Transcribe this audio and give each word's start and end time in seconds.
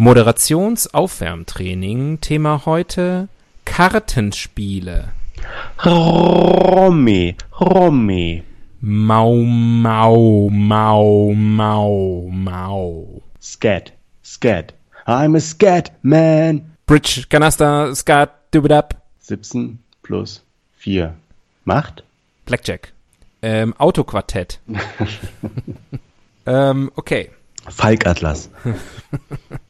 Moderationsaufwärmtraining. 0.00 2.20
Thema 2.22 2.64
heute 2.64 3.28
Kartenspiele. 3.66 5.12
Romme, 5.84 7.36
Romme. 7.60 8.42
Mau, 8.80 9.44
mau, 9.44 10.48
mau, 10.50 11.34
mau, 11.34 12.30
mau. 12.32 13.22
Scat, 13.42 13.92
Scat. 14.22 14.72
I'm 15.06 15.34
a 15.34 15.40
Scat 15.40 15.92
Man. 16.02 16.76
Bridge, 16.86 17.28
Kanaster, 17.28 17.94
Skat, 17.94 18.50
Dubidab. 18.52 18.94
17 19.20 19.80
plus 20.02 20.42
4 20.78 21.12
macht? 21.66 22.04
Blackjack. 22.46 22.94
Ähm, 23.42 23.74
Autoquartett. 23.76 24.60
ähm, 26.46 26.90
okay. 26.96 27.28
Falkatlas. 27.68 28.48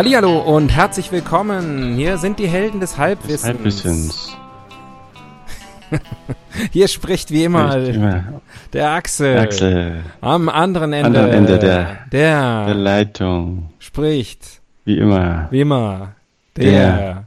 Hallihallo 0.00 0.38
und 0.40 0.70
herzlich 0.70 1.12
willkommen. 1.12 1.94
Hier 1.94 2.16
sind 2.16 2.38
die 2.38 2.48
Helden 2.48 2.80
des 2.80 2.96
Halbwissens. 2.96 3.44
Halbwissens. 3.44 4.36
Hier 6.72 6.88
spricht 6.88 7.30
wie 7.30 7.44
immer, 7.44 7.70
Spricht 7.72 7.96
immer. 7.96 8.40
der 8.72 8.92
Axel. 8.92 9.36
Axel. 9.38 10.02
Am 10.22 10.48
anderen 10.48 10.94
Ende, 10.94 11.06
Anderen 11.20 11.30
Ende 11.32 11.58
der- 11.58 11.98
der, 12.10 12.64
Der 12.64 12.74
Leitung. 12.74 13.74
spricht 13.78 14.62
Wie 14.86 14.96
immer. 14.96 15.48
wie 15.50 15.60
immer 15.60 16.12
der, 16.56 16.64
Der. 16.96 17.24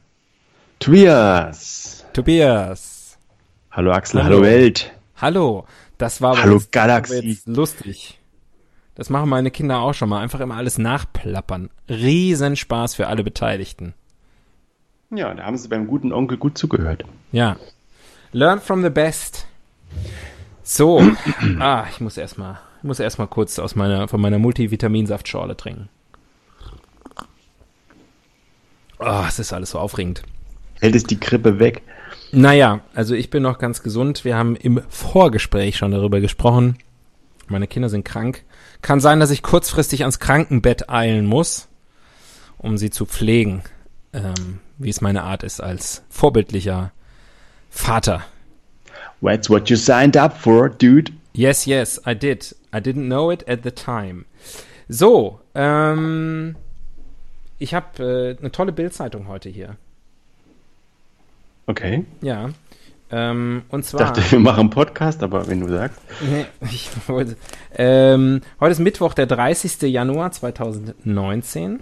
Tobias. 0.79 2.03
Tobias. 2.11 3.19
Hallo 3.69 3.91
Axel, 3.91 4.23
Hallo. 4.23 4.37
hallo, 4.37 4.45
Welt. 4.47 4.91
Hallo. 5.21 5.65
Das 5.99 6.23
war 6.23 6.41
Hallo, 6.41 6.59
Galaxie. 6.71 7.37
lustig. 7.45 8.17
Das 8.95 9.09
machen 9.09 9.29
meine 9.29 9.51
Kinder 9.51 9.79
auch 9.79 9.93
schon 9.93 10.09
mal. 10.09 10.21
Einfach 10.21 10.39
immer 10.39 10.55
alles 10.55 10.77
nachplappern. 10.77 11.69
Riesenspaß 11.89 12.95
für 12.95 13.07
alle 13.07 13.23
Beteiligten. 13.23 13.93
Ja, 15.09 15.33
da 15.33 15.43
haben 15.43 15.57
sie 15.57 15.67
beim 15.67 15.87
guten 15.87 16.11
Onkel 16.11 16.37
gut 16.37 16.57
zugehört. 16.57 17.03
Ja. 17.31 17.57
Learn 18.31 18.59
from 18.59 18.83
the 18.83 18.89
best. 18.89 19.47
So. 20.63 21.01
ah, 21.59 21.85
ich 21.91 22.01
muss 22.01 22.17
erstmal, 22.17 22.59
ich 22.77 22.83
muss 22.83 22.99
erstmal 22.99 23.27
kurz 23.27 23.59
aus 23.59 23.75
meiner, 23.75 24.07
von 24.07 24.21
meiner 24.21 24.39
Multivitaminsaftschorle 24.39 25.57
trinken. 25.57 25.89
Ah, 28.99 29.25
es 29.27 29.39
ist 29.39 29.53
alles 29.53 29.71
so 29.71 29.79
aufregend. 29.79 30.23
Hält 30.79 30.95
es 30.95 31.03
die 31.03 31.19
Grippe 31.19 31.59
weg? 31.59 31.81
Naja, 32.31 32.81
also 32.95 33.15
ich 33.15 33.29
bin 33.29 33.43
noch 33.43 33.59
ganz 33.59 33.83
gesund. 33.83 34.25
Wir 34.25 34.35
haben 34.35 34.55
im 34.55 34.81
Vorgespräch 34.89 35.77
schon 35.77 35.91
darüber 35.91 36.19
gesprochen. 36.19 36.77
Meine 37.47 37.67
Kinder 37.67 37.89
sind 37.89 38.05
krank. 38.05 38.43
Kann 38.83 38.99
sein, 38.99 39.21
dass 39.21 39.31
ich 39.31 39.41
kurzfristig 39.41 40.01
ans 40.01 40.19
Krankenbett 40.19 40.89
eilen 40.89 41.25
muss, 41.25 41.69
um 42.57 42.77
sie 42.77 42.89
zu 42.89 43.05
pflegen, 43.05 43.63
ähm, 44.11 44.59
wie 44.77 44.89
es 44.89 44.99
meine 44.99 45.23
Art 45.23 45.41
ist 45.41 45.61
als 45.61 46.03
vorbildlicher 46.09 46.91
Vater. 47.69 48.23
That's 49.21 49.49
what 49.49 49.69
you 49.69 49.77
signed 49.77 50.17
up 50.17 50.37
for, 50.37 50.69
dude. 50.69 51.13
Yes, 51.33 51.65
yes, 51.65 52.01
I 52.05 52.13
did. 52.13 52.55
I 52.75 52.79
didn't 52.79 53.07
know 53.07 53.31
it 53.31 53.47
at 53.47 53.61
the 53.63 53.71
time. 53.71 54.25
So, 54.89 55.39
ähm, 55.55 56.57
ich 57.59 57.73
habe 57.73 58.03
äh, 58.03 58.37
eine 58.37 58.51
tolle 58.51 58.73
Bildzeitung 58.73 59.29
heute 59.29 59.47
hier. 59.47 59.77
Okay. 61.67 62.03
Ja. 62.21 62.49
Ähm, 63.11 63.63
und 63.69 63.81
Ich 63.81 63.87
zwar. 63.87 63.99
dachte, 64.13 64.23
wir 64.31 64.39
machen 64.39 64.61
einen 64.61 64.69
Podcast, 64.69 65.21
aber 65.23 65.47
wenn 65.47 65.59
du 65.59 65.69
sagst. 65.69 65.99
Nee, 66.21 66.45
ich 66.71 66.89
wollte, 67.07 67.35
ähm, 67.75 68.41
heute 68.59 68.71
ist 68.71 68.79
Mittwoch, 68.79 69.13
der 69.13 69.25
30. 69.27 69.81
Januar 69.83 70.31
2019. 70.31 71.79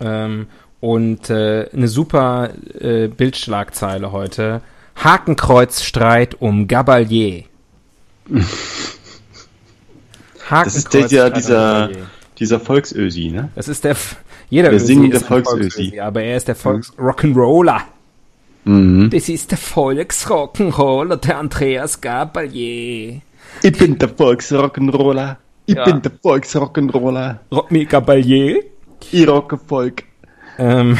Ähm, 0.00 0.46
und 0.80 1.30
äh, 1.30 1.68
eine 1.72 1.88
super 1.88 2.50
äh, 2.78 3.06
Bildschlagzeile 3.08 4.12
heute. 4.12 4.60
Hakenkreuzstreit 4.96 6.40
um 6.40 6.68
Gabalier. 6.68 7.44
Das 10.50 10.74
ist 10.74 10.92
der, 10.92 11.08
der 11.08 11.26
um 11.28 11.32
dieser, 11.32 11.90
dieser 12.38 12.60
Volksösi, 12.60 13.30
ne? 13.30 13.50
Das 13.54 13.68
ist 13.68 13.84
der, 13.84 13.96
jeder 14.50 14.68
Der 14.68 14.76
Ösi 14.76 14.92
ist 15.06 15.22
ein 15.22 15.28
Volksösi. 15.28 15.60
Volksösi, 15.62 16.00
aber 16.00 16.22
er 16.22 16.36
ist 16.36 16.46
der 16.48 16.56
Volks-Rock'n'Roller. 16.56 17.78
Mhm. 17.78 18.01
Das 18.64 19.28
ist 19.28 19.50
der 19.50 19.58
Volks-Rock'n'Roller, 19.58 21.16
der 21.16 21.38
Andreas 21.38 22.00
Gabalier. 22.00 23.20
Ich 23.62 23.76
bin 23.76 23.98
der 23.98 24.08
Volksrock'n'Roller. 24.16 25.36
Ich 25.66 25.74
Ja. 25.74 25.84
bin 25.84 26.00
der 26.00 26.12
Volksrock'n'Roller. 26.12 27.38
Rockmi 27.50 27.84
Gabalier. 27.86 28.62
Ich 29.10 29.26
rocke 29.28 29.58
Volk. 29.58 30.04
Ähm, 30.58 30.96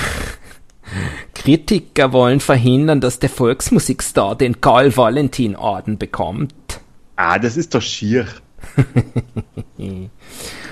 Kritiker 1.35 2.13
wollen 2.13 2.41
verhindern, 2.41 3.01
dass 3.01 3.21
der 3.21 3.31
Volksmusikstar 3.31 4.35
den 4.37 4.61
Karl-Valentin-Orden 4.61 5.99
bekommt. 5.99 6.53
Ah, 7.17 7.39
das 7.39 7.57
ist 7.57 7.75
doch 7.75 7.83
schier. 7.83 8.27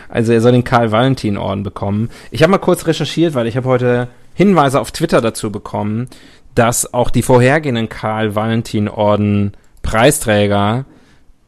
Also 0.09 0.33
er 0.33 0.41
soll 0.41 0.53
den 0.53 0.65
Karl-Valentin-Orden 0.65 1.63
bekommen. 1.63 2.11
Ich 2.33 2.43
habe 2.43 2.51
mal 2.51 2.59
kurz 2.59 2.87
recherchiert, 2.89 3.35
weil 3.35 3.47
ich 3.47 3.57
habe 3.57 3.69
heute 3.69 4.09
Hinweise 4.35 4.81
auf 4.81 4.91
Twitter 4.91 5.21
dazu 5.21 5.53
bekommen, 5.53 6.09
dass 6.55 6.93
auch 6.93 7.11
die 7.11 7.23
vorhergehenden 7.23 7.89
Karl-Valentin-Orden 7.89 9.53
Preisträger 9.83 10.85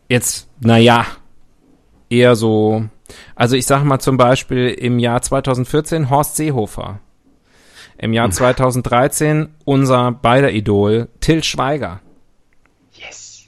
jetzt, 0.09 0.49
naja, 0.61 1.07
eher 2.09 2.37
so, 2.37 2.85
also 3.35 3.57
ich 3.57 3.67
sage 3.67 3.85
mal 3.85 3.99
zum 3.99 4.17
Beispiel 4.17 4.69
im 4.69 4.99
Jahr 4.99 5.23
2014 5.23 6.11
Horst 6.11 6.37
Seehofer. 6.37 7.01
Im 7.99 8.13
Jahr 8.13 8.31
2013 8.31 9.49
unser 9.65 10.13
beider 10.13 10.51
Idol 10.51 11.09
Till 11.21 11.45
Schweiger. 11.45 12.01
Yes. 12.93 13.45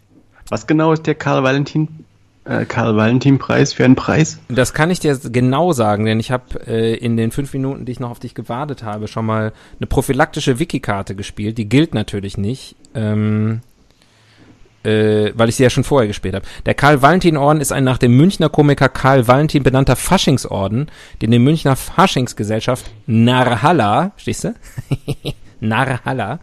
Was 0.49 0.67
genau 0.67 0.93
ist 0.93 1.07
der 1.07 1.15
Karl 1.17 1.43
Valentin, 1.43 2.05
äh, 2.45 2.65
Karl 2.65 2.97
Valentin 2.97 3.39
Preis 3.39 3.73
für 3.73 3.85
einen 3.85 3.95
Preis? 3.95 4.39
Das 4.49 4.75
kann 4.75 4.91
ich 4.91 5.01
dir 5.01 5.19
genau 5.19 5.73
sagen, 5.73 6.05
denn 6.05 6.21
ich 6.21 6.31
habe 6.31 6.67
äh, 6.67 6.95
in 6.95 7.17
den 7.17 7.31
fünf 7.31 7.53
Minuten, 7.53 7.85
die 7.85 7.93
ich 7.93 8.01
noch 8.01 8.11
auf 8.11 8.21
dich 8.21 8.35
gewartet 8.35 8.83
habe, 8.83 9.09
schon 9.09 9.27
mal 9.27 9.53
eine 9.79 9.87
prophylaktische 9.87 10.59
Wiki-Karte 10.59 11.15
gespielt. 11.15 11.59
Die 11.59 11.69
gilt 11.69 11.95
natürlich 11.95 12.37
nicht, 12.37 12.77
ähm, 12.95 13.61
äh, 14.83 15.33
weil 15.35 15.49
ich 15.49 15.57
sie 15.57 15.63
ja 15.63 15.71
schon 15.71 15.85
vorher 15.85 16.07
gespielt 16.07 16.35
habe. 16.35 16.45
Der 16.67 16.75
Karl-Valentin-Orden 16.75 17.61
ist 17.61 17.73
ein 17.73 17.85
nach 17.85 17.99
dem 17.99 18.17
Münchner 18.17 18.51
Komiker 18.51 18.91
Karl 18.91 19.27
Valentin 19.27 19.63
benannter 19.63 19.97
Faschingsorden, 19.97 20.91
den 21.23 21.31
die 21.31 21.39
Münchner 21.39 21.77
Faschingsgesellschaft 21.77 22.91
Narhalla, 23.07 24.13
stehst 24.17 24.45
du? 24.45 24.55
Narhalla, 25.61 26.41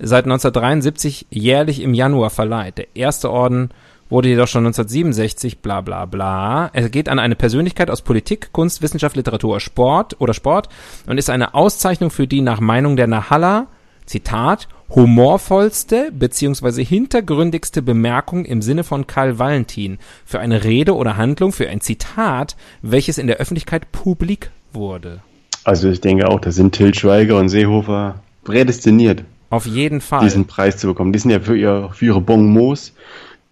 seit 0.00 0.24
1973 0.24 1.26
jährlich 1.30 1.80
im 1.80 1.94
Januar 1.94 2.30
verleiht. 2.30 2.78
Der 2.78 2.96
erste 2.96 3.30
Orden 3.30 3.70
wurde 4.08 4.28
jedoch 4.28 4.48
schon 4.48 4.66
1967, 4.66 5.58
bla 5.58 5.80
bla 5.80 6.04
bla. 6.04 6.70
Er 6.72 6.88
geht 6.88 7.08
an 7.08 7.18
eine 7.18 7.34
Persönlichkeit 7.36 7.90
aus 7.90 8.02
Politik, 8.02 8.52
Kunst, 8.52 8.82
Wissenschaft, 8.82 9.16
Literatur, 9.16 9.60
Sport 9.60 10.16
oder 10.20 10.34
Sport 10.34 10.68
und 11.06 11.18
ist 11.18 11.30
eine 11.30 11.54
Auszeichnung 11.54 12.10
für 12.10 12.26
die 12.26 12.40
nach 12.40 12.60
Meinung 12.60 12.96
der 12.96 13.06
Nahalla, 13.06 13.66
Zitat, 14.06 14.68
humorvollste 14.88 16.12
beziehungsweise 16.12 16.80
hintergründigste 16.82 17.82
Bemerkung 17.82 18.44
im 18.44 18.62
Sinne 18.62 18.84
von 18.84 19.06
Karl 19.06 19.38
Valentin 19.38 19.98
für 20.24 20.38
eine 20.38 20.62
Rede 20.62 20.94
oder 20.94 21.16
Handlung, 21.16 21.52
für 21.52 21.68
ein 21.68 21.80
Zitat, 21.80 22.56
welches 22.82 23.18
in 23.18 23.26
der 23.26 23.38
Öffentlichkeit 23.38 23.90
publik 23.90 24.50
wurde. 24.72 25.20
Also 25.64 25.90
ich 25.90 26.00
denke 26.00 26.28
auch, 26.28 26.40
da 26.40 26.52
sind 26.52 26.72
Till 26.76 26.94
Schweiger 26.94 27.38
und 27.38 27.48
Seehofer 27.48 28.20
prädestiniert, 28.44 29.24
Auf 29.50 29.66
jeden 29.66 30.00
Fall. 30.00 30.22
diesen 30.22 30.44
Preis 30.46 30.76
zu 30.76 30.86
bekommen. 30.86 31.12
Die 31.12 31.18
sind 31.18 31.32
ja 31.32 31.40
für, 31.40 31.56
ihr, 31.56 31.90
für 31.92 32.04
ihre 32.06 32.20
Bonmots 32.20 32.92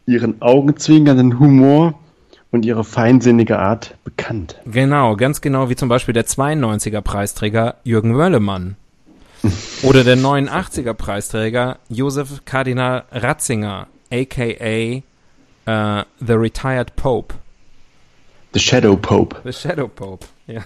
ihren 0.07 0.41
augenzwinkernden 0.43 1.39
Humor 1.39 1.99
und 2.51 2.65
ihre 2.65 2.85
feinsinnige 2.85 3.59
Art 3.59 3.97
bekannt. 4.05 4.57
Genau, 4.65 5.17
ganz 5.17 5.41
genau 5.41 5.71
wie 5.71 5.77
zum 5.77 5.89
Beispiel 5.89 6.15
der 6.15 6.27
92er 6.27 7.01
Preisträger 7.01 7.77
Jürgen 7.85 8.17
Wöllemann. 8.17 8.77
Oder 9.83 10.05
der 10.05 10.17
89er 10.17 10.95
Preisträger 10.95 11.79
Josef 11.89 12.45
Kardinal 12.45 13.05
Ratzinger, 13.11 13.89
aka 14.11 14.45
äh, 14.45 15.03
The 15.67 16.33
Retired 16.33 16.97
Pope. 16.97 17.35
The 18.53 18.61
Shadow 18.61 18.97
Pope. 18.97 19.37
The 19.45 19.53
Shadow 19.53 19.89
Pope, 19.89 20.27
ja. 20.47 20.63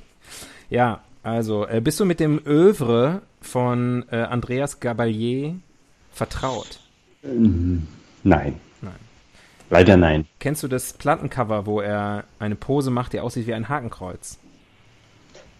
ja, 0.70 1.00
also, 1.22 1.66
äh, 1.66 1.80
bist 1.80 2.00
du 2.00 2.04
mit 2.06 2.18
dem 2.18 2.40
Övre 2.46 3.22
von 3.42 4.04
äh, 4.10 4.16
Andreas 4.16 4.80
Gabalier 4.80 5.56
vertraut? 6.12 6.80
Ähm, 7.22 7.86
Nein. 8.22 8.60
Nein. 8.82 8.92
Leider 9.70 9.96
nein. 9.96 10.26
Kennst 10.38 10.62
du 10.62 10.68
das 10.68 10.92
Plattencover, 10.92 11.66
wo 11.66 11.80
er 11.80 12.24
eine 12.38 12.56
Pose 12.56 12.90
macht, 12.90 13.12
die 13.12 13.20
aussieht 13.20 13.46
wie 13.46 13.54
ein 13.54 13.68
Hakenkreuz? 13.68 14.38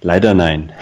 Leider 0.02 0.34
nein. 0.34 0.72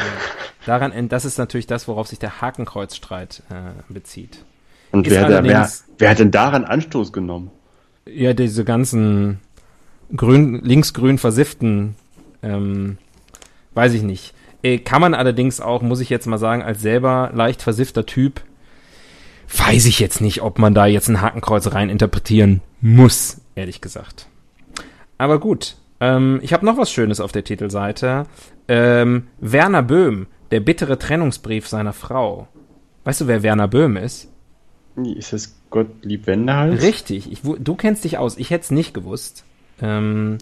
Daran, 0.66 1.08
das 1.08 1.24
ist 1.24 1.38
natürlich 1.38 1.66
das, 1.66 1.88
worauf 1.88 2.08
sich 2.08 2.18
der 2.18 2.40
Hakenkreuzstreit 2.40 3.42
äh, 3.50 3.92
bezieht. 3.92 4.44
Und 4.92 5.06
Ist 5.06 5.12
wer, 5.12 5.28
da, 5.28 5.44
wer, 5.44 5.68
wer 5.98 6.10
hat 6.10 6.18
denn 6.18 6.30
daran 6.30 6.64
Anstoß 6.64 7.12
genommen? 7.12 7.50
Ja, 8.06 8.32
diese 8.32 8.64
ganzen 8.64 9.40
grün, 10.14 10.60
linksgrün 10.62 11.18
versifften, 11.18 11.94
ähm, 12.42 12.98
weiß 13.74 13.92
ich 13.94 14.02
nicht. 14.02 14.34
Äh, 14.62 14.78
kann 14.78 15.00
man 15.00 15.14
allerdings 15.14 15.60
auch, 15.60 15.82
muss 15.82 16.00
ich 16.00 16.10
jetzt 16.10 16.26
mal 16.26 16.38
sagen, 16.38 16.62
als 16.62 16.80
selber 16.80 17.30
leicht 17.34 17.62
versiffter 17.62 18.06
Typ, 18.06 18.42
weiß 19.56 19.86
ich 19.86 19.98
jetzt 19.98 20.20
nicht, 20.20 20.42
ob 20.42 20.58
man 20.58 20.74
da 20.74 20.86
jetzt 20.86 21.08
ein 21.08 21.20
Hakenkreuz 21.20 21.72
rein 21.72 21.90
interpretieren 21.90 22.60
muss, 22.80 23.40
ehrlich 23.54 23.80
gesagt. 23.80 24.28
Aber 25.16 25.40
gut, 25.40 25.76
ähm, 26.00 26.40
ich 26.42 26.52
habe 26.52 26.64
noch 26.64 26.76
was 26.76 26.90
Schönes 26.90 27.20
auf 27.20 27.32
der 27.32 27.44
Titelseite. 27.44 28.26
Ähm, 28.68 29.28
Werner 29.40 29.82
Böhm, 29.82 30.26
der 30.50 30.60
bittere 30.60 30.98
Trennungsbrief 30.98 31.66
seiner 31.68 31.92
Frau. 31.92 32.48
Weißt 33.04 33.22
du, 33.22 33.26
wer 33.26 33.42
Werner 33.42 33.68
Böhm 33.68 33.96
ist? 33.96 34.28
Ist 34.96 35.32
das 35.32 35.54
Gottlieb 35.70 36.26
Wendehals? 36.26 36.82
Richtig, 36.82 37.30
ich, 37.30 37.40
du 37.42 37.74
kennst 37.74 38.04
dich 38.04 38.18
aus, 38.18 38.36
ich 38.36 38.50
hätte 38.50 38.64
es 38.64 38.70
nicht 38.70 38.94
gewusst. 38.94 39.44
Ähm, 39.80 40.38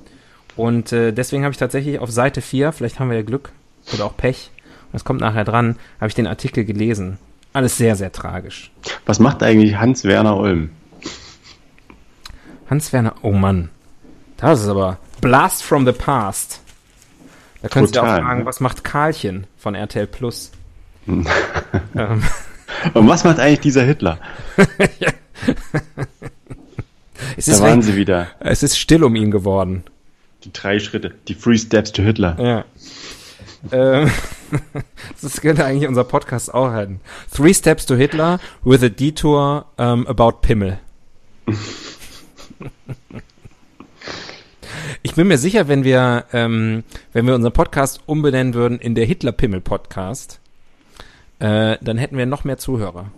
und 0.56 0.92
äh, 0.92 1.12
deswegen 1.12 1.44
habe 1.44 1.52
ich 1.52 1.58
tatsächlich 1.58 1.98
auf 1.98 2.10
Seite 2.10 2.40
4, 2.40 2.72
vielleicht 2.72 2.98
haben 2.98 3.10
wir 3.10 3.16
ja 3.16 3.22
Glück 3.22 3.52
oder 3.92 4.06
auch 4.06 4.16
Pech, 4.16 4.50
und 4.84 4.94
das 4.94 5.04
kommt 5.04 5.20
nachher 5.20 5.44
dran, 5.44 5.76
habe 6.00 6.08
ich 6.08 6.14
den 6.14 6.26
Artikel 6.26 6.64
gelesen. 6.64 7.18
Alles 7.56 7.78
sehr, 7.78 7.96
sehr 7.96 8.12
tragisch. 8.12 8.70
Was 9.06 9.18
macht 9.18 9.42
eigentlich 9.42 9.76
Hans-Werner 9.78 10.36
Ulm? 10.36 10.68
Hans-Werner, 12.68 13.14
oh 13.22 13.32
Mann, 13.32 13.70
das 14.36 14.60
ist 14.60 14.68
aber 14.68 14.98
Blast 15.22 15.62
from 15.62 15.86
the 15.86 15.92
Past. 15.92 16.60
Da 17.62 17.68
könntest 17.68 17.96
du 17.96 18.00
auch 18.00 18.04
fragen, 18.04 18.44
was 18.44 18.60
macht 18.60 18.84
Karlchen 18.84 19.46
von 19.56 19.74
RTL 19.74 20.06
Plus? 20.06 20.52
ähm, 21.06 21.24
Und 22.92 23.08
was 23.08 23.24
macht 23.24 23.40
eigentlich 23.40 23.60
dieser 23.60 23.84
Hitler? 23.84 24.18
es, 27.38 27.46
Da 27.46 27.52
ist 27.52 27.62
waren 27.62 27.80
sie 27.80 27.96
wieder. 27.96 28.26
es 28.40 28.62
ist 28.62 28.78
still 28.78 29.02
um 29.02 29.16
ihn 29.16 29.30
geworden. 29.30 29.82
Die 30.44 30.52
drei 30.52 30.78
Schritte. 30.78 31.14
Die 31.26 31.34
Three 31.34 31.56
Steps 31.56 31.90
to 31.92 32.02
Hitler. 32.02 32.36
Ja. 32.38 32.64
ähm, 33.72 34.10
das 35.22 35.40
könnte 35.40 35.64
eigentlich 35.64 35.88
unser 35.88 36.04
Podcast 36.04 36.52
auch 36.52 36.70
halten. 36.70 37.00
Three 37.34 37.54
Steps 37.54 37.86
to 37.86 37.94
Hitler 37.94 38.38
with 38.64 38.82
a 38.82 38.88
detour 38.88 39.66
um, 39.76 40.06
about 40.06 40.38
Pimmel. 40.42 40.78
Ich 45.02 45.14
bin 45.14 45.28
mir 45.28 45.38
sicher, 45.38 45.68
wenn 45.68 45.84
wir, 45.84 46.24
ähm, 46.32 46.82
wenn 47.12 47.26
wir 47.26 47.34
unseren 47.34 47.52
Podcast 47.52 48.00
umbenennen 48.06 48.54
würden 48.54 48.78
in 48.78 48.94
der 48.94 49.04
Hitler-Pimmel-Podcast, 49.06 50.40
äh, 51.38 51.76
dann 51.80 51.98
hätten 51.98 52.16
wir 52.18 52.26
noch 52.26 52.44
mehr 52.44 52.58
Zuhörer. 52.58 53.10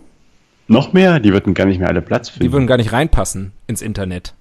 Noch 0.67 0.93
mehr? 0.93 1.19
Die 1.19 1.33
würden 1.33 1.53
gar 1.53 1.65
nicht 1.65 1.79
mehr 1.79 1.87
alle 1.87 2.01
Platz 2.01 2.27
Die 2.27 2.39
finden. 2.39 2.53
würden 2.53 2.67
gar 2.67 2.77
nicht 2.77 2.91
reinpassen 2.91 3.53
ins 3.67 3.81
Internet. 3.81 4.33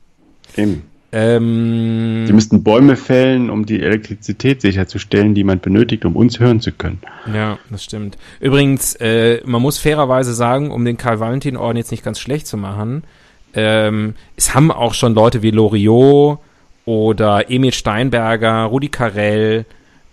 Eben. 0.57 0.85
Ähm, 1.11 2.27
Die 2.29 2.33
müssten 2.33 2.63
Bäume 2.63 2.97
fällen, 2.97 3.49
um 3.49 3.65
die 3.65 3.83
Elektrizität 3.83 4.61
sicherzustellen, 4.61 5.35
die 5.35 5.43
man 5.45 5.59
benötigt, 5.61 6.05
um 6.05 6.17
uns 6.17 6.39
hören 6.39 6.61
zu 6.61 6.73
können. 6.73 6.99
Ja, 7.33 7.59
das 7.71 7.85
stimmt. 7.85 8.19
Übrigens, 8.41 8.95
äh, 8.97 9.41
man 9.45 9.63
muss 9.63 9.79
fairerweise 9.79 10.35
sagen, 10.35 10.71
um 10.71 10.85
den 10.85 10.99
Karl-Valentin-Orden 10.99 11.79
jetzt 11.79 11.91
nicht 11.91 12.05
ganz 12.05 12.21
schlecht 12.21 12.47
zu 12.47 12.59
machen, 12.59 13.05
ähm, 13.55 14.15
es 14.37 14.55
haben 14.55 14.71
auch 14.71 14.93
schon 14.93 15.15
Leute 15.15 15.43
wie 15.43 15.51
Loriot 15.51 16.39
oder 16.85 17.51
Emil 17.51 17.73
Steinberger, 17.73 18.65
Rudi 18.65 18.89
Carell, 18.89 19.65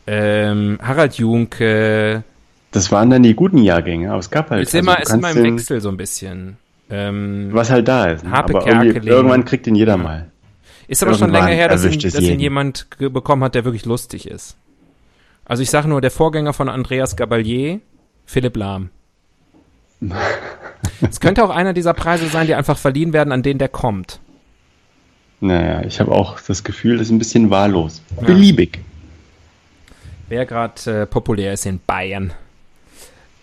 ähm, 0.08 0.80
Harald 0.82 1.16
Junke. 1.16 2.24
Das 2.72 2.92
waren 2.92 3.10
dann 3.10 3.24
die 3.24 3.34
guten 3.34 3.58
Jahrgänge, 3.58 4.10
aber 4.10 4.20
es 4.20 4.30
gab 4.30 4.50
halt. 4.50 4.64
ist 4.64 4.76
immer, 4.76 4.96
du 4.96 5.02
ist 5.02 5.10
immer 5.14 5.22
kannst 5.24 5.38
im 5.38 5.58
Wechsel 5.58 5.82
so 5.82 5.90
ein 5.90 5.98
bisschen. 5.98 6.58
Ähm, 6.90 7.50
Was 7.52 7.72
halt 7.72 7.88
da 7.88 8.06
ist. 8.06 8.24
ne? 8.24 8.32
Harpe 8.32 8.58
aber 8.58 8.86
irgendwann 8.86 9.44
kriegt 9.44 9.68
ihn 9.68 9.76
jeder 9.76 9.98
mal. 9.98 10.28
Ist 10.88 11.04
aber 11.04 11.16
schon 11.16 11.32
länger 11.32 11.48
her, 11.48 11.68
dass 11.68 11.86
ihn, 11.86 12.00
dass 12.00 12.20
ihn 12.20 12.40
jemand 12.40 12.88
bekommen 12.98 13.44
hat, 13.44 13.56
der 13.56 13.66
wirklich 13.66 13.86
lustig 13.86 14.28
ist. 14.28 14.58
Also 15.46 15.62
ich 15.62 15.70
sage 15.70 15.88
nur, 15.88 16.02
der 16.02 16.12
Vorgänger 16.12 16.54
von 16.54 16.70
Andreas 16.70 17.16
Gabalier, 17.16 17.80
Philipp 18.26 18.58
Lahm. 18.58 18.90
Es 21.02 21.20
könnte 21.20 21.44
auch 21.44 21.50
einer 21.50 21.74
dieser 21.74 21.94
Preise 21.94 22.28
sein, 22.28 22.48
die 22.48 22.54
einfach 22.54 22.78
verliehen 22.78 23.12
werden, 23.12 23.32
an 23.32 23.44
den 23.44 23.58
der 23.58 23.70
kommt. 23.70 24.20
Naja, 25.42 25.84
ich 25.84 26.00
habe 26.00 26.12
auch 26.12 26.40
das 26.40 26.64
Gefühl, 26.64 26.98
das 26.98 27.08
ist 27.08 27.12
ein 27.12 27.20
bisschen 27.20 27.50
wahllos. 27.50 28.02
Beliebig. 28.22 28.80
Wer 30.30 30.46
gerade 30.46 31.02
äh, 31.02 31.06
populär 31.06 31.54
ist 31.54 31.66
in 31.66 31.80
Bayern. 31.86 32.34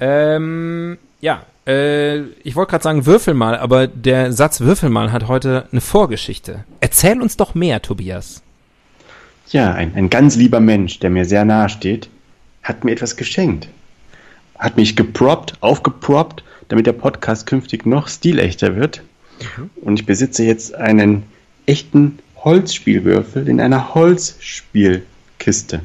Ähm, 0.01 0.99
ja, 1.21 1.45
äh, 1.67 2.21
ich 2.43 2.57
wollte 2.57 2.71
gerade 2.71 2.85
sagen, 2.85 3.07
würfel 3.07 3.35
mal, 3.35 3.57
aber 3.57 3.87
der 3.87 4.33
Satz 4.33 4.61
würfel 4.61 4.91
mal 4.91 5.13
hat 5.13 5.29
heute 5.29 5.67
eine 5.71 5.81
Vorgeschichte. 5.81 6.65
Erzähl 6.81 7.21
uns 7.21 7.37
doch 7.37 7.55
mehr, 7.55 7.83
Tobias. 7.83 8.43
Ja, 9.51 9.73
ein, 9.73 9.95
ein 9.95 10.11
ganz 10.11 10.37
lieber 10.37 10.61
Mensch, 10.61 10.99
der 10.99 11.11
mir 11.11 11.25
sehr 11.25 11.45
nahe 11.45 11.69
steht, 11.69 12.09
hat 12.63 12.85
mir 12.85 12.93
etwas 12.93 13.17
geschenkt. 13.17 13.69
Hat 14.59 14.77
mich 14.77 14.97
geproppt, 14.97 15.55
aufgeproppt, 15.61 16.43
damit 16.69 16.87
der 16.87 16.93
Podcast 16.93 17.47
künftig 17.47 17.85
noch 17.85 18.09
stilechter 18.09 18.77
wird. 18.77 19.03
Und 19.81 19.99
ich 19.99 20.07
besitze 20.07 20.45
jetzt 20.45 20.75
einen 20.75 21.25
echten 21.67 22.19
Holzspielwürfel 22.37 23.49
in 23.49 23.61
einer 23.61 23.95
Holzspielkiste. 23.95 25.81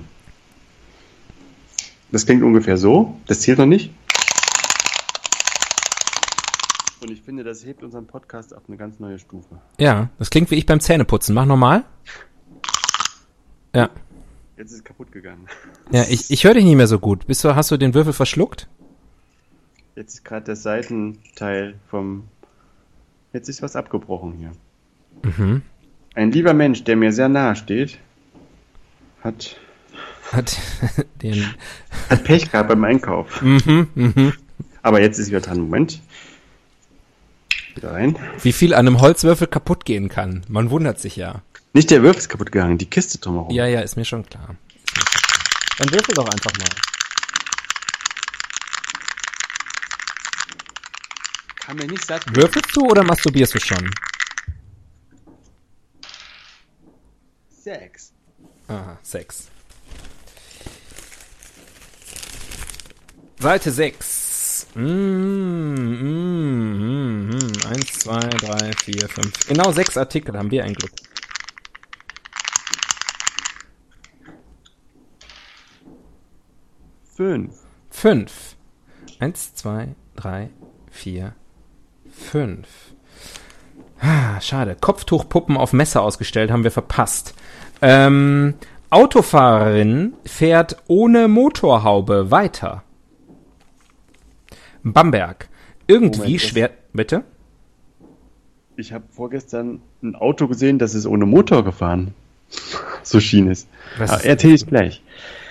Das 2.12 2.26
klingt 2.26 2.44
ungefähr 2.44 2.78
so. 2.78 3.18
Das 3.28 3.42
zählt 3.42 3.58
noch 3.58 3.66
nicht. 3.66 3.92
Und 7.00 7.12
ich 7.12 7.22
finde, 7.22 7.44
das 7.44 7.64
hebt 7.66 7.84
unseren 7.84 8.08
Podcast 8.08 8.56
auf 8.56 8.64
eine 8.68 8.78
ganz 8.78 9.00
neue 9.00 9.20
Stufe. 9.20 9.62
Ja, 9.80 10.10
das 10.18 10.30
klingt 10.30 10.50
wie 10.52 10.56
ich 10.56 10.66
beim 10.66 10.80
Zähneputzen. 10.80 11.36
Mach 11.36 11.46
nochmal. 11.46 11.84
Ja. 13.76 13.90
Jetzt 14.58 14.72
ist 14.72 14.78
es 14.78 14.84
kaputt 14.84 15.12
gegangen. 15.12 15.46
Ja, 15.92 16.04
ich, 16.10 16.32
ich 16.32 16.44
höre 16.44 16.56
dich 16.56 16.64
nicht 16.66 16.76
mehr 16.76 16.88
so 16.88 16.98
gut. 16.98 17.28
Bist 17.28 17.44
du, 17.44 17.56
hast 17.56 17.70
du 17.70 17.78
den 17.78 17.94
Würfel 17.94 18.14
verschluckt? 18.14 18.68
Jetzt 19.96 20.16
ist 20.16 20.26
gerade 20.26 20.46
der 20.46 20.56
Seitenteil 20.56 21.76
vom. 21.90 22.24
Jetzt 23.34 23.50
ist 23.50 23.62
was 23.62 23.76
abgebrochen 23.76 24.34
hier. 24.34 24.52
Mhm. 25.24 25.62
Ein 26.16 26.32
lieber 26.32 26.54
Mensch, 26.54 26.84
der 26.84 26.96
mir 26.96 27.12
sehr 27.12 27.30
nahe 27.30 27.56
steht, 27.56 28.00
hat, 29.24 29.60
Hat 30.32 30.58
den. 31.22 31.46
hat 32.10 32.24
Pech 32.24 32.52
gehabt 32.52 32.70
beim 32.70 32.84
Einkauf. 32.84 33.42
Mhm, 33.44 33.88
mhm. 33.94 34.34
Aber 34.82 35.02
jetzt 35.02 35.20
ist 35.20 35.28
wieder 35.28 35.42
dran. 35.42 35.60
Moment. 35.60 36.02
Wieder 37.78 37.92
rein. 37.92 38.18
Wie 38.42 38.54
viel 38.54 38.74
an 38.74 38.88
einem 38.88 39.02
Holzwürfel 39.02 39.46
kaputt 39.46 39.86
gehen 39.86 40.10
kann. 40.10 40.44
Man 40.50 40.72
wundert 40.72 41.00
sich 41.00 41.16
ja. 41.16 41.44
Nicht 41.74 41.92
der 41.92 42.02
Würfel 42.02 42.20
ist 42.20 42.30
kaputt 42.30 42.52
gegangen, 42.52 42.80
die 42.80 42.90
Kiste 42.90 43.20
drumherum. 43.20 43.52
Ja, 43.52 43.68
ja, 43.68 43.82
ist 43.82 43.96
mir 43.96 44.06
schon 44.06 44.26
klar. 44.26 44.56
Dann 45.78 45.92
würfel 45.92 46.16
doch 46.16 46.28
einfach 46.28 46.52
mal. 46.58 46.70
Kann 51.60 51.78
mir 51.78 51.86
nicht 51.86 52.04
satt. 52.06 52.24
Würfelst 52.36 52.76
du 52.76 52.82
oder 52.88 53.04
masturbierst 53.04 53.54
du 53.54 53.60
schon? 53.60 53.92
Sechs. 57.50 58.14
Aha, 58.68 58.98
sechs. 59.04 59.50
Seite 63.40 63.72
6. 63.72 64.27
Mm, 64.76 65.76
mm, 65.76 66.48
mm, 66.80 67.30
mm. 67.30 67.52
Eins, 67.70 68.00
zwei, 68.00 68.20
drei, 68.20 68.72
vier, 68.84 69.08
fünf. 69.10 69.48
Genau 69.48 69.72
sechs 69.72 69.98
Artikel 69.98 70.38
haben 70.38 70.52
wir 70.52 70.64
ein 70.64 70.74
Glück. 70.74 70.92
Fünf. 77.16 77.54
Fünf. 77.90 78.56
Eins, 79.20 79.56
zwei, 79.56 79.96
drei, 80.16 80.50
vier, 80.92 81.34
fünf. 82.12 82.68
Ah, 84.00 84.40
schade. 84.42 84.78
Kopftuchpuppen 84.80 85.58
auf 85.58 85.74
Messer 85.74 86.02
ausgestellt, 86.04 86.52
haben 86.52 86.64
wir 86.64 86.72
verpasst. 86.72 87.34
Ähm, 87.82 88.54
Autofahrerin 88.90 90.14
fährt 90.26 90.78
ohne 90.88 91.28
Motorhaube 91.28 92.32
weiter. 92.32 92.84
Bamberg. 94.94 95.50
Irgendwie 95.88 96.20
Moment, 96.20 96.42
schwer. 96.42 96.70
Bitte? 96.94 97.24
Ich 98.76 98.94
habe 98.94 99.06
vorgestern 99.10 99.82
ein 100.04 100.16
Auto 100.16 100.48
gesehen, 100.48 100.78
das 100.80 100.94
ist 100.94 101.06
ohne 101.06 101.26
Motor 101.26 101.64
gefahren. 101.64 102.14
So 103.04 103.22
schien 103.22 103.50
es. 103.50 103.68
Ist- 104.04 104.26
Erzähl 104.26 104.54
ich 104.56 104.68
gleich. 104.68 105.02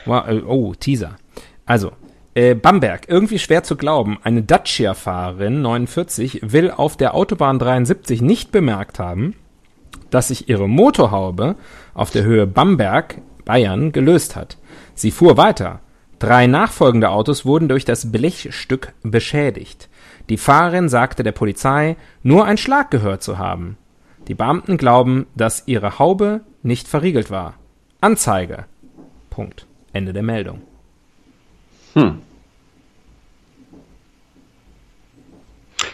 Wow, 0.04 0.28
äh, 0.28 0.42
oh, 0.42 0.74
Teaser. 0.74 1.16
Also, 1.64 1.92
äh, 2.34 2.54
Bamberg, 2.54 3.08
irgendwie 3.08 3.38
schwer 3.38 3.62
zu 3.62 3.76
glauben. 3.76 4.18
Eine 4.22 4.42
Dacia-Fahrerin, 4.42 5.62
49, 5.62 6.40
will 6.52 6.70
auf 6.70 6.98
der 6.98 7.14
Autobahn 7.14 7.58
73 7.58 8.20
nicht 8.20 8.52
bemerkt 8.52 8.98
haben, 8.98 9.34
dass 10.10 10.28
sich 10.28 10.50
ihre 10.50 10.68
Motorhaube 10.68 11.56
auf 11.94 12.10
der 12.10 12.24
Höhe 12.24 12.46
Bamberg, 12.46 13.22
Bayern, 13.46 13.90
gelöst 13.92 14.36
hat. 14.36 14.58
Sie 14.94 15.10
fuhr 15.10 15.38
weiter. 15.38 15.80
Drei 16.18 16.46
nachfolgende 16.46 17.10
Autos 17.10 17.44
wurden 17.44 17.68
durch 17.68 17.84
das 17.84 18.10
Blechstück 18.10 18.92
beschädigt. 19.02 19.88
Die 20.28 20.38
Fahrerin 20.38 20.88
sagte 20.88 21.22
der 21.22 21.32
Polizei, 21.32 21.96
nur 22.22 22.46
ein 22.46 22.56
Schlag 22.56 22.90
gehört 22.90 23.22
zu 23.22 23.38
haben. 23.38 23.76
Die 24.28 24.34
Beamten 24.34 24.76
glauben, 24.76 25.26
dass 25.34 25.64
ihre 25.66 25.98
Haube 25.98 26.40
nicht 26.62 26.88
verriegelt 26.88 27.30
war. 27.30 27.54
Anzeige. 28.00 28.64
Punkt. 29.30 29.66
Ende 29.92 30.12
der 30.12 30.22
Meldung. 30.22 30.62
Hm. 31.94 32.20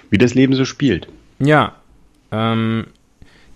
Wie 0.09 0.19
das 0.19 0.35
Leben 0.35 0.55
so 0.55 0.65
spielt. 0.65 1.09
Ja. 1.39 1.75
Ähm, 2.31 2.87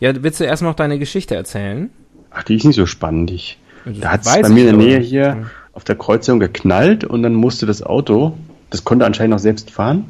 ja, 0.01 0.23
willst 0.23 0.41
du 0.41 0.45
erst 0.45 0.63
noch 0.63 0.75
deine 0.75 0.99
Geschichte 0.99 1.35
erzählen? 1.35 1.91
Ach, 2.31 2.43
die 2.43 2.57
ist 2.57 2.65
nicht 2.65 2.77
so 2.77 2.87
spannend. 2.87 3.31
Ich, 3.31 3.59
Das 3.85 3.99
da 3.99 4.13
hat 4.13 4.21
es 4.23 4.27
weiß 4.27 4.43
bei 4.43 4.49
mir 4.51 4.71
in 4.71 4.79
der 4.79 4.87
Nähe 4.87 4.99
hier 4.99 5.51
auf 5.76 5.85
der 5.85 5.97
Kreuzung 5.97 6.40
geknallt 6.40 7.04
und 7.04 7.23
dann 7.23 7.35
musste 7.35 7.66
das 7.66 7.83
Auto, 7.83 8.35
das 8.71 8.85
konnte 8.85 9.04
anscheinend 9.04 9.35
auch 9.35 9.38
selbst 9.38 9.71
fahren, 9.71 10.06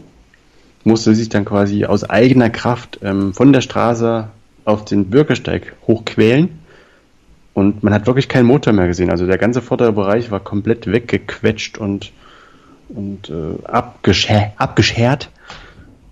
musste 0.85 1.12
sich 1.12 1.28
dann 1.28 1.44
quasi 1.44 1.85
aus 1.85 2.04
eigener 2.04 2.50
Kraft 2.50 3.00
ähm, 3.02 3.35
von 3.35 3.52
der 3.52 3.62
Straße 3.62 4.28
auf 4.64 4.85
den 4.85 5.11
Bürgersteig 5.11 5.75
hochquälen. 5.88 6.61
Und 7.52 7.82
man 7.82 7.92
hat 7.92 8.06
wirklich 8.06 8.28
keinen 8.28 8.46
Motor 8.46 8.75
mehr 8.75 8.87
gesehen. 8.87 9.11
Also 9.11 9.26
der 9.26 9.38
ganze 9.38 9.61
vordere 9.61 9.92
Bereich 9.92 10.30
war 10.30 10.38
komplett 10.38 10.87
weggequetscht 10.87 11.78
und, 11.78 12.12
und 12.88 13.30
äh, 13.30 13.64
abgescher 13.64 14.52
abgeschert. 14.58 15.30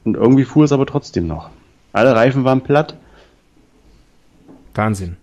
Und 0.04 0.16
irgendwie 0.16 0.44
fuhr 0.44 0.64
es 0.64 0.72
aber 0.72 0.86
trotzdem 0.86 1.28
noch. 1.28 1.50
Alle 1.92 2.16
Reifen 2.16 2.42
waren 2.42 2.62
platt. 2.62 2.96
Wahnsinn. 4.74 5.16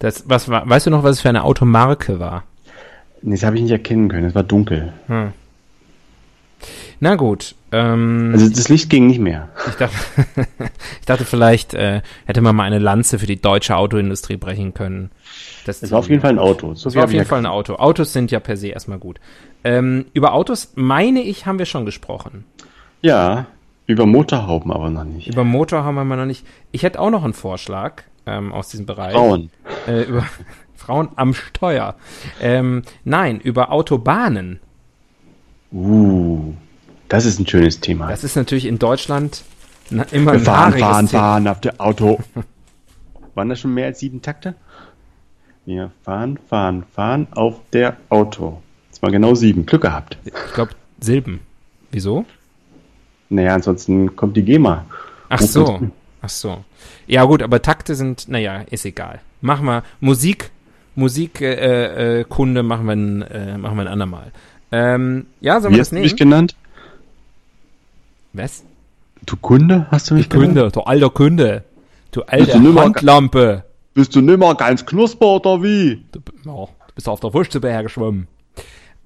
Das, 0.00 0.28
was 0.28 0.48
war, 0.48 0.68
weißt 0.68 0.86
du 0.86 0.90
noch, 0.90 1.04
was 1.04 1.16
es 1.16 1.20
für 1.20 1.28
eine 1.28 1.44
Automarke 1.44 2.18
war? 2.18 2.42
Nee, 3.26 3.34
Das 3.34 3.42
habe 3.44 3.56
ich 3.56 3.62
nicht 3.62 3.72
erkennen 3.72 4.08
können. 4.08 4.26
Es 4.26 4.34
war 4.34 4.44
dunkel. 4.44 4.92
Hm. 5.08 5.32
Na 7.00 7.16
gut. 7.16 7.54
Ähm, 7.72 8.30
Also 8.32 8.48
das 8.48 8.68
Licht 8.68 8.88
ging 8.88 9.06
nicht 9.08 9.18
mehr. 9.18 9.48
ich, 9.68 9.74
dachte, 9.74 9.96
ich 11.00 11.06
dachte, 11.06 11.24
vielleicht 11.24 11.74
äh, 11.74 12.00
hätte 12.24 12.40
man 12.40 12.54
mal 12.56 12.62
eine 12.62 12.78
Lanze 12.78 13.18
für 13.18 13.26
die 13.26 13.40
deutsche 13.40 13.76
Autoindustrie 13.76 14.36
brechen 14.36 14.72
können. 14.74 15.10
Das, 15.66 15.82
Es 15.82 15.90
war 15.90 15.98
auf 15.98 16.08
jeden 16.08 16.22
Fall 16.22 16.30
ein 16.30 16.38
Auto. 16.38 16.74
So 16.74 16.84
Das 16.84 16.94
war 16.94 17.04
auf 17.04 17.12
jeden 17.12 17.26
Fall 17.26 17.40
ein 17.40 17.46
Auto. 17.46 17.74
Autos 17.74 18.12
sind 18.12 18.30
ja 18.30 18.38
per 18.40 18.56
se 18.56 18.68
erstmal 18.68 18.98
gut. 18.98 19.18
Ähm, 19.64 20.06
über 20.14 20.32
Autos, 20.32 20.72
meine 20.76 21.20
ich, 21.20 21.44
haben 21.46 21.58
wir 21.58 21.66
schon 21.66 21.84
gesprochen. 21.84 22.44
Ja, 23.02 23.46
über 23.86 24.06
Motorhauben 24.06 24.72
aber 24.72 24.88
noch 24.88 25.04
nicht. 25.04 25.26
Über 25.26 25.42
Motor 25.44 25.84
haben 25.84 25.96
wir 25.96 26.16
noch 26.16 26.26
nicht. 26.26 26.46
Ich 26.70 26.84
hätte 26.84 27.00
auch 27.00 27.10
noch 27.10 27.24
einen 27.24 27.34
Vorschlag 27.34 28.02
ähm, 28.24 28.52
aus 28.52 28.68
diesem 28.68 28.86
Bereich. 28.86 29.12
Frauen. 29.12 29.50
Äh, 29.86 30.02
über 30.04 30.24
Frauen 30.76 31.08
am 31.16 31.34
Steuer. 31.34 31.94
Ähm, 32.40 32.82
nein, 33.04 33.40
über 33.40 33.72
Autobahnen. 33.72 34.60
Uh, 35.72 36.54
das 37.08 37.24
ist 37.26 37.38
ein 37.38 37.46
schönes 37.46 37.80
Thema. 37.80 38.08
Das 38.08 38.24
ist 38.24 38.36
natürlich 38.36 38.66
in 38.66 38.78
Deutschland 38.78 39.44
na, 39.90 40.02
immer 40.04 40.32
Wir 40.32 40.40
ein 40.40 40.44
fahren, 40.44 40.78
fahren, 40.78 41.08
Thema. 41.08 41.20
fahren 41.20 41.48
auf 41.48 41.60
der 41.60 41.80
Auto. 41.80 42.20
Waren 43.34 43.48
das 43.50 43.60
schon 43.60 43.74
mehr 43.74 43.86
als 43.86 43.98
sieben 43.98 44.22
Takte? 44.22 44.54
Wir 45.66 45.90
fahren, 46.04 46.38
fahren, 46.48 46.84
fahren 46.94 47.26
auf 47.32 47.60
der 47.72 47.96
Auto. 48.08 48.62
Das 48.90 49.02
war 49.02 49.10
genau 49.10 49.34
sieben. 49.34 49.66
Glück 49.66 49.82
gehabt. 49.82 50.16
Ich 50.24 50.54
glaube, 50.54 50.70
Silben. 51.00 51.40
Wieso? 51.90 52.24
Naja, 53.28 53.54
ansonsten 53.54 54.16
kommt 54.16 54.36
die 54.36 54.42
GEMA. 54.42 54.86
Ach 55.28 55.40
so. 55.40 55.80
Ach 56.22 56.28
so. 56.28 56.64
Ja 57.06 57.24
gut, 57.24 57.42
aber 57.42 57.60
Takte 57.62 57.94
sind, 57.94 58.28
naja, 58.28 58.62
ist 58.70 58.84
egal. 58.84 59.20
Mach 59.40 59.60
mal 59.60 59.82
Musik, 60.00 60.50
Musikkunde 60.96 61.56
äh, 61.60 62.20
äh, 62.20 62.24
Kunde 62.24 62.62
machen 62.62 62.86
wir 62.86 62.92
ein, 62.92 63.22
äh, 63.22 63.58
machen 63.58 63.76
wir 63.76 63.82
ein 63.82 63.88
andermal. 63.88 64.32
Ähm, 64.72 65.26
ja, 65.40 65.60
sollen 65.60 65.72
Wie 65.74 65.76
wir 65.76 65.80
hast 65.82 65.88
das 65.88 65.90
du 65.90 65.94
nehmen? 65.96 66.04
mich 66.04 66.16
genannt? 66.16 66.56
Was? 68.32 68.64
Du 69.24 69.36
Kunde 69.36 69.86
hast 69.90 70.10
du 70.10 70.14
mich 70.14 70.28
genannt? 70.28 70.54
Kunde, 70.54 70.70
du 70.72 70.80
alter 70.80 71.10
Kunde. 71.10 71.64
Du 72.10 72.20
Bist 72.20 72.32
alte 72.32 72.52
du 72.52 72.58
nimmer- 72.60 72.82
Handlampe. 72.82 73.64
Bist 73.94 74.14
du 74.14 74.20
nimmer 74.20 74.54
ganz 74.54 74.84
knusper 74.84 75.26
oder 75.36 75.62
wie? 75.62 76.04
Du, 76.12 76.20
ja, 76.44 76.52
du 76.66 76.94
bist 76.94 77.08
auf 77.08 77.20
der 77.20 77.32
Wurstsuppe 77.32 77.68
hergeschwommen. 77.70 78.26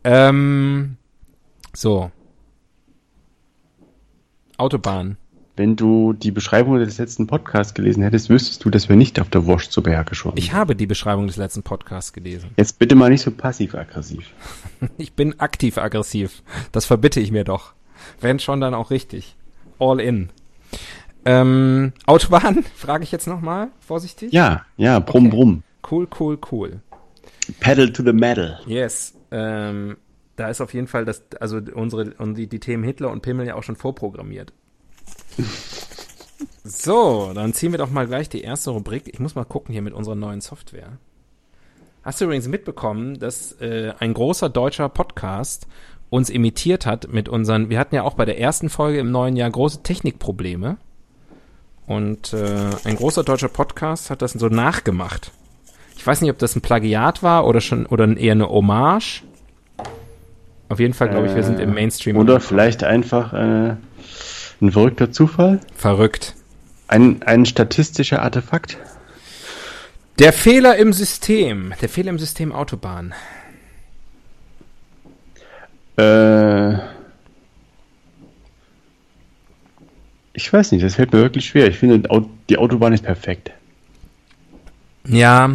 Ähm, 0.05 0.97
so. 1.75 2.11
Autobahn. 4.57 5.17
Wenn 5.61 5.77
du 5.77 6.15
die 6.15 6.31
Beschreibung 6.31 6.79
des 6.79 6.97
letzten 6.97 7.27
Podcasts 7.27 7.75
gelesen 7.75 8.03
hättest, 8.03 8.31
wüsstest 8.31 8.65
du, 8.65 8.71
dass 8.71 8.89
wir 8.89 8.97
nicht 8.97 9.21
auf 9.21 9.29
der 9.29 9.45
Wurst 9.45 9.73
zu 9.73 9.83
Berge 9.83 10.15
schwimmen. 10.15 10.39
Ich 10.39 10.55
habe 10.55 10.75
die 10.75 10.87
Beschreibung 10.87 11.27
des 11.27 11.37
letzten 11.37 11.63
Podcasts 11.63 12.15
gelesen. 12.15 12.53
Jetzt 12.57 12.79
bitte 12.79 12.95
mal 12.95 13.11
nicht 13.11 13.21
so 13.21 13.31
passiv-aggressiv. 13.31 14.25
Ich 14.97 15.13
bin 15.13 15.39
aktiv 15.39 15.77
aggressiv. 15.77 16.43
Das 16.73 16.87
verbitte 16.87 17.21
ich 17.21 17.31
mir 17.31 17.45
doch. 17.45 17.75
Wenn 18.23 18.39
schon, 18.39 18.63
dann 18.63 18.73
auch 18.73 18.91
richtig. 18.91 19.37
All 19.79 20.01
in. 20.01 20.31
Ähm, 21.27 21.93
Autobahn, 22.07 22.65
frage 22.75 23.05
ich 23.05 23.13
jetzt 23.13 23.27
nochmal, 23.27 23.69
vorsichtig. 23.81 24.33
Ja, 24.33 24.65
ja, 24.79 24.99
brumm, 24.99 25.27
Okay. 25.27 25.37
brumm. 25.37 25.63
Cool, 25.91 26.09
cool, 26.19 26.39
cool. 26.51 26.81
Pedal 27.61 27.93
to 27.93 28.03
the 28.03 28.15
metal. 28.15 28.61
Yes. 28.67 29.13
Ähm, 29.31 29.99
da 30.37 30.49
ist 30.49 30.63
auf 30.63 30.73
jeden 30.73 30.87
Fall 30.87 31.05
das, 31.05 31.23
also 31.39 31.61
unsere, 31.75 32.15
und 32.15 32.37
die, 32.37 32.47
die 32.47 32.61
Themen 32.61 32.83
Hitler 32.83 33.11
und 33.11 33.21
Pimmel 33.21 33.47
ja 33.47 33.57
auch 33.57 33.63
schon 33.63 33.77
vorprogrammiert. 33.77 34.55
So, 36.65 37.33
dann 37.35 37.53
ziehen 37.53 37.73
wir 37.73 37.79
doch 37.79 37.91
mal 37.91 38.07
gleich 38.07 38.29
die 38.29 38.43
erste 38.43 38.71
Rubrik. 38.71 39.09
Ich 39.09 39.19
muss 39.19 39.35
mal 39.35 39.45
gucken 39.45 39.73
hier 39.73 39.83
mit 39.83 39.95
unserer 39.95 40.15
neuen 40.15 40.41
Software. 40.41 40.99
Hast 42.03 42.21
du 42.21 42.25
übrigens 42.25 42.49
mitbekommen, 42.49 43.19
dass 43.19 43.53
äh, 43.61 43.93
ein 43.99 44.15
großer 44.15 44.49
deutscher 44.49 44.89
Podcast 44.89 45.67
uns 46.09 46.31
imitiert 46.31 46.87
hat 46.87 47.13
mit 47.13 47.29
unseren, 47.29 47.71
wir 47.71 47.79
hatten 47.79 47.95
ja 47.95 48.03
auch 48.03 48.15
bei 48.15 48.25
der 48.25 48.39
ersten 48.39 48.69
Folge 48.69 48.99
im 48.99 49.11
neuen 49.11 49.37
Jahr 49.37 49.51
große 49.51 49.83
Technikprobleme. 49.83 50.77
Und 51.87 52.33
äh, 52.33 52.71
ein 52.85 52.97
großer 52.97 53.25
deutscher 53.25 53.49
Podcast 53.49 54.11
hat 54.11 54.23
das 54.23 54.33
so 54.33 54.49
nachgemacht. 54.49 55.33
Ich 55.97 56.07
weiß 56.07 56.21
nicht, 56.21 56.31
ob 56.31 56.39
das 56.39 56.57
ein 56.57 56.63
Plagiat 56.63 57.23
war 57.23 57.47
oder 57.47 57.61
schon 57.61 57.85
oder 57.87 58.17
eher 58.17 58.33
eine 58.33 58.49
Hommage. 58.49 59.23
Auf 60.69 60.79
jeden 60.79 60.95
Fall 60.95 61.11
glaube 61.11 61.27
ich, 61.27 61.35
wir 61.35 61.43
sind 61.43 61.59
im 61.59 61.75
Mainstream. 61.75 62.17
Oder 62.17 62.41
vielleicht 62.41 62.85
einfach 62.85 63.33
äh, 63.33 63.77
ein 64.61 64.73
verrückter 64.73 65.11
Zufall? 65.13 65.61
verrückt. 65.75 66.35
Ein, 66.89 67.23
ein 67.23 67.47
statistischer 67.47 68.23
Artefakt? 68.23 68.79
Der 70.19 70.33
Fehler 70.33 70.77
im 70.77 70.93
System. 70.93 71.73
Der 71.81 71.89
Fehler 71.89 72.11
im 72.11 72.19
System 72.19 72.53
Autobahn. 72.53 73.15
Äh, 75.97 76.75
ich 80.33 80.53
weiß 80.53 80.73
nicht, 80.73 80.85
das 80.85 80.97
fällt 80.97 81.13
mir 81.13 81.21
wirklich 81.21 81.47
schwer. 81.47 81.69
Ich 81.69 81.79
finde, 81.79 82.09
die 82.49 82.59
Autobahn 82.59 82.93
ist 82.93 83.05
perfekt. 83.05 83.51
Ja, 85.07 85.51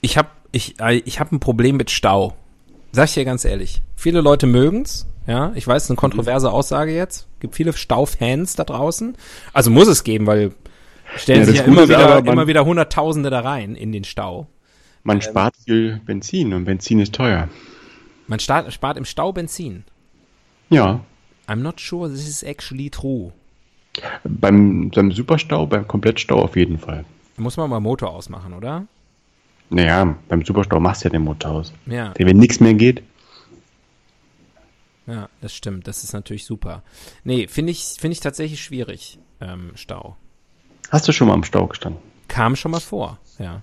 ich 0.00 0.18
habe 0.18 0.28
ich, 0.52 0.78
äh, 0.80 0.96
ich 1.04 1.20
hab 1.20 1.32
ein 1.32 1.40
Problem 1.40 1.76
mit 1.76 1.90
Stau. 1.90 2.36
Sag 2.92 3.06
ich 3.08 3.14
dir 3.14 3.24
ganz 3.24 3.44
ehrlich. 3.44 3.82
Viele 3.96 4.20
Leute 4.20 4.46
mögen's. 4.46 5.06
Ja, 5.26 5.52
ich 5.54 5.66
weiß, 5.66 5.90
eine 5.90 5.96
kontroverse 5.96 6.50
Aussage 6.50 6.94
jetzt. 6.94 7.26
Gibt 7.40 7.54
viele 7.54 7.72
Staufans 7.72 8.56
da 8.56 8.64
draußen. 8.64 9.16
Also 9.52 9.70
muss 9.70 9.88
es 9.88 10.04
geben, 10.04 10.26
weil 10.26 10.52
stellen 11.16 11.40
Ja, 11.40 11.46
sich 11.46 11.58
ja 11.58 11.64
immer 11.64 11.88
wieder, 11.88 12.16
aber, 12.16 12.32
immer 12.32 12.46
wieder 12.46 12.64
Hunderttausende 12.64 13.30
da 13.30 13.40
rein 13.40 13.74
in 13.74 13.92
den 13.92 14.04
Stau. 14.04 14.46
Man 15.02 15.20
spart 15.22 15.54
viel 15.64 16.00
Benzin 16.04 16.52
und 16.52 16.64
Benzin 16.64 16.98
ist 17.00 17.14
teuer. 17.14 17.48
Man 18.26 18.38
start, 18.38 18.72
spart 18.72 18.96
im 18.96 19.04
Stau 19.04 19.32
Benzin. 19.32 19.84
Ja, 20.70 21.00
I'm 21.46 21.56
not 21.56 21.80
sure 21.80 22.08
this 22.10 22.26
is 22.26 22.42
actually 22.42 22.90
true. 22.90 23.32
beim, 24.24 24.90
beim 24.90 25.12
Superstau, 25.12 25.66
beim 25.66 25.86
Komplettstau 25.86 26.42
auf 26.42 26.56
jeden 26.56 26.78
Fall. 26.78 27.04
Muss 27.36 27.56
man 27.56 27.68
mal 27.68 27.80
Motor 27.80 28.10
ausmachen, 28.10 28.54
oder? 28.54 28.86
Naja, 29.70 30.16
beim 30.28 30.44
Superstau 30.44 30.80
machst 30.80 31.04
du 31.04 31.08
ja 31.08 31.12
den 31.12 31.22
Motor 31.22 31.50
aus. 31.50 31.72
Ja, 31.86 32.12
Wenn 32.16 32.36
nichts 32.36 32.60
mehr 32.60 32.74
geht, 32.74 33.02
ja, 35.06 35.28
das 35.40 35.54
stimmt. 35.54 35.86
Das 35.86 36.04
ist 36.04 36.12
natürlich 36.12 36.44
super. 36.44 36.82
Nee, 37.24 37.46
finde 37.46 37.72
ich, 37.72 37.84
finde 37.98 38.12
ich 38.12 38.20
tatsächlich 38.20 38.62
schwierig, 38.62 39.18
ähm, 39.40 39.72
Stau. 39.74 40.16
Hast 40.90 41.08
du 41.08 41.12
schon 41.12 41.28
mal 41.28 41.34
im 41.34 41.44
Stau 41.44 41.66
gestanden? 41.66 42.00
Kam 42.28 42.56
schon 42.56 42.70
mal 42.70 42.80
vor, 42.80 43.18
ja. 43.38 43.62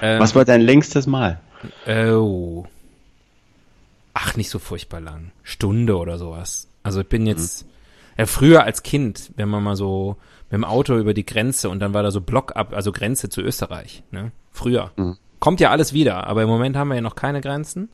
Ähm, 0.00 0.20
Was 0.20 0.34
war 0.34 0.44
dein 0.44 0.60
längstes 0.60 1.06
Mal? 1.06 1.40
Oh. 1.88 2.64
Ach, 4.14 4.36
nicht 4.36 4.50
so 4.50 4.58
furchtbar 4.58 5.00
lang. 5.00 5.32
Stunde 5.42 5.96
oder 5.96 6.18
sowas. 6.18 6.68
Also 6.82 7.00
ich 7.00 7.08
bin 7.08 7.22
mhm. 7.22 7.28
jetzt, 7.28 7.64
mhm. 7.64 7.70
ja, 8.18 8.26
früher 8.26 8.62
als 8.62 8.82
Kind, 8.82 9.32
wenn 9.36 9.48
man 9.48 9.62
mal 9.62 9.76
so 9.76 10.16
mit 10.44 10.52
dem 10.52 10.64
Auto 10.64 10.96
über 10.96 11.14
die 11.14 11.26
Grenze 11.26 11.68
und 11.68 11.80
dann 11.80 11.92
war 11.92 12.02
da 12.02 12.10
so 12.10 12.20
Block 12.20 12.54
ab, 12.54 12.72
also 12.72 12.92
Grenze 12.92 13.28
zu 13.28 13.40
Österreich, 13.42 14.04
ne? 14.12 14.30
Früher. 14.52 14.92
Mhm. 14.96 15.18
Kommt 15.40 15.60
ja 15.60 15.70
alles 15.70 15.92
wieder, 15.92 16.26
aber 16.26 16.42
im 16.42 16.48
Moment 16.48 16.76
haben 16.76 16.88
wir 16.88 16.94
ja 16.94 17.00
noch 17.00 17.16
keine 17.16 17.40
Grenzen. 17.40 17.90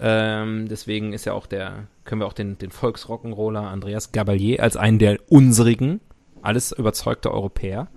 Ähm, 0.00 0.68
deswegen 0.68 1.12
ist 1.12 1.24
ja 1.24 1.32
auch 1.32 1.46
der, 1.46 1.86
können 2.04 2.20
wir 2.20 2.26
auch 2.26 2.32
den, 2.32 2.58
den 2.58 2.70
Volksrock'n'Roller 2.70 3.66
Andreas 3.66 4.12
Gabalier 4.12 4.62
als 4.62 4.76
einen 4.76 4.98
der 4.98 5.18
unsrigen, 5.28 6.00
alles 6.42 6.72
überzeugte 6.72 7.32
Europäer, 7.32 7.88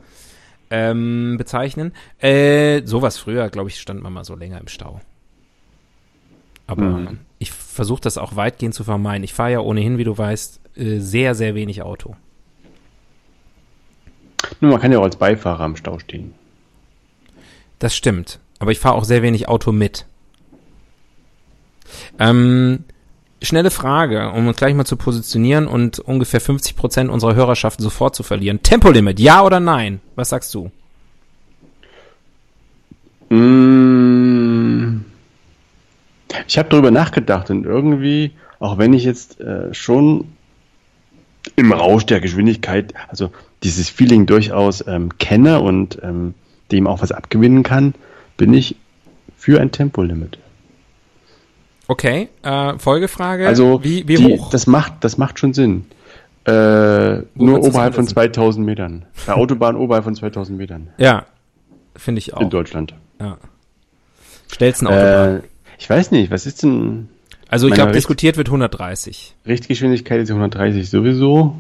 ähm, 0.70 1.36
bezeichnen. 1.38 1.94
Äh, 2.20 2.84
sowas 2.86 3.18
früher, 3.18 3.50
glaube 3.50 3.70
ich, 3.70 3.80
stand 3.80 4.02
man 4.02 4.14
mal 4.14 4.26
so 4.26 4.36
länger 4.36 4.60
im 4.60 4.68
Stau. 4.68 5.02
Aber 6.68 6.84
mhm. 6.84 7.20
ich 7.40 7.52
versuche 7.52 8.02
das 8.02 8.18
auch 8.18 8.36
weitgehend 8.36 8.76
zu 8.76 8.84
vermeiden. 8.84 9.24
Ich 9.24 9.34
fahre 9.34 9.54
ja 9.54 9.60
ohnehin, 9.60 9.98
wie 9.98 10.04
du 10.04 10.18
weißt, 10.18 10.60
äh, 10.76 11.00
sehr, 11.00 11.34
sehr 11.34 11.56
wenig 11.56 11.82
Auto. 11.82 12.16
Nur 14.60 14.72
man 14.72 14.82
kann 14.82 14.92
ja 14.92 15.00
auch 15.00 15.04
als 15.04 15.16
Beifahrer 15.16 15.64
am 15.64 15.76
Stau 15.76 16.00
stehen. 16.00 16.34
Das 17.80 17.96
stimmt. 17.96 18.40
Aber 18.60 18.72
ich 18.72 18.80
fahre 18.80 18.96
auch 18.96 19.04
sehr 19.04 19.22
wenig 19.22 19.48
Auto 19.48 19.72
mit. 19.72 20.06
Ähm, 22.20 22.84
schnelle 23.42 23.72
Frage, 23.72 24.32
um 24.32 24.48
uns 24.48 24.58
gleich 24.58 24.74
mal 24.74 24.86
zu 24.86 24.96
positionieren 24.96 25.68
und 25.68 26.00
ungefähr 26.00 26.42
50 26.42 26.76
Prozent 26.76 27.10
unserer 27.10 27.36
Hörerschaft 27.36 27.80
sofort 27.80 28.16
zu 28.16 28.24
verlieren. 28.24 28.64
Tempolimit, 28.64 29.20
ja 29.20 29.44
oder 29.44 29.60
nein? 29.60 30.02
Was 30.16 30.30
sagst 30.30 30.54
du? 30.54 30.72
Mm, 33.30 35.02
ich 36.48 36.58
habe 36.58 36.70
darüber 36.70 36.92
nachgedacht 36.92 37.50
und 37.50 37.66
irgendwie, 37.66 38.32
auch 38.60 38.78
wenn 38.78 38.94
ich 38.94 39.04
jetzt 39.04 39.40
äh, 39.40 39.74
schon 39.74 40.26
im 41.56 41.72
Rausch 41.72 42.06
der 42.06 42.20
Geschwindigkeit, 42.20 42.94
also 43.08 43.32
dieses 43.64 43.90
Feeling 43.90 44.26
durchaus 44.26 44.86
ähm, 44.88 45.18
kenne 45.18 45.62
und 45.62 46.00
ähm, 46.04 46.34
dem 46.72 46.88
auch 46.88 47.02
was 47.02 47.12
abgewinnen 47.12 47.64
kann, 47.64 47.94
bin 48.36 48.54
ich 48.54 48.76
für 49.38 49.62
ein 49.62 49.72
Tempolimit. 49.72 50.38
Okay, 51.88 52.30
äh, 52.44 52.78
Folgefrage. 52.78 53.48
Also 53.48 53.84
wie, 53.84 54.08
wie 54.08 54.16
die, 54.16 54.26
hoch? 54.26 54.50
Das 54.50 54.68
macht, 54.68 54.96
das 55.02 55.18
macht 55.18 55.40
schon 55.40 55.54
Sinn. 55.54 55.86
Äh, 56.46 56.52
nur 57.36 57.64
oberhalb 57.64 57.96
von 57.96 58.08
2000 58.08 58.66
Metern. 58.66 59.06
Der 59.26 59.38
Autobahn 59.38 59.76
oberhalb 59.76 60.04
von 60.04 60.16
2000 60.16 60.58
Metern. 60.58 60.90
Ja, 60.98 61.26
finde 61.96 62.20
ich 62.20 62.34
auch. 62.34 62.42
In 62.42 62.50
Deutschland. 62.50 62.94
Ja. 63.20 63.38
Schnellsten 64.52 64.88
Autobahn. 64.88 65.38
Äh, 65.38 65.42
ich 65.80 65.90
weiß 65.90 66.12
nicht, 66.12 66.32
was 66.32 66.46
ist 66.46 66.64
denn... 66.64 67.10
Also 67.50 67.68
ich 67.68 67.74
glaube, 67.74 67.94
diskutiert 67.94 68.36
wird 68.36 68.50
130. 68.50 69.36
Richtgeschwindigkeit 69.46 70.20
ist 70.20 70.30
130 70.30 70.90
sowieso. 70.90 71.56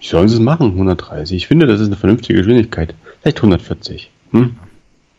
Wie 0.00 0.06
sollen 0.06 0.28
sie 0.28 0.34
es 0.34 0.40
machen, 0.40 0.72
130? 0.72 1.36
Ich 1.36 1.46
finde, 1.46 1.66
das 1.66 1.80
ist 1.80 1.86
eine 1.86 1.96
vernünftige 1.96 2.38
Geschwindigkeit. 2.38 2.94
Vielleicht 3.20 3.38
140. 3.38 4.10
Hm? 4.32 4.56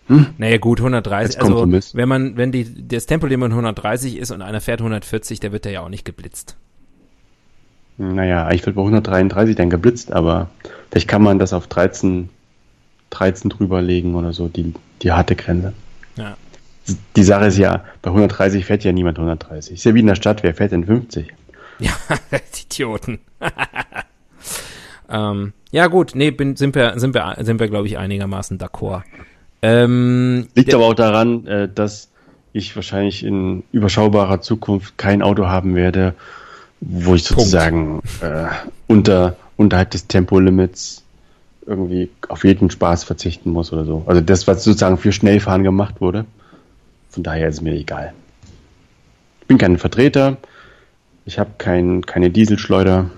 Hm? 0.09 0.25
Naja, 0.39 0.57
gut, 0.57 0.79
130. 0.79 1.39
Also, 1.39 1.71
wenn 1.93 2.09
man, 2.09 2.35
wenn 2.35 2.51
die, 2.51 2.87
das 2.87 3.05
Tempolimit 3.05 3.51
130 3.51 4.17
ist 4.17 4.31
und 4.31 4.41
einer 4.41 4.59
fährt 4.59 4.81
140, 4.81 5.39
der 5.39 5.51
wird 5.51 5.65
ja 5.67 5.81
auch 5.81 5.89
nicht 5.89 6.03
geblitzt. 6.03 6.57
Naja, 7.97 8.49
ich 8.51 8.65
wird 8.65 8.75
bei 8.75 8.81
133 8.81 9.55
dann 9.55 9.69
geblitzt, 9.69 10.11
aber 10.11 10.49
vielleicht 10.89 11.07
kann 11.07 11.21
man 11.21 11.37
das 11.37 11.53
auf 11.53 11.67
13, 11.67 12.29
13 13.11 13.49
drüberlegen 13.49 14.15
oder 14.15 14.33
so, 14.33 14.47
die, 14.47 14.73
die 15.03 15.11
harte 15.11 15.35
Grenze. 15.35 15.73
Ja. 16.15 16.37
Die 17.15 17.23
Sache 17.23 17.45
ist 17.47 17.57
ja, 17.57 17.83
bei 18.01 18.09
130 18.09 18.65
fährt 18.65 18.83
ja 18.83 18.91
niemand 18.91 19.19
130. 19.19 19.75
Ist 19.75 19.83
ja 19.83 19.93
wie 19.93 19.99
in 19.99 20.07
der 20.07 20.15
Stadt, 20.15 20.41
wer 20.41 20.55
fährt 20.55 20.71
denn 20.71 20.85
50? 20.85 21.31
Ja, 21.77 21.91
Idioten. 22.63 23.19
ähm, 25.09 25.53
ja, 25.71 25.85
gut, 25.85 26.13
nee, 26.15 26.31
bin, 26.31 26.55
sind 26.55 26.73
wir, 26.73 26.97
sind 26.97 27.13
wir, 27.13 27.35
sind 27.41 27.59
wir, 27.59 27.67
glaube 27.67 27.85
ich, 27.85 27.99
einigermaßen 27.99 28.57
d'accord. 28.57 29.03
Ähm, 29.61 30.47
Liegt 30.55 30.73
aber 30.73 30.85
auch 30.85 30.93
daran, 30.93 31.45
äh, 31.47 31.69
dass 31.73 32.09
ich 32.53 32.75
wahrscheinlich 32.75 33.23
in 33.23 33.63
überschaubarer 33.71 34.41
Zukunft 34.41 34.97
kein 34.97 35.21
Auto 35.21 35.47
haben 35.47 35.75
werde, 35.75 36.15
wo 36.81 37.15
ich 37.15 37.23
sozusagen 37.23 38.01
äh, 38.21 38.45
unter 38.87 39.35
unterhalb 39.57 39.91
des 39.91 40.07
Tempolimits 40.07 41.03
irgendwie 41.65 42.09
auf 42.29 42.45
jeden 42.45 42.71
Spaß 42.71 43.03
verzichten 43.03 43.51
muss 43.51 43.73
oder 43.73 43.83
so. 43.83 44.03
Also 44.07 44.21
das, 44.21 44.47
was 44.47 44.63
sozusagen 44.63 44.97
für 44.97 45.11
Schnellfahren 45.11 45.63
gemacht 45.63 45.99
wurde. 45.99 46.25
Von 47.09 47.23
daher 47.23 47.49
ist 47.49 47.55
es 47.55 47.61
mir 47.61 47.73
egal. 47.73 48.13
Ich 49.41 49.47
bin 49.47 49.57
kein 49.57 49.77
Vertreter. 49.77 50.37
Ich 51.25 51.37
habe 51.37 51.51
kein, 51.57 52.05
keine 52.05 52.29
Dieselschleuder. 52.29 53.11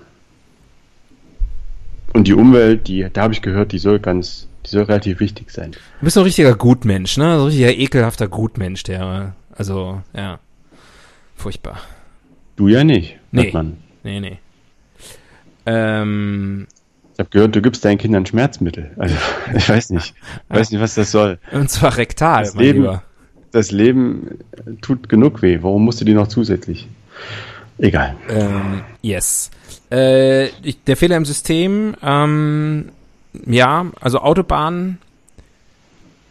Und 2.13 2.27
die 2.27 2.33
Umwelt, 2.33 2.87
die, 2.87 3.07
da 3.13 3.21
habe 3.21 3.33
ich 3.33 3.41
gehört, 3.41 3.71
die 3.71 3.79
soll 3.79 3.99
ganz 3.99 4.47
die 4.65 4.69
soll 4.69 4.83
relativ 4.83 5.19
wichtig 5.19 5.51
sein. 5.51 5.71
Du 5.71 6.05
bist 6.05 6.17
ein 6.17 6.23
richtiger 6.23 6.55
Gutmensch, 6.55 7.17
ne? 7.17 7.37
So 7.37 7.43
ein 7.43 7.47
richtiger 7.47 7.73
ekelhafter 7.73 8.27
Gutmensch, 8.27 8.83
der, 8.83 9.35
also, 9.51 10.01
ja. 10.15 10.39
Furchtbar. 11.35 11.79
Du 12.55 12.67
ja 12.67 12.83
nicht, 12.83 13.17
nee. 13.31 13.51
man. 13.51 13.77
Nee, 14.03 14.19
nee. 14.19 14.39
Ähm, 15.65 16.67
ich 17.13 17.19
habe 17.19 17.29
gehört, 17.29 17.55
du 17.55 17.61
gibst 17.61 17.83
deinen 17.85 17.97
Kindern 17.97 18.25
Schmerzmittel. 18.25 18.91
Also, 18.97 19.15
ich 19.55 19.67
weiß 19.67 19.89
nicht. 19.91 20.13
Ich 20.49 20.55
weiß 20.55 20.71
nicht, 20.71 20.81
was 20.81 20.95
das 20.95 21.11
soll. 21.11 21.39
Und 21.51 21.69
zwar 21.69 21.97
rektal, 21.97 22.43
das 22.43 22.55
Leben, 22.55 22.81
lieber. 22.81 23.03
Das 23.51 23.71
Leben 23.71 24.39
tut 24.81 25.09
genug 25.09 25.41
weh. 25.41 25.59
Warum 25.61 25.85
musst 25.85 25.99
du 26.01 26.05
die 26.05 26.13
noch 26.13 26.27
zusätzlich? 26.27 26.87
Egal. 27.77 28.15
Ähm, 28.29 28.81
yes. 29.01 29.51
Äh, 29.89 30.49
der 30.87 30.97
Fehler 30.97 31.17
im 31.17 31.25
System, 31.25 31.95
ähm, 32.01 32.89
ja, 33.45 33.91
also 33.99 34.19
Autobahnen, 34.19 34.99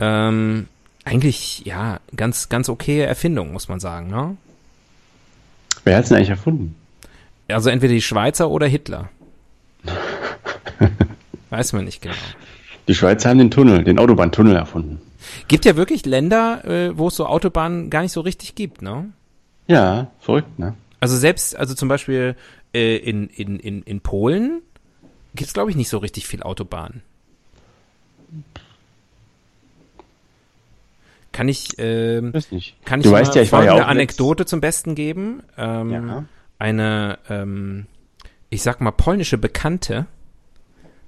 ähm, 0.01 0.67
eigentlich, 1.05 1.65
ja, 1.65 2.01
ganz, 2.15 2.49
ganz 2.49 2.69
okay 2.69 3.01
Erfindung, 3.01 3.53
muss 3.53 3.69
man 3.69 3.81
sagen, 3.81 4.09
ne? 4.09 4.37
Wer 5.85 5.97
hat 5.97 6.05
es 6.05 6.09
denn 6.09 6.19
eigentlich 6.19 6.31
erfunden? 6.31 6.77
Also 7.49 7.71
entweder 7.71 7.95
die 7.95 8.03
Schweizer 8.03 8.51
oder 8.51 8.67
Hitler. 8.67 9.09
Weiß 11.51 11.73
man 11.73 11.85
nicht 11.85 12.03
genau. 12.03 12.15
Die 12.87 12.95
Schweizer 12.95 13.31
haben 13.31 13.39
den 13.39 13.51
Tunnel, 13.51 13.83
den 13.85 13.99
Autobahntunnel 13.99 14.55
erfunden. 14.55 15.01
Gibt 15.49 15.65
ja 15.65 15.77
wirklich 15.77 16.07
Länder, 16.07 16.65
äh, 16.65 16.97
wo 16.97 17.09
es 17.09 17.17
so 17.17 17.27
Autobahnen 17.27 17.91
gar 17.91 18.03
nicht 18.03 18.13
so 18.13 18.21
richtig 18.21 18.55
gibt, 18.55 18.83
ne? 18.83 19.11
Ja, 19.67 20.11
verrückt, 20.21 20.59
ne? 20.59 20.75
Also 21.01 21.17
selbst, 21.17 21.57
also 21.57 21.75
zum 21.75 21.89
Beispiel 21.89 22.37
äh, 22.75 22.97
in, 22.97 23.29
in, 23.29 23.59
in, 23.59 23.83
in 23.83 24.01
Polen 24.01 24.63
gibt 25.35 25.49
es, 25.49 25.55
glaube 25.55 25.71
ich, 25.71 25.77
nicht 25.77 25.89
so 25.89 25.99
richtig 25.99 26.27
viel 26.27 26.43
Autobahnen. 26.43 27.03
Kann 31.33 31.49
ich, 31.49 31.79
ähm, 31.79 32.33
kann 32.85 33.01
ich 33.01 33.07
du 33.07 33.13
weißt 33.13 33.35
ja, 33.35 33.43
ich 33.43 33.53
war 33.53 33.65
ja 33.65 33.75
auch 33.75 33.87
Anekdote 33.87 34.47
zum 34.47 34.61
Besten 34.61 34.95
geben? 34.95 35.43
Ähm, 35.57 35.91
ja. 35.91 36.25
Eine, 36.59 37.19
ähm, 37.29 37.87
ich 38.51 38.63
sag 38.63 38.81
mal, 38.81 38.91
polnische 38.91 39.39
Bekannte 39.39 40.07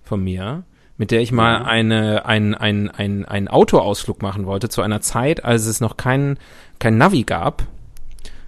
von 0.04 0.22
mir, 0.22 0.62
mit 0.96 1.10
der 1.10 1.20
ich 1.20 1.32
mal 1.32 1.64
eine, 1.64 2.24
ein, 2.24 2.54
ein, 2.54 2.88
ein, 2.88 3.24
ein 3.24 3.48
Autoausflug 3.48 4.22
machen 4.22 4.46
wollte, 4.46 4.68
zu 4.68 4.80
einer 4.82 5.00
Zeit, 5.00 5.44
als 5.44 5.66
es 5.66 5.80
noch 5.80 5.96
kein, 5.96 6.38
kein 6.78 6.96
Navi 6.98 7.24
gab. 7.24 7.64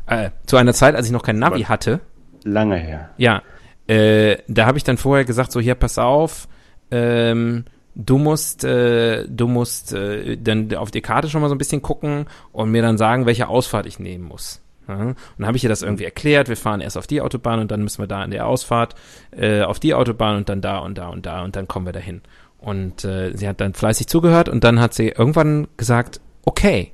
Äh, 0.07 0.31
zu 0.47 0.57
einer 0.57 0.75
Zeit, 0.75 0.95
als 0.95 1.07
ich 1.07 1.13
noch 1.13 1.23
kein 1.23 1.39
Navi 1.39 1.63
hatte. 1.63 2.01
Lange 2.45 2.77
her. 2.77 3.11
Ja, 3.17 3.43
äh, 3.87 4.39
da 4.49 4.67
habe 4.67 4.79
ich 4.79 4.85
dann 4.85 4.97
vorher 4.97 5.25
gesagt, 5.25 5.53
so 5.53 5.61
hier, 5.61 5.75
pass 5.75 5.99
auf, 5.99 6.49
ähm, 6.91 7.65
du 7.95 8.19
musst, 8.19 8.65
äh, 8.65 9.27
du 9.29 9.47
musst 9.47 9.93
äh, 9.93 10.37
dann 10.37 10.75
auf 10.75 10.91
die 10.91 11.01
Karte 11.01 11.29
schon 11.29 11.41
mal 11.41 11.49
so 11.49 11.55
ein 11.55 11.59
bisschen 11.59 11.83
gucken 11.83 12.27
und 12.53 12.71
mir 12.71 12.83
dann 12.83 12.99
sagen, 12.99 13.27
welche 13.27 13.49
Ausfahrt 13.49 13.87
ich 13.87 13.99
nehmen 13.99 14.25
muss. 14.25 14.61
Ja, 14.89 14.97
und 14.97 15.17
dann 15.39 15.47
habe 15.47 15.57
ich 15.57 15.65
ihr 15.65 15.71
das 15.71 15.83
irgendwie 15.83 16.05
erklärt, 16.05 16.49
wir 16.49 16.57
fahren 16.57 16.81
erst 16.81 16.99
auf 16.99 17.07
die 17.07 17.21
Autobahn 17.21 17.61
und 17.61 17.71
dann 17.71 17.83
müssen 17.83 18.03
wir 18.03 18.07
da 18.07 18.23
in 18.23 18.31
der 18.31 18.47
Ausfahrt 18.47 18.95
äh, 19.31 19.63
auf 19.63 19.81
die 19.81 19.95
Autobahn 19.95 20.37
und 20.37 20.49
dann 20.49 20.61
da 20.61 20.79
und 20.79 20.99
da 20.99 21.09
und 21.09 21.25
da 21.25 21.43
und 21.43 21.57
dann 21.57 21.69
kommen 21.69 21.87
wir 21.87 21.93
dahin. 21.93 22.21
Und 22.59 23.05
äh, 23.05 23.35
sie 23.35 23.49
hat 23.49 23.61
dann 23.61 23.75
fleißig 23.75 24.09
zugehört 24.09 24.49
und 24.49 24.65
dann 24.65 24.81
hat 24.81 24.95
sie 24.95 25.09
irgendwann 25.09 25.69
gesagt, 25.77 26.21
okay, 26.45 26.93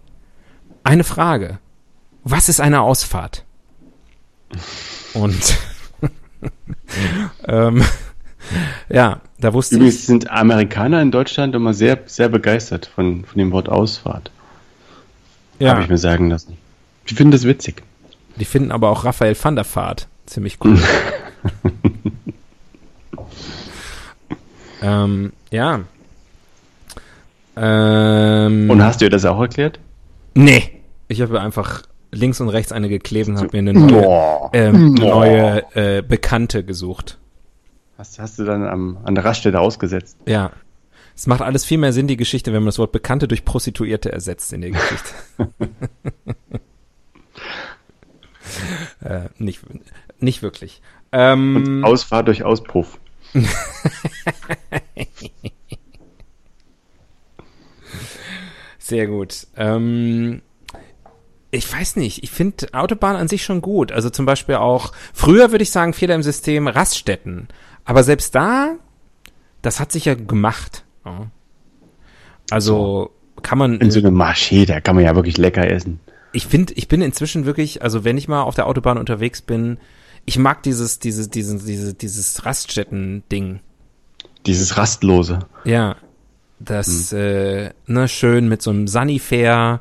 eine 0.85 1.05
Frage. 1.05 1.59
Was 2.23 2.49
ist 2.49 2.61
eine 2.61 2.83
Ausfahrt? 2.83 3.45
Und 5.15 5.59
ähm, 7.49 7.83
ja, 8.89 9.21
da 9.39 9.53
wusste 9.53 9.77
Übrigens 9.77 9.97
ich. 9.97 10.07
sind 10.07 10.31
Amerikaner 10.31 11.01
in 11.03 11.11
Deutschland 11.11 11.55
immer 11.55 11.75
sehr, 11.75 11.99
sehr 12.07 12.29
begeistert 12.29 12.87
von, 12.87 13.25
von 13.25 13.39
dem 13.39 13.53
Wort 13.53 13.69
Ausfahrt. 13.69 14.31
Ja. 15.59 15.73
Habe 15.73 15.83
ich 15.83 15.89
mir 15.89 15.99
sagen 15.99 16.31
lassen. 16.31 16.57
Die 17.09 17.15
finden 17.15 17.33
das 17.33 17.45
witzig. 17.45 17.83
Die 18.37 18.45
finden 18.45 18.73
aber 18.73 18.91
auch 18.91 19.05
Raphael 19.05 19.37
van 19.41 19.57
der 19.57 19.67
Vaart 19.67 20.09
ziemlich 20.27 20.59
cool. 20.65 20.79
Ähm, 24.83 25.33
ja. 25.51 25.81
Ähm, 27.57 28.71
Und 28.71 28.83
hast 28.83 29.01
du 29.01 29.07
ihr 29.07 29.11
das 29.11 29.25
auch 29.25 29.41
erklärt? 29.41 29.79
nee, 30.35 30.81
ich 31.09 31.21
habe 31.21 31.41
einfach 31.41 31.83
links 32.13 32.41
und 32.41 32.49
rechts 32.49 32.73
eine 32.73 32.89
geklebt 32.89 33.29
und 33.29 33.39
habe 33.39 33.49
mir 33.53 33.59
eine 33.59 33.73
neue, 33.73 34.03
Boah. 34.03 34.51
ähm, 34.53 34.95
Boah. 34.95 35.15
neue 35.25 35.65
äh, 35.75 36.03
Bekannte 36.03 36.65
gesucht. 36.65 37.19
Hast, 37.99 38.19
hast 38.19 38.39
du 38.39 38.45
dann 38.45 38.67
am, 38.67 38.99
an 39.05 39.15
der 39.15 39.25
Raststätte 39.25 39.61
ausgesetzt? 39.61 40.17
Ja. 40.27 40.53
Es 41.15 41.27
macht 41.27 41.43
alles 41.43 41.65
viel 41.67 41.77
mehr 41.79 41.93
Sinn, 41.93 42.07
die 42.09 42.17
Geschichte, 42.17 42.53
wenn 42.53 42.63
man 42.63 42.69
das 42.69 42.79
Wort 42.79 42.93
Bekannte 42.93 43.29
durch 43.29 43.45
Prostituierte 43.45 44.11
ersetzt 44.11 44.53
in 44.55 44.63
der 44.63 44.71
Geschichte. 44.71 45.11
äh, 49.05 49.29
nicht, 49.37 49.61
nicht 50.19 50.43
wirklich. 50.43 50.81
Ähm, 51.13 51.57
Und 51.57 51.85
Ausfahrt 51.85 52.29
durch 52.29 52.43
Auspuff. 52.43 52.99
Sehr 58.79 59.07
gut. 59.07 59.47
Ähm, 59.57 60.41
ich 61.51 61.73
weiß 61.73 61.97
nicht, 61.97 62.23
ich 62.23 62.31
finde 62.31 62.69
Autobahn 62.73 63.17
an 63.17 63.29
sich 63.29 63.45
schon 63.45 63.61
gut. 63.61 63.93
Also 63.93 64.11
zum 64.11 64.27
Beispiel 64.27 64.57
auch, 64.57 64.93
früher 65.13 65.51
würde 65.51 65.63
ich 65.63 65.71
sagen, 65.71 65.93
Fehler 65.93 66.15
im 66.15 66.23
System, 66.23 66.69
Raststätten. 66.69 67.49
Aber 67.85 68.05
selbst 68.05 68.35
da, 68.35 68.77
das 69.63 69.81
hat 69.81 69.91
sich 69.93 70.05
ja 70.05 70.15
gemacht. 70.15 70.85
Also 72.51 73.11
kann 73.43 73.59
man. 73.59 73.81
In 73.81 73.91
so 73.91 74.01
einem 74.01 74.21
Marché, 74.21 74.67
da 74.67 74.81
kann 74.81 74.95
man 74.95 75.05
ja 75.05 75.15
wirklich 75.17 75.39
lecker 75.39 75.69
essen. 75.69 76.01
ich 76.33 76.47
finde, 76.47 76.75
ich 76.75 76.89
bin 76.89 77.03
inzwischen 77.03 77.45
wirklich, 77.47 77.83
also 77.83 78.05
wenn 78.05 78.17
ich 78.17 78.29
mal 78.29 78.43
auf 78.43 78.55
der 78.55 78.67
Autobahn 78.67 78.99
unterwegs 78.99 79.43
bin, 79.43 79.79
ich 80.27 80.39
mag 80.39 80.63
dieses, 80.63 80.99
dieses, 80.99 81.31
dieses, 81.31 81.65
dieses, 81.65 81.97
dieses 81.97 82.45
Raststätten-Ding. 82.45 83.61
Dieses 84.47 84.77
Rastlose. 84.77 85.41
Ja. 85.65 85.97
Das, 86.59 87.13
äh, 87.13 87.71
ne, 87.87 88.07
schön 88.07 88.49
mit 88.49 88.61
so 88.61 88.71
einem 88.71 88.87
Sanifair, 88.87 89.81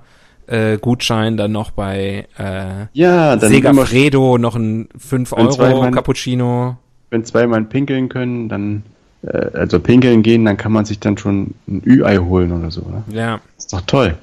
äh, 0.49 0.77
Gutschein 0.77 1.37
dann 1.37 1.51
noch 1.51 1.71
bei, 1.71 2.27
äh, 2.37 2.85
Ja, 2.93 3.35
dann 3.35 3.51
Segafredo 3.51 4.37
noch 4.37 4.55
ein 4.55 4.89
5 4.97 5.31
Wenn 5.31 5.51
zwei 5.51 5.69
Euro 5.73 5.81
Mann- 5.83 5.93
Cappuccino. 5.93 6.77
wenn 7.11 7.23
zwei 7.25 7.45
Mann 7.47 7.69
pinkeln 7.69 8.09
können, 8.09 8.49
dann, 8.49 8.83
äh, 9.23 9.49
also 9.53 9.79
pinkeln 9.79 10.23
gehen, 10.23 10.45
dann 10.45 10.57
kann 10.57 10.71
man 10.71 10.85
sich 10.85 10.99
dann 10.99 11.17
schon 11.17 11.53
ein 11.67 11.81
Ü-Ei 11.85 12.17
holen 12.17 12.51
oder 12.51 12.71
so, 12.71 12.81
ne? 12.81 13.03
Ja. 13.11 13.39
Ist 13.57 13.71
doch 13.73 13.81
toll. 13.81 14.15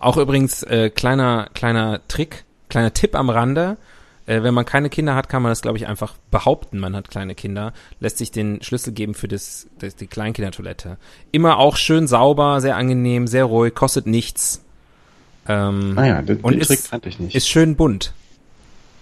Auch 0.00 0.16
übrigens, 0.16 0.62
äh, 0.62 0.90
kleiner, 0.90 1.48
kleiner 1.54 2.00
Trick, 2.08 2.44
kleiner 2.68 2.92
Tipp 2.92 3.16
am 3.16 3.30
Rande. 3.30 3.76
Äh, 4.26 4.42
wenn 4.42 4.54
man 4.54 4.64
keine 4.66 4.90
Kinder 4.90 5.14
hat, 5.16 5.28
kann 5.28 5.42
man 5.42 5.50
das, 5.50 5.62
glaube 5.62 5.78
ich, 5.78 5.88
einfach 5.88 6.14
behaupten, 6.30 6.78
man 6.78 6.94
hat 6.94 7.08
kleine 7.10 7.34
Kinder. 7.34 7.72
Lässt 7.98 8.18
sich 8.18 8.30
den 8.30 8.62
Schlüssel 8.62 8.92
geben 8.92 9.14
für 9.14 9.26
das, 9.26 9.66
das, 9.80 9.96
die 9.96 10.06
Kleinkindertoilette. 10.06 10.98
Immer 11.32 11.58
auch 11.58 11.76
schön 11.76 12.06
sauber, 12.06 12.60
sehr 12.60 12.76
angenehm, 12.76 13.26
sehr 13.26 13.46
ruhig, 13.46 13.74
kostet 13.74 14.06
nichts. 14.06 14.62
Ähm, 15.48 15.94
Naja, 15.94 16.22
den, 16.22 16.38
Und 16.40 16.52
den 16.52 16.60
ist- 16.60 16.68
Trick 16.68 16.90
kannte 16.90 17.08
ich 17.08 17.18
nicht. 17.18 17.34
ist 17.34 17.48
schön 17.48 17.74
bunt. 17.76 18.12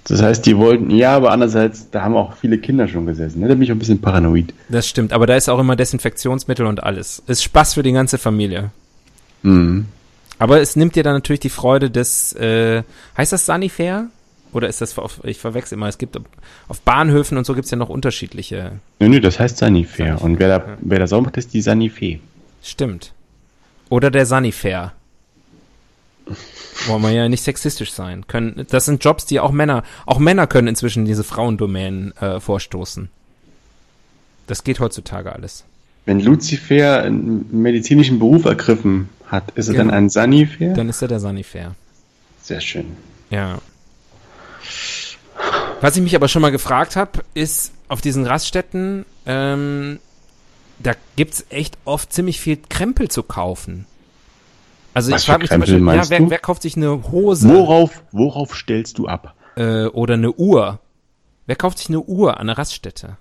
das 0.08 0.22
heißt, 0.22 0.46
die 0.46 0.56
wollten, 0.56 0.90
ja, 0.90 1.16
aber 1.16 1.32
andererseits, 1.32 1.90
da 1.90 2.02
haben 2.02 2.14
auch 2.16 2.34
viele 2.36 2.58
Kinder 2.58 2.86
schon 2.86 3.06
gesessen, 3.06 3.40
ne? 3.40 3.48
Da 3.48 3.54
bin 3.54 3.62
ich 3.64 3.70
auch 3.72 3.74
ein 3.74 3.80
bisschen 3.80 4.00
paranoid. 4.00 4.54
Das 4.68 4.88
stimmt, 4.88 5.12
aber 5.12 5.26
da 5.26 5.34
ist 5.34 5.48
auch 5.48 5.58
immer 5.58 5.74
Desinfektionsmittel 5.74 6.64
und 6.66 6.82
alles. 6.84 7.22
Ist 7.26 7.42
Spaß 7.42 7.74
für 7.74 7.82
die 7.82 7.90
ganze 7.92 8.16
Familie. 8.18 8.70
Mhm. 9.42 9.86
Aber 10.38 10.60
es 10.60 10.76
nimmt 10.76 10.94
dir 10.94 11.02
dann 11.02 11.14
natürlich 11.14 11.40
die 11.40 11.48
Freude 11.50 11.90
des, 11.90 12.32
äh, 12.34 12.82
heißt 13.16 13.32
das 13.32 13.46
Sanifair? 13.46 14.06
Oder 14.52 14.68
ist 14.68 14.80
das, 14.80 14.96
auf, 14.98 15.20
ich 15.24 15.38
verwechsel 15.38 15.76
immer, 15.76 15.88
es 15.88 15.98
gibt 15.98 16.16
auf 16.68 16.80
Bahnhöfen 16.82 17.36
und 17.36 17.44
so 17.44 17.54
gibt's 17.54 17.70
ja 17.70 17.76
noch 17.76 17.88
unterschiedliche. 17.88 18.72
Nö, 19.00 19.08
nö, 19.08 19.20
das 19.20 19.40
heißt 19.40 19.58
Sanifair. 19.58 20.18
Sanifair, 20.18 20.24
Und 20.24 20.38
wer 20.38 20.48
da, 20.58 20.66
ja. 20.66 20.76
wer 20.80 20.98
da 21.00 21.06
sauber 21.06 21.24
macht, 21.26 21.36
ist 21.36 21.52
die 21.52 21.60
Sanifee. 21.60 22.20
Stimmt. 22.62 23.12
Oder 23.88 24.10
der 24.10 24.24
Sanifair. 24.24 24.92
Wollen 26.86 27.02
wir 27.02 27.10
ja 27.12 27.28
nicht 27.28 27.42
sexistisch 27.42 27.92
sein. 27.92 28.26
Können, 28.26 28.66
das 28.70 28.84
sind 28.84 29.02
Jobs, 29.04 29.26
die 29.26 29.40
auch 29.40 29.52
Männer, 29.52 29.82
auch 30.06 30.18
Männer 30.18 30.46
können 30.46 30.68
inzwischen 30.68 31.04
diese 31.04 31.24
Frauendomänen 31.24 32.16
äh, 32.18 32.40
vorstoßen. 32.40 33.08
Das 34.46 34.64
geht 34.64 34.80
heutzutage 34.80 35.32
alles. 35.32 35.64
Wenn 36.04 36.20
Lucifer 36.20 37.02
einen 37.02 37.46
medizinischen 37.50 38.18
Beruf 38.18 38.44
ergriffen 38.44 39.08
hat, 39.26 39.50
ist 39.52 39.68
er 39.68 39.74
Genau. 39.74 39.86
dann 39.86 39.94
ein 39.94 40.08
Sanifair? 40.10 40.74
Dann 40.74 40.88
ist 40.88 41.02
er 41.02 41.08
der 41.08 41.18
Sanifair. 41.20 41.74
Sehr 42.42 42.60
schön. 42.60 42.96
Ja. 43.30 43.58
Was 45.80 45.96
ich 45.96 46.02
mich 46.02 46.14
aber 46.16 46.28
schon 46.28 46.42
mal 46.42 46.52
gefragt 46.52 46.96
habe, 46.96 47.24
ist 47.34 47.72
auf 47.88 48.00
diesen 48.00 48.24
Raststätten, 48.26 49.04
ähm, 49.26 49.98
da 50.78 50.92
gibt's 51.16 51.44
echt 51.50 51.76
oft 51.84 52.12
ziemlich 52.12 52.40
viel 52.40 52.58
Krempel 52.68 53.08
zu 53.08 53.22
kaufen. 53.22 53.86
Also 54.96 55.12
Was 55.12 55.20
ich 55.22 55.26
frage 55.26 55.42
mich 55.42 55.50
zum 55.50 55.60
Krempel 55.60 55.80
Beispiel, 55.84 56.16
ja, 56.16 56.20
wer, 56.24 56.30
wer 56.30 56.38
kauft 56.38 56.62
sich 56.62 56.74
eine 56.74 57.10
Hose 57.12 57.50
Worauf, 57.50 58.02
worauf 58.12 58.56
stellst 58.56 58.96
du 58.96 59.06
ab? 59.06 59.34
äh, 59.56 59.84
oder 59.88 60.14
eine 60.14 60.32
Uhr? 60.32 60.78
Wer 61.44 61.56
kauft 61.56 61.76
sich 61.78 61.90
eine 61.90 62.00
Uhr 62.00 62.40
an 62.40 62.46
der 62.46 62.56
Raststätte? 62.56 63.18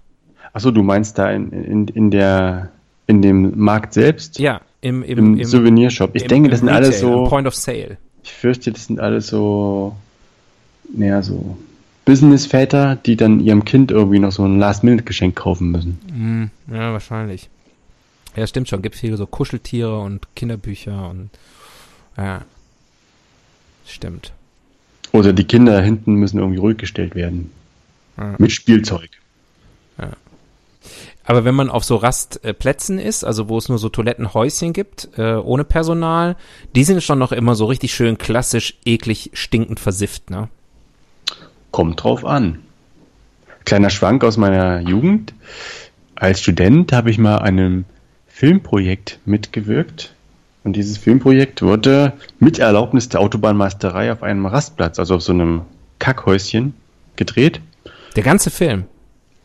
Achso, 0.53 0.71
du 0.71 0.83
meinst 0.83 1.17
da 1.17 1.29
in, 1.31 1.51
in, 1.51 1.87
in 1.89 2.11
der, 2.11 2.69
in 3.07 3.21
dem 3.21 3.59
Markt 3.59 3.93
selbst? 3.93 4.39
Ja, 4.39 4.61
im, 4.79 5.03
im, 5.03 5.17
Im, 5.17 5.37
im 5.37 5.43
Souvenirshop. 5.43 6.15
Ich 6.15 6.21
im- 6.23 6.27
denke, 6.29 6.49
das 6.49 6.59
sind 6.59 6.69
Retail, 6.69 6.83
alles 6.85 6.99
so, 7.01 7.25
Point 7.25 7.45
of 7.45 7.55
Sale. 7.55 7.97
ich 8.23 8.31
fürchte, 8.31 8.71
das 8.71 8.85
sind 8.85 9.01
alles 9.01 9.27
so, 9.27 9.97
naja, 10.95 11.21
so 11.21 11.57
Businessväter, 12.05 12.95
die 12.95 13.17
dann 13.17 13.41
ihrem 13.41 13.65
Kind 13.65 13.91
irgendwie 13.91 14.19
noch 14.19 14.31
so 14.31 14.45
ein 14.45 14.59
Last-Minute-Geschenk 14.59 15.35
kaufen 15.35 15.71
müssen. 15.71 15.99
Hm, 16.07 16.73
ja, 16.73 16.93
wahrscheinlich. 16.93 17.49
Ja, 18.35 18.47
stimmt 18.47 18.69
schon. 18.69 18.81
Gibt 18.81 18.95
viele 18.95 19.17
so 19.17 19.25
Kuscheltiere 19.27 19.99
und 19.99 20.27
Kinderbücher 20.35 21.09
und 21.09 21.29
ja. 22.17 22.41
Stimmt. 23.85 24.31
Oder 25.11 25.33
die 25.33 25.45
Kinder 25.45 25.81
hinten 25.81 26.15
müssen 26.15 26.39
irgendwie 26.39 26.59
ruhig 26.59 26.77
gestellt 26.77 27.15
werden. 27.15 27.51
Ja. 28.17 28.35
Mit 28.37 28.51
Spielzeug. 28.51 29.09
Aber 31.25 31.43
wenn 31.43 31.55
man 31.55 31.69
auf 31.69 31.83
so 31.83 31.95
Rastplätzen 31.95 32.99
ist, 32.99 33.23
also 33.23 33.49
wo 33.49 33.57
es 33.57 33.67
nur 33.67 33.79
so 33.79 33.89
Toilettenhäuschen 33.89 34.73
gibt, 34.73 35.09
äh, 35.17 35.33
ohne 35.33 35.63
Personal, 35.63 36.35
die 36.75 36.83
sind 36.83 37.01
schon 37.01 37.17
noch 37.17 37.31
immer 37.31 37.55
so 37.55 37.65
richtig 37.65 37.93
schön 37.93 38.17
klassisch, 38.17 38.75
eklig, 38.85 39.31
stinkend 39.33 39.79
versifft, 39.79 40.29
ne? 40.29 40.49
Kommt 41.71 42.03
drauf 42.03 42.23
an. 42.23 42.59
Kleiner 43.65 43.89
Schwank 43.89 44.23
aus 44.23 44.37
meiner 44.37 44.79
Jugend. 44.81 45.33
Als 46.13 46.41
Student 46.41 46.93
habe 46.93 47.09
ich 47.09 47.17
mal 47.17 47.37
an 47.37 47.59
einem 47.59 47.85
Filmprojekt 48.27 49.19
mitgewirkt. 49.25 50.13
Und 50.65 50.75
dieses 50.75 50.97
Filmprojekt 50.97 51.61
wurde 51.61 52.13
mit 52.39 52.57
Erlaubnis 52.57 53.07
der 53.07 53.21
Autobahnmeisterei 53.21 54.11
auf 54.11 54.23
einem 54.23 54.47
Rastplatz, 54.47 54.97
also 54.97 55.15
auf 55.15 55.21
so 55.21 55.31
einem 55.31 55.61
Kackhäuschen, 55.99 56.73
gedreht. 57.15 57.61
Der 58.15 58.23
ganze 58.23 58.49
Film. 58.49 58.85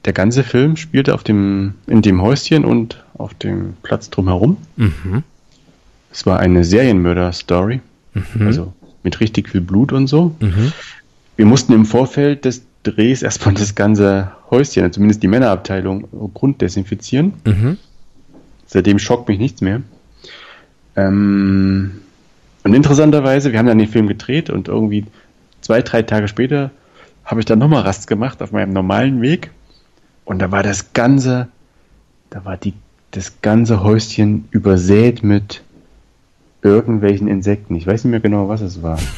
Der 0.06 0.14
ganze 0.14 0.42
Film 0.42 0.76
spielte 0.76 1.12
auf 1.14 1.22
dem, 1.22 1.74
in 1.86 2.00
dem 2.00 2.22
Häuschen 2.22 2.64
und 2.64 3.04
auf 3.18 3.34
dem 3.34 3.74
Platz 3.82 4.08
drumherum. 4.08 4.56
Mhm. 4.76 5.22
Es 6.10 6.24
war 6.24 6.40
eine 6.40 6.64
Serienmörder-Story. 6.64 7.82
Mhm. 8.14 8.46
Also 8.46 8.72
mit 9.02 9.20
richtig 9.20 9.50
viel 9.50 9.60
Blut 9.60 9.92
und 9.92 10.06
so. 10.06 10.34
Mhm. 10.40 10.72
Wir 11.36 11.44
mussten 11.44 11.74
im 11.74 11.84
Vorfeld 11.84 12.46
des 12.46 12.62
Drehs 12.82 13.22
erstmal 13.22 13.52
das 13.54 13.74
ganze 13.74 14.32
Häuschen, 14.50 14.90
zumindest 14.90 15.22
die 15.22 15.28
Männerabteilung, 15.28 16.32
grunddesinfizieren. 16.32 17.34
Mhm. 17.44 17.76
Seitdem 18.66 18.98
schockt 18.98 19.28
mich 19.28 19.38
nichts 19.38 19.60
mehr. 19.60 19.82
Ähm, 21.00 22.00
und 22.62 22.74
interessanterweise, 22.74 23.52
wir 23.52 23.58
haben 23.58 23.66
dann 23.66 23.78
den 23.78 23.88
Film 23.88 24.06
gedreht 24.06 24.50
und 24.50 24.68
irgendwie 24.68 25.06
zwei, 25.60 25.82
drei 25.82 26.02
Tage 26.02 26.28
später 26.28 26.70
habe 27.24 27.40
ich 27.40 27.46
dann 27.46 27.58
nochmal 27.58 27.82
Rast 27.82 28.06
gemacht 28.06 28.42
auf 28.42 28.52
meinem 28.52 28.72
normalen 28.72 29.22
Weg. 29.22 29.50
Und 30.24 30.40
da 30.40 30.50
war 30.50 30.62
das 30.62 30.92
ganze, 30.92 31.48
da 32.28 32.44
war 32.44 32.56
die, 32.56 32.74
das 33.12 33.40
ganze 33.40 33.82
Häuschen 33.82 34.48
übersät 34.50 35.22
mit 35.22 35.62
irgendwelchen 36.62 37.28
Insekten. 37.28 37.74
Ich 37.76 37.86
weiß 37.86 38.04
nicht 38.04 38.10
mehr 38.10 38.20
genau, 38.20 38.48
was 38.48 38.60
es 38.60 38.82
war. 38.82 38.98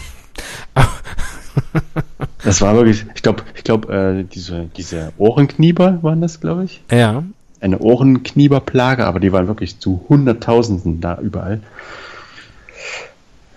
Das 2.45 2.61
war 2.61 2.75
wirklich, 2.75 3.05
ich 3.15 3.23
glaube, 3.23 3.45
ich 3.55 3.63
glaube, 3.63 3.93
äh, 3.93 4.25
diese, 4.25 4.69
diese 4.77 5.13
Ohrenknieber 5.17 6.03
waren 6.03 6.21
das, 6.21 6.41
glaube 6.41 6.65
ich. 6.65 6.83
Ja. 6.91 7.23
Eine 7.63 7.79
Ohrenknieberplage, 7.79 9.07
aber 9.07 9.21
die 9.21 9.33
waren 9.33 9.47
wirklich 9.47 9.79
zu 9.79 10.05
Hunderttausenden 10.09 11.01
da 11.01 11.19
überall. 11.19 11.63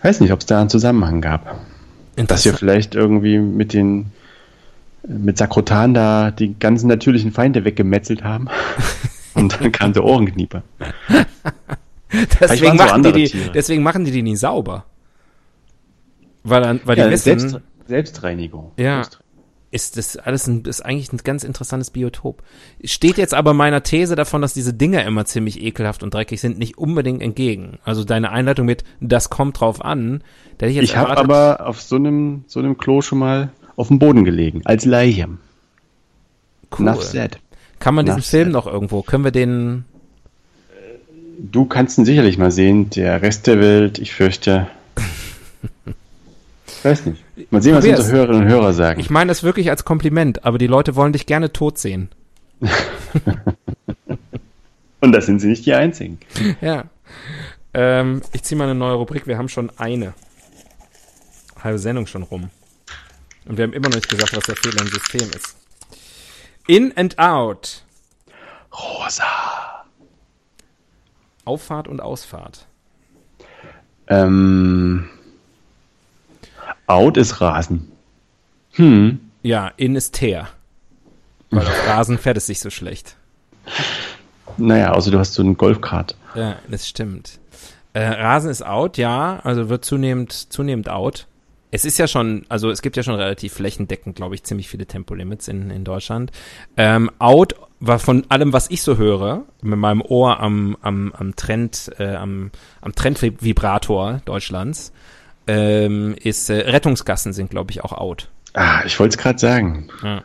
Weiß 0.03 0.21
nicht, 0.21 0.31
ob 0.31 0.41
es 0.41 0.45
da 0.45 0.61
einen 0.61 0.69
Zusammenhang 0.69 1.21
gab. 1.21 1.59
Dass 2.15 2.45
wir 2.45 2.53
vielleicht 2.53 2.95
irgendwie 2.95 3.39
mit 3.39 3.73
den 3.73 4.11
mit 5.07 5.37
Sakrotan 5.37 5.93
da 5.93 6.31
die 6.31 6.57
ganzen 6.57 6.87
natürlichen 6.87 7.31
Feinde 7.31 7.65
weggemetzelt 7.65 8.23
haben. 8.23 8.47
Und 9.33 9.59
dann 9.59 9.71
kam 9.71 9.93
der 9.93 10.05
Ohrenknieper. 10.05 10.63
Deswegen 12.39 12.79
waren 12.79 13.03
so 13.03 13.09
machen, 13.09 13.13
die 13.13 13.25
die, 13.25 13.51
deswegen 13.53 13.83
machen 13.83 14.05
die 14.05 14.11
die 14.11 14.21
nie 14.21 14.35
sauber. 14.35 14.85
Weil, 16.43 16.61
dann, 16.61 16.79
weil 16.85 16.95
die 16.95 17.01
Ja, 17.01 17.09
wissen, 17.09 17.39
Selbst, 17.39 17.59
Selbstreinigung. 17.87 18.71
Ja. 18.77 19.03
Selbst, 19.03 19.19
ist 19.71 19.97
das 19.97 20.15
alles 20.17 20.47
ein, 20.47 20.63
ist 20.63 20.82
eigentlich 20.82 21.12
ein 21.12 21.19
ganz 21.23 21.43
interessantes 21.43 21.91
Biotop. 21.91 22.43
Steht 22.84 23.17
jetzt 23.17 23.34
aber 23.34 23.54
meiner 23.54 23.84
These 23.84 24.15
davon, 24.15 24.41
dass 24.41 24.54
diese 24.54 24.73
Dinger 24.73 25.04
immer 25.06 25.25
ziemlich 25.25 25.62
ekelhaft 25.62 26.04
und 26.04 26.13
dreckig 26.13 26.39
sind, 26.39 26.58
nicht 26.58 26.78
unbedingt 26.78 27.21
entgegen. 27.21 27.80
Also 27.84 28.04
deine 28.04 28.32
Einleitung 28.32 28.65
mit, 28.65 28.84
das 29.01 29.30
kommt 29.30 29.60
drauf 29.60 29.84
an. 29.84 30.23
Da 30.58 30.67
ich 30.67 30.78
ich 30.78 30.95
habe 30.95 31.17
aber 31.17 31.67
auf 31.67 31.82
so 31.82 31.97
einem, 31.97 32.45
so 32.47 32.60
einem 32.60 32.78
Klo 32.78 33.01
schon 33.01 33.19
mal 33.19 33.51
auf 33.75 33.89
dem 33.89 33.99
Boden 33.99 34.23
gelegen, 34.23 34.62
als 34.65 34.86
Leiche. 34.86 35.28
Cool. 36.71 36.88
Enough 36.88 37.04
said. 37.04 37.39
Kann 37.80 37.95
man 37.95 38.06
diesen 38.06 38.17
Enough 38.19 38.25
Film 38.30 38.45
said. 38.45 38.54
noch 38.54 38.67
irgendwo, 38.67 39.01
können 39.01 39.23
wir 39.23 39.32
den... 39.32 39.86
Du 41.38 41.65
kannst 41.65 41.97
ihn 41.97 42.06
sicherlich 42.06 42.38
mal 42.38 42.51
sehen, 42.51 42.89
der 42.91 43.21
Rest 43.21 43.47
der 43.47 43.60
Welt, 43.60 43.99
ich 43.99 44.13
fürchte... 44.13 44.67
Ich 46.77 46.85
weiß 46.85 47.05
nicht. 47.05 47.23
Mal 47.51 47.61
sehen, 47.61 47.75
was 47.75 47.85
unsere 47.85 48.11
Hörerinnen 48.11 48.43
und 48.43 48.49
Hörer 48.49 48.73
sagen. 48.73 48.99
Ich 48.99 49.09
meine 49.09 49.29
das 49.29 49.43
wirklich 49.43 49.69
als 49.69 49.85
Kompliment, 49.85 50.45
aber 50.45 50.57
die 50.57 50.67
Leute 50.67 50.95
wollen 50.95 51.13
dich 51.13 51.25
gerne 51.25 51.51
tot 51.51 51.77
sehen. 51.77 52.09
und 55.01 55.11
das 55.11 55.25
sind 55.25 55.39
sie 55.39 55.47
nicht 55.47 55.65
die 55.65 55.73
einzigen. 55.73 56.19
Ja. 56.61 56.85
Ähm, 57.73 58.21
ich 58.33 58.43
ziehe 58.43 58.57
mal 58.57 58.65
eine 58.65 58.75
neue 58.75 58.93
Rubrik. 58.93 59.27
Wir 59.27 59.38
haben 59.38 59.49
schon 59.49 59.71
eine 59.77 60.13
halbe 61.63 61.79
Sendung 61.79 62.07
schon 62.07 62.23
rum. 62.23 62.49
Und 63.45 63.57
wir 63.57 63.63
haben 63.63 63.73
immer 63.73 63.89
noch 63.89 63.95
nicht 63.95 64.09
gesagt, 64.09 64.35
was 64.35 64.45
der 64.45 64.55
Fehler 64.55 64.81
im 64.81 64.88
System 64.88 65.29
ist. 65.29 65.55
In 66.67 66.95
and 66.95 67.17
out. 67.19 67.83
Rosa. 68.71 69.85
Auffahrt 71.43 71.88
und 71.88 72.01
Ausfahrt. 72.01 72.65
Ähm, 74.07 75.09
Out 76.88 77.17
ist 77.17 77.41
Rasen. 77.41 77.91
Hm. 78.74 79.19
Ja, 79.41 79.71
in 79.78 79.95
ist 79.95 80.15
Teer. 80.15 80.48
Weil 81.50 81.65
auf 81.65 81.88
Rasen 81.88 82.17
fährt 82.17 82.38
es 82.38 82.45
sich 82.45 82.60
so 82.60 82.69
schlecht. 82.69 83.15
Naja, 84.58 84.91
außer 84.91 85.12
du 85.12 85.19
hast 85.19 85.34
so 85.34 85.41
einen 85.41 85.58
Golfkart. 85.58 86.15
Ja, 86.36 86.58
das 86.69 86.88
stimmt. 86.88 87.39
Äh, 87.93 88.08
Rasen 88.08 88.50
ist 88.50 88.65
out, 88.65 88.98
ja, 88.98 89.39
also 89.43 89.69
wird 89.69 89.86
zunehmend, 89.86 90.32
zunehmend 90.32 90.89
out. 90.89 91.28
Es 91.71 91.86
ist 91.86 91.98
ja 91.98 92.08
schon, 92.08 92.45
also 92.48 92.69
es 92.69 92.82
gibt 92.82 92.95
ja 92.98 93.04
schon 93.04 93.15
relativ 93.15 93.54
flächendeckend, 93.54 94.15
glaube 94.15 94.36
ich, 94.36 94.43
ziemlich 94.43 94.69
viele 94.69 94.86
Tempolimits 94.86 95.48
in, 95.48 95.71
in 95.71 95.84
Deutschland. 95.84 96.32
Ähm, 96.78 97.12
out 97.19 97.56
war 97.80 98.00
von 98.00 98.26
allem, 98.30 98.54
was 98.54 98.69
ich 98.69 98.82
so 98.82 98.98
höre, 98.98 99.43
mit 99.62 99.78
meinem 99.78 100.02
Ohr 100.02 100.39
am, 100.39 100.78
am, 100.82 101.13
am 101.13 101.36
Trend, 101.36 101.91
äh, 102.00 102.15
am, 102.15 102.52
am 102.82 102.95
Trendvibrator 102.95 104.21
Deutschlands, 104.26 104.93
ähm, 105.47 106.15
ist 106.21 106.49
äh, 106.49 106.69
Rettungsgassen 106.69 107.34
sind, 107.34 107.49
glaube 107.49 107.71
ich, 107.71 107.84
auch 107.84 107.93
out. 107.93 108.29
Ah, 108.53 108.84
ich 108.86 108.99
wollte 108.99 109.15
es 109.15 109.17
gerade 109.21 109.39
sagen. 109.39 109.89
Ja. 110.03 110.23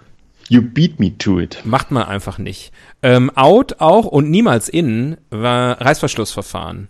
You 0.48 0.62
beat 0.62 0.98
me 0.98 1.16
to 1.16 1.38
it. 1.38 1.62
Macht 1.64 1.90
man 1.92 2.04
einfach 2.04 2.38
nicht. 2.38 2.72
Ähm, 3.02 3.30
out 3.36 3.76
auch 3.80 4.06
und 4.06 4.30
niemals 4.30 4.68
in 4.68 5.16
war 5.30 5.80
Reißverschlussverfahren. 5.80 6.88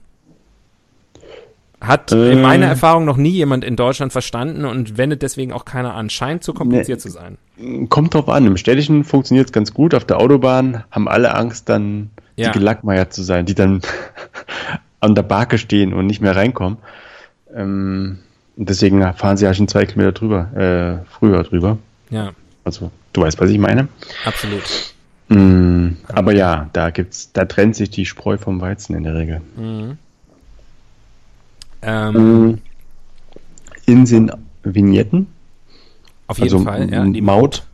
Hat 1.81 2.13
äh, 2.13 2.33
in 2.33 2.43
meiner 2.43 2.67
Erfahrung 2.67 3.07
noch 3.07 3.17
nie 3.17 3.31
jemand 3.31 3.65
in 3.65 3.77
Deutschland 3.77 4.13
verstanden 4.13 4.67
und 4.67 4.99
wendet 4.99 5.23
deswegen 5.23 5.53
auch 5.53 5.65
keiner 5.65 5.95
an. 5.95 6.11
Scheint 6.11 6.45
zu 6.45 6.53
kompliziert 6.53 6.99
ne, 6.99 7.03
zu 7.03 7.11
sein. 7.11 7.39
Kommt 7.89 8.15
drauf 8.15 8.29
an. 8.29 8.47
Im 8.47 8.59
Städtischen 8.59 9.05
funktioniert 9.05 9.47
es 9.47 9.53
ganz 9.53 9.73
gut. 9.73 9.95
Auf 9.95 10.05
der 10.05 10.19
Autobahn 10.19 10.85
haben 10.91 11.09
alle 11.09 11.35
Angst, 11.35 11.69
dann 11.71 12.11
ja. 12.37 12.51
die 12.51 12.59
Gelackmeier 12.59 13.11
zu 13.11 13.23
sein, 13.23 13.47
die 13.47 13.55
dann 13.55 13.81
an 15.01 15.15
der 15.15 15.23
Barke 15.23 15.59
stehen 15.59 15.95
und 15.95 16.07
nicht 16.07 16.21
mehr 16.21 16.37
reinkommen. 16.37 16.79
Ähm, 17.55 18.19
deswegen 18.57 19.01
fahren 19.15 19.37
sie 19.37 19.45
ja 19.45 19.55
schon 19.55 19.69
zwei 19.69 19.87
Kilometer 19.87 20.13
drüber, 20.13 20.53
äh, 20.55 21.11
früher 21.11 21.43
drüber. 21.43 21.79
Ja. 22.11 22.33
Also, 22.65 22.91
du 23.13 23.23
weißt, 23.23 23.41
was 23.41 23.51
ich 23.51 23.59
meine? 23.59 23.89
Absolut. 24.25 24.63
Mm, 25.29 25.91
aber 26.09 26.35
ja, 26.35 26.69
da 26.73 26.91
gibt's, 26.91 27.33
da 27.33 27.45
trennt 27.45 27.77
sich 27.77 27.91
die 27.91 28.05
Spreu 28.05 28.37
vom 28.37 28.61
Weizen 28.61 28.97
in 28.97 29.05
der 29.05 29.15
Regel. 29.15 29.41
Mhm. 29.57 29.99
Ähm, 31.83 32.49
mm, 32.49 32.59
in 33.87 34.07
sind 34.07 34.33
Vignetten. 34.63 35.29
Auf 36.27 36.39
jeden 36.39 36.53
also, 36.53 36.65
Fall, 36.65 36.93
ja. 36.93 37.05
Die 37.05 37.21
Maut. 37.21 37.65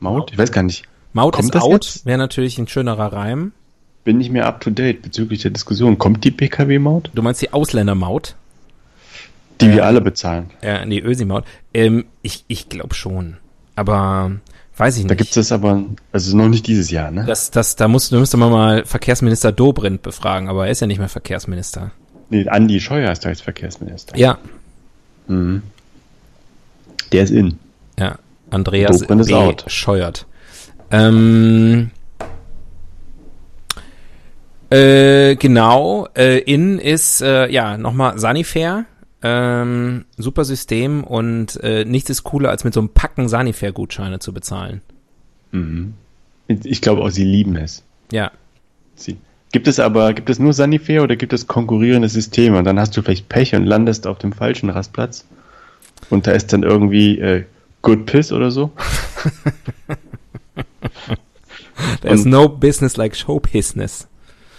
Maut? 0.00 0.32
Ich 0.32 0.38
weiß 0.38 0.52
gar 0.52 0.62
nicht. 0.62 0.84
Maut 1.12 1.34
Kommt 1.34 1.54
ist 1.54 1.62
out, 1.62 2.00
wäre 2.04 2.18
natürlich 2.18 2.58
ein 2.58 2.66
schönerer 2.66 3.12
Reim. 3.12 3.52
Bin 4.04 4.20
ich 4.20 4.30
mir 4.30 4.46
up 4.46 4.60
to 4.60 4.70
date 4.70 5.02
bezüglich 5.02 5.42
der 5.42 5.50
Diskussion. 5.52 5.98
Kommt 5.98 6.24
die 6.24 6.30
PKW-Maut? 6.30 7.10
Du 7.14 7.22
meinst 7.22 7.40
die 7.40 7.52
Ausländermaut? 7.52 8.34
Die 9.62 9.72
wir 9.72 9.86
alle 9.86 10.00
bezahlen. 10.00 10.50
Ja, 10.62 10.84
die 10.84 11.00
Ösi-Maut. 11.00 11.44
Ähm, 11.72 12.04
ich 12.22 12.44
ich 12.48 12.68
glaube 12.68 12.94
schon. 12.94 13.36
Aber 13.76 14.32
weiß 14.76 14.96
ich 14.96 15.04
nicht. 15.04 15.10
Da 15.10 15.14
gibt 15.14 15.36
es 15.36 15.52
aber, 15.52 15.84
also 16.12 16.36
noch 16.36 16.48
nicht 16.48 16.66
dieses 16.66 16.90
Jahr, 16.90 17.10
ne? 17.10 17.24
Das, 17.26 17.50
das, 17.50 17.76
da 17.76 17.88
muss, 17.88 18.10
da 18.10 18.18
müsste 18.18 18.36
man 18.36 18.50
mal 18.50 18.84
Verkehrsminister 18.84 19.52
Dobrindt 19.52 20.02
befragen, 20.02 20.48
aber 20.48 20.66
er 20.66 20.72
ist 20.72 20.80
ja 20.80 20.86
nicht 20.86 20.98
mehr 20.98 21.08
Verkehrsminister. 21.08 21.92
Nee, 22.30 22.48
Andi 22.48 22.80
Scheuer 22.80 23.12
ist 23.12 23.24
da 23.24 23.28
jetzt 23.28 23.42
Verkehrsminister. 23.42 24.16
Ja. 24.16 24.38
Mhm. 25.28 25.62
Der 27.12 27.24
ist 27.24 27.30
in. 27.30 27.58
Ja, 27.98 28.16
Andreas 28.50 28.98
Dobrindt 28.98 29.26
B. 29.26 29.34
Out. 29.34 29.64
scheuert. 29.66 30.26
Ähm, 30.90 31.90
äh, 34.70 35.36
genau, 35.36 36.08
äh, 36.16 36.38
in 36.38 36.78
ist, 36.78 37.20
äh, 37.20 37.50
ja, 37.50 37.76
nochmal 37.76 38.18
Sanifair 38.18 38.86
ähm, 39.22 40.04
super 40.16 40.44
System 40.44 41.04
und 41.04 41.62
äh, 41.62 41.84
nichts 41.84 42.10
ist 42.10 42.24
cooler, 42.24 42.50
als 42.50 42.64
mit 42.64 42.74
so 42.74 42.80
einem 42.80 42.88
Packen 42.90 43.28
Sanifair-Gutscheine 43.28 44.18
zu 44.18 44.32
bezahlen. 44.32 44.82
Mhm. 45.52 45.94
Ich 46.48 46.80
glaube 46.80 47.02
auch, 47.02 47.10
sie 47.10 47.24
lieben 47.24 47.56
es. 47.56 47.82
Ja. 48.10 48.32
Sie. 48.96 49.16
Gibt 49.52 49.68
es 49.68 49.78
aber, 49.78 50.14
gibt 50.14 50.30
es 50.30 50.38
nur 50.38 50.52
Sanifair 50.54 51.02
oder 51.02 51.16
gibt 51.16 51.32
es 51.32 51.46
konkurrierende 51.46 52.08
Systeme? 52.08 52.58
Und 52.58 52.64
dann 52.64 52.80
hast 52.80 52.96
du 52.96 53.02
vielleicht 53.02 53.28
Pech 53.28 53.54
und 53.54 53.66
landest 53.66 54.06
auf 54.06 54.18
dem 54.18 54.32
falschen 54.32 54.70
Rastplatz. 54.70 55.26
Und 56.10 56.26
da 56.26 56.32
ist 56.32 56.52
dann 56.52 56.62
irgendwie 56.62 57.18
äh, 57.18 57.44
Good 57.82 58.06
Piss 58.06 58.32
oder 58.32 58.50
so. 58.50 58.72
There's 62.00 62.24
no 62.24 62.48
business 62.48 62.96
like 62.96 63.14
show 63.16 63.40
business. 63.40 64.08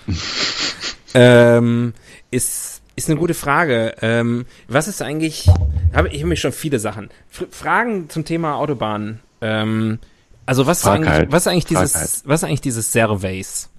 ähm, 1.14 1.94
ist 2.32 2.73
ist 2.96 3.10
eine 3.10 3.20
gute 3.20 3.34
Frage. 3.34 3.96
Ähm, 4.02 4.46
was 4.68 4.88
ist 4.88 5.02
eigentlich, 5.02 5.48
hab, 5.94 6.06
ich 6.12 6.20
habe 6.20 6.30
mich 6.30 6.42
schon 6.42 6.52
viele 6.52 6.80
Sachen. 6.80 7.10
F 7.32 7.48
Fragen 7.52 8.10
zum 8.10 8.26
Thema 8.26 8.56
Autobahn. 8.56 9.20
Ähm, 9.42 10.00
also 10.46 10.68
was 10.68 10.80
ist, 10.80 10.88
eigentlich, 10.88 11.32
was 11.32 11.44
ist 11.44 11.48
eigentlich 11.48 11.66
dieses, 11.66 12.24
was 12.26 12.42
ist 12.42 12.44
eigentlich 12.44 12.62
dieses 12.62 12.92
Servays? 12.92 13.70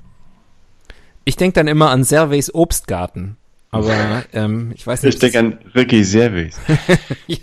Ich 1.24 1.36
denke 1.36 1.54
dann 1.54 1.68
immer 1.68 1.90
an 1.90 2.04
Servays 2.04 2.52
Obstgarten. 2.52 3.36
Aber 3.70 4.24
ähm, 4.32 4.72
ich 4.74 4.86
weiß 4.86 5.02
nicht. 5.02 5.14
Ich 5.14 5.20
denke 5.20 5.38
an 5.38 5.58
Ricky 5.74 6.04
Servays. 6.04 6.56
ja. 7.26 7.38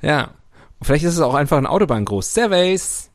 ja. 0.00 0.30
Vielleicht 0.80 1.04
ist 1.04 1.14
es 1.14 1.20
auch 1.20 1.34
einfach 1.34 1.58
ein 1.58 1.66
Autobahngruß. 1.66 2.34
Servays. 2.34 3.10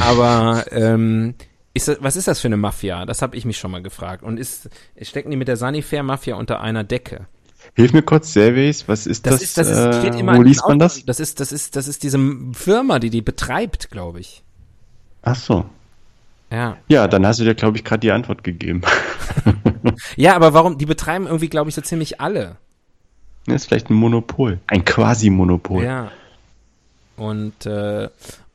Aber 0.00 0.64
ähm, 0.70 1.34
ist 1.74 1.88
das, 1.88 1.98
was 2.00 2.16
ist 2.16 2.28
das 2.28 2.40
für 2.40 2.48
eine 2.48 2.56
Mafia? 2.56 3.06
Das 3.06 3.22
habe 3.22 3.36
ich 3.36 3.44
mich 3.44 3.58
schon 3.58 3.70
mal 3.70 3.82
gefragt. 3.82 4.22
Und 4.22 4.38
ist, 4.38 4.68
stecken 5.00 5.30
die 5.30 5.36
mit 5.36 5.48
der 5.48 5.56
Sanifair-Mafia 5.56 6.36
unter 6.36 6.60
einer 6.60 6.84
Decke? 6.84 7.26
Hilf 7.74 7.92
mir 7.92 8.02
kurz, 8.02 8.32
Service, 8.32 8.88
was 8.88 9.06
ist 9.06 9.24
das? 9.24 9.34
das, 9.34 9.42
ist, 9.42 9.58
das 9.58 9.68
ist, 9.68 9.78
äh, 9.78 10.00
steht 10.00 10.14
immer 10.16 10.36
wo 10.36 10.42
liest 10.42 10.66
man 10.66 10.78
das? 10.78 11.04
Das 11.04 11.20
ist, 11.20 11.40
das 11.40 11.52
ist, 11.52 11.76
das 11.76 11.88
ist 11.88 12.02
diese 12.02 12.18
Firma, 12.52 12.98
die 12.98 13.10
die 13.10 13.22
betreibt, 13.22 13.90
glaube 13.90 14.20
ich. 14.20 14.42
Ach 15.22 15.36
so. 15.36 15.64
Ja. 16.50 16.76
Ja, 16.88 17.08
dann 17.08 17.26
hast 17.26 17.40
du 17.40 17.44
dir, 17.44 17.54
glaube 17.54 17.78
ich, 17.78 17.84
gerade 17.84 18.00
die 18.00 18.12
Antwort 18.12 18.44
gegeben. 18.44 18.82
ja, 20.16 20.36
aber 20.36 20.52
warum? 20.52 20.76
Die 20.76 20.86
betreiben 20.86 21.26
irgendwie, 21.26 21.48
glaube 21.48 21.70
ich, 21.70 21.74
so 21.74 21.80
ziemlich 21.80 22.20
alle. 22.20 22.56
Das 23.46 23.62
ist 23.62 23.66
vielleicht 23.68 23.88
ein 23.88 23.94
Monopol. 23.94 24.60
Ein 24.66 24.84
Quasi-Monopol. 24.84 25.84
Ja. 25.84 26.10
Und, 27.16 27.64
äh, 27.64 28.10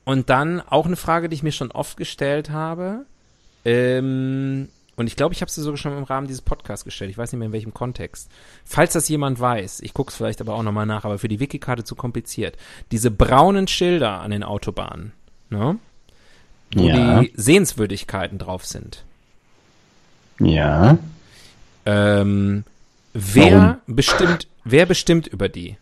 und 0.08 0.30
dann 0.30 0.62
auch 0.62 0.86
eine 0.86 0.96
Frage, 0.96 1.28
die 1.28 1.34
ich 1.34 1.44
mir 1.44 1.52
schon 1.52 1.70
oft 1.70 1.98
gestellt 1.98 2.50
habe. 2.50 3.06
Ähm, 3.66 4.70
und 4.96 5.08
ich 5.08 5.18
glaube, 5.18 5.34
ich 5.34 5.42
habe 5.42 5.52
sie 5.52 5.62
sogar 5.62 5.76
schon 5.76 5.98
im 5.98 6.06
Rahmen 6.06 6.28
dieses 6.28 6.42
Podcasts 6.42 6.86
gestellt. 6.86 7.12
Ich 7.12 7.18
weiß 7.18 7.34
nicht 7.34 7.40
mehr 7.40 7.48
in 7.48 7.52
welchem 7.52 7.74
Kontext. 7.74 8.32
Falls 8.64 8.94
das 8.94 9.10
jemand 9.10 9.38
weiß, 9.42 9.82
ich 9.82 9.94
gucke 9.94 10.12
es 10.12 10.16
vielleicht 10.16 10.40
aber 10.40 10.54
auch 10.54 10.64
nochmal 10.64 10.86
nach, 10.86 11.04
aber 11.04 11.20
für 11.20 11.28
die 11.28 11.42
Wikikarte 11.42 11.84
zu 11.84 11.96
kompliziert. 11.96 12.56
Diese 12.92 13.12
braunen 13.12 13.68
Schilder 13.68 14.22
an 14.22 14.32
den 14.32 14.44
Autobahnen, 14.44 15.12
ne? 15.50 15.78
Wo 16.74 16.88
ja. 16.88 17.20
die 17.20 17.34
Sehenswürdigkeiten 17.36 18.38
drauf 18.38 18.66
sind. 18.66 19.04
Ja. 20.40 21.00
Ähm, 21.86 22.64
wer 23.12 23.52
Warum? 23.52 23.78
bestimmt, 23.88 24.48
wer 24.64 24.86
bestimmt 24.86 25.28
über 25.28 25.50
die? 25.50 25.76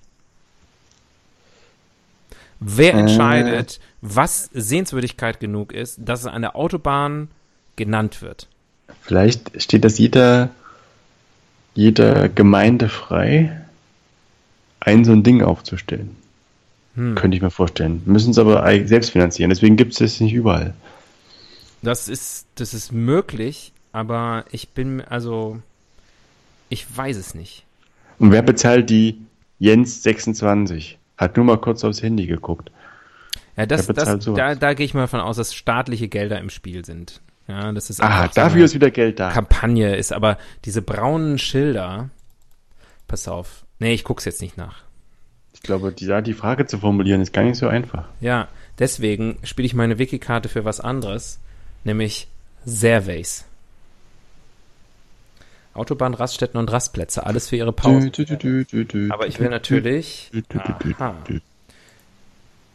Wer 2.60 2.94
äh. 2.94 3.00
entscheidet, 3.00 3.80
was 4.02 4.50
Sehenswürdigkeit 4.54 5.40
genug 5.40 5.72
ist, 5.72 6.00
dass 6.04 6.22
es 6.22 6.26
an 6.28 6.42
der 6.42 6.56
Autobahn 6.56 7.30
genannt 7.76 8.22
wird? 8.22 8.48
Vielleicht 9.02 9.62
steht 9.62 9.84
das 9.84 9.98
jeder, 9.98 10.50
jeder 11.74 12.30
Gemeinde 12.30 12.90
frei, 12.90 13.62
ein 14.80 15.04
so 15.04 15.12
ein 15.12 15.24
Ding 15.24 15.44
aufzustellen. 15.44 16.16
Hm. 16.96 17.16
Könnte 17.16 17.36
ich 17.36 17.44
mir 17.44 17.52
vorstellen. 17.52 18.02
Müssen 18.06 18.32
es 18.32 18.38
aber 18.38 18.64
selbst 18.88 19.12
finanzieren. 19.12 19.50
Deswegen 19.50 19.76
gibt 19.76 19.94
es 19.94 20.00
das 20.00 20.20
nicht 20.20 20.34
überall. 20.34 20.74
Das 21.82 22.08
ist, 22.08 22.48
das 22.56 22.74
ist 22.74 22.92
möglich, 22.92 23.74
aber 23.92 24.46
ich 24.52 24.70
bin, 24.70 25.02
also, 25.02 25.62
ich 26.70 26.86
weiß 26.96 27.18
es 27.18 27.36
nicht. 27.36 27.64
Und 28.18 28.32
wer 28.32 28.42
bezahlt 28.42 28.90
die 28.90 29.20
Jens 29.60 30.04
26? 30.04 30.98
Hat 31.18 31.38
nur 31.38 31.46
mal 31.46 31.58
kurz 31.58 31.84
aufs 31.84 32.02
Handy 32.02 32.28
geguckt. 32.28 32.72
Ja, 33.58 33.66
das, 33.66 33.88
das, 33.88 34.20
da, 34.26 34.56
da 34.56 34.74
gehe 34.74 34.86
ich 34.86 34.94
mal 34.94 35.08
von 35.08 35.22
aus, 35.22 35.38
dass 35.38 35.54
staatliche 35.54 36.10
Gelder 36.10 36.40
im 36.40 36.50
Spiel 36.50 36.84
sind. 36.84 37.22
Ja, 37.48 37.72
das 37.72 37.90
ist 37.90 38.02
Ah, 38.02 38.28
dafür 38.28 38.60
so 38.62 38.66
ist 38.66 38.74
wieder 38.74 38.92
Geld 38.92 39.20
da. 39.20 39.32
Kampagne 39.32 39.96
ist 39.96 40.12
aber 40.12 40.38
diese 40.66 40.82
braunen 40.82 41.38
Schilder. 41.38 42.10
Pass 43.08 43.28
auf. 43.28 43.64
Nee, 43.80 43.94
ich 43.94 44.04
guck's 44.04 44.26
jetzt 44.26 44.42
nicht 44.42 44.58
nach. 44.58 44.84
Ich 45.54 45.62
glaube, 45.62 45.92
die, 45.92 46.22
die 46.24 46.34
Frage 46.34 46.66
zu 46.66 46.80
formulieren 46.80 47.22
ist 47.22 47.34
gar 47.34 47.44
nicht 47.44 47.58
so 47.58 47.68
einfach. 47.68 48.06
Ja, 48.20 48.48
deswegen 48.80 49.38
spiele 49.44 49.66
ich 49.68 49.74
meine 49.74 50.00
Wikikarte 50.00 50.50
für 50.50 50.66
was 50.66 50.80
anderes, 50.82 51.40
nämlich 51.84 52.28
Surveys. 52.66 53.46
Autobahn, 55.76 56.14
Raststätten 56.14 56.58
und 56.58 56.72
Rastplätze, 56.72 57.26
alles 57.26 57.50
für 57.50 57.58
ihre 57.58 57.74
Pause. 57.74 58.12
Aber 59.10 59.28
ich 59.28 59.40
will 59.40 59.50
natürlich 59.50 60.32
aha, 60.98 61.16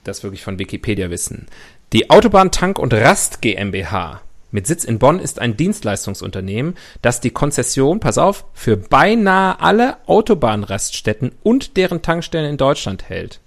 das 0.04 0.22
wirklich 0.22 0.42
von 0.42 0.58
Wikipedia 0.58 1.10
wissen. 1.10 1.46
Die 1.92 2.10
Autobahn 2.10 2.50
Tank 2.50 2.78
und 2.78 2.94
Rast 2.94 3.42
GmbH 3.42 4.20
mit 4.52 4.66
Sitz 4.66 4.84
in 4.84 4.98
Bonn 4.98 5.20
ist 5.20 5.38
ein 5.38 5.56
Dienstleistungsunternehmen, 5.56 6.76
das 7.02 7.20
die 7.20 7.30
Konzession, 7.30 8.00
pass 8.00 8.18
auf, 8.18 8.44
für 8.52 8.76
beinahe 8.76 9.60
alle 9.60 9.96
Autobahnraststätten 10.06 11.32
und 11.42 11.76
deren 11.76 12.02
Tankstellen 12.02 12.50
in 12.50 12.56
Deutschland 12.56 13.08
hält. 13.08 13.40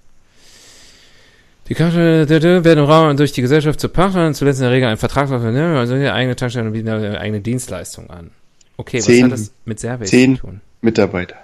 Die 1.68 1.74
Karte 1.74 2.28
werden 2.28 2.78
im 2.78 2.84
Raum 2.84 3.16
durch 3.16 3.32
die 3.32 3.42
Gesellschaft 3.42 3.80
zu 3.80 3.88
Pachtern, 3.88 4.34
zuletzt 4.34 4.60
in 4.60 4.64
der 4.64 4.72
Regel 4.72 4.88
ein 4.88 4.96
Vertrag, 4.96 5.30
also 5.30 5.94
eigene 5.94 6.36
Tankstelle 6.36 6.66
und 6.66 6.72
bieten 6.72 6.88
eine 6.88 7.18
eigene 7.18 7.40
Dienstleistung 7.40 8.10
an. 8.10 8.30
Okay, 8.76 9.00
zehn, 9.00 9.26
was 9.26 9.32
hat 9.32 9.32
das 9.32 9.52
mit 9.64 9.80
Service 9.80 10.10
zu 10.10 10.36
tun? 10.36 10.60
Mitarbeiter. 10.80 11.36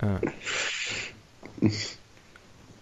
Ah. 0.00 0.18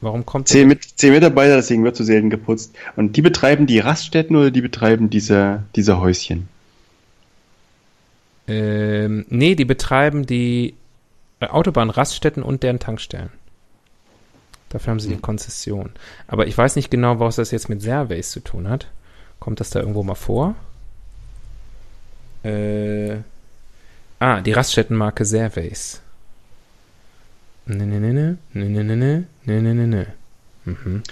Warum 0.01 0.27
kommt 0.27 0.49
zehn, 0.49 0.69
mit, 0.69 0.85
zehn 0.85 1.13
Mitarbeiter, 1.13 1.57
deswegen 1.57 1.83
wird 1.83 1.97
so 1.97 2.05
selten 2.05 2.31
geputzt. 2.31 2.75
Und 2.95 3.17
die 3.17 3.23
betreiben 3.23 3.67
die 3.67 3.79
Raststätten 3.79 4.37
oder 4.37 4.51
die 4.51 4.61
betreiben 4.61 5.11
diese, 5.11 5.65
diese 5.75 5.99
Häuschen? 6.01 6.49
Ähm, 8.47 9.25
nee, 9.29 9.55
die 9.55 9.65
betreiben 9.65 10.27
die 10.27 10.75
Autobahnraststätten 11.41 12.43
und 12.43 12.63
deren 12.63 12.79
Tankstellen. 12.79 13.31
Dafür 14.69 14.93
haben 14.93 15.01
sie 15.01 15.09
die 15.09 15.17
Konzession. 15.17 15.91
Aber 16.27 16.47
ich 16.47 16.57
weiß 16.57 16.77
nicht 16.77 16.91
genau, 16.91 17.19
was 17.19 17.37
das 17.37 17.51
jetzt 17.51 17.69
mit 17.69 17.83
Surveys 17.83 18.31
zu 18.31 18.41
tun 18.41 18.69
hat. 18.69 18.89
Kommt 19.39 19.61
das 19.61 19.71
da 19.71 19.81
irgendwo 19.81 20.03
mal 20.03 20.15
vor? 20.15 20.55
Äh, 22.43 23.19
ah, 24.19 24.41
die 24.41 24.53
Raststättenmarke 24.53 25.25
Surveys. 25.25 26.01
Ne, 27.67 27.85
ne, 27.85 28.01
ne, 28.01 28.13
ne, 28.13 28.37
ne, 28.53 28.69
ne, 28.69 28.85
ne, 28.85 28.97
ne, 28.97 29.25
ne, 29.45 29.63
ne, 29.63 29.75
ne, 29.75 29.87
ne. 29.87 30.07
Mhm. 30.65 31.03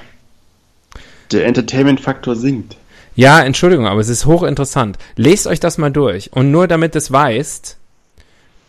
Der 1.32 1.46
Entertainment-Faktor 1.46 2.36
sinkt. 2.36 2.76
Ja, 3.16 3.42
Entschuldigung, 3.42 3.86
aber 3.86 4.00
es 4.00 4.08
ist 4.08 4.26
hochinteressant. 4.26 4.98
Lest 5.16 5.46
euch 5.46 5.60
das 5.60 5.78
mal 5.78 5.90
durch. 5.90 6.32
Und 6.32 6.50
nur 6.50 6.68
damit 6.68 6.96
es 6.96 7.10
weißt, 7.10 7.76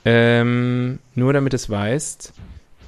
ähm, 0.05 0.99
nur 1.15 1.33
damit 1.33 1.53
es 1.53 1.69
weißt, 1.69 2.33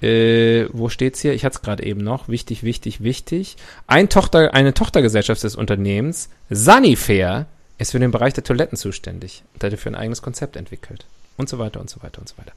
äh, 0.02 0.68
wo 0.72 0.90
steht's 0.90 1.22
hier? 1.22 1.34
Ich 1.34 1.44
hatte 1.44 1.56
es 1.56 1.62
gerade 1.62 1.84
eben 1.84 2.04
noch. 2.04 2.28
Wichtig, 2.28 2.64
wichtig, 2.64 3.02
wichtig. 3.02 3.58
Ein 3.88 4.10
Tochter, 4.10 4.54
eine 4.54 4.74
Tochtergesellschaft 4.74 5.44
des 5.44 5.56
Unternehmens, 5.56 6.30
Sunnyfair, 6.50 7.48
ist 7.80 7.92
für 7.92 8.00
den 8.00 8.12
Bereich 8.12 8.34
der 8.34 8.44
Toiletten 8.44 8.78
zuständig 8.78 9.44
und 9.54 9.64
hat 9.64 9.74
dafür 9.74 9.92
ein 9.92 9.96
eigenes 9.96 10.22
Konzept 10.22 10.56
entwickelt. 10.56 11.06
Und 11.38 11.48
so 11.48 11.60
weiter 11.60 11.80
und 11.80 11.90
so 11.90 12.02
weiter 12.02 12.20
und 12.20 12.28
so 12.28 12.38
weiter. 12.38 12.52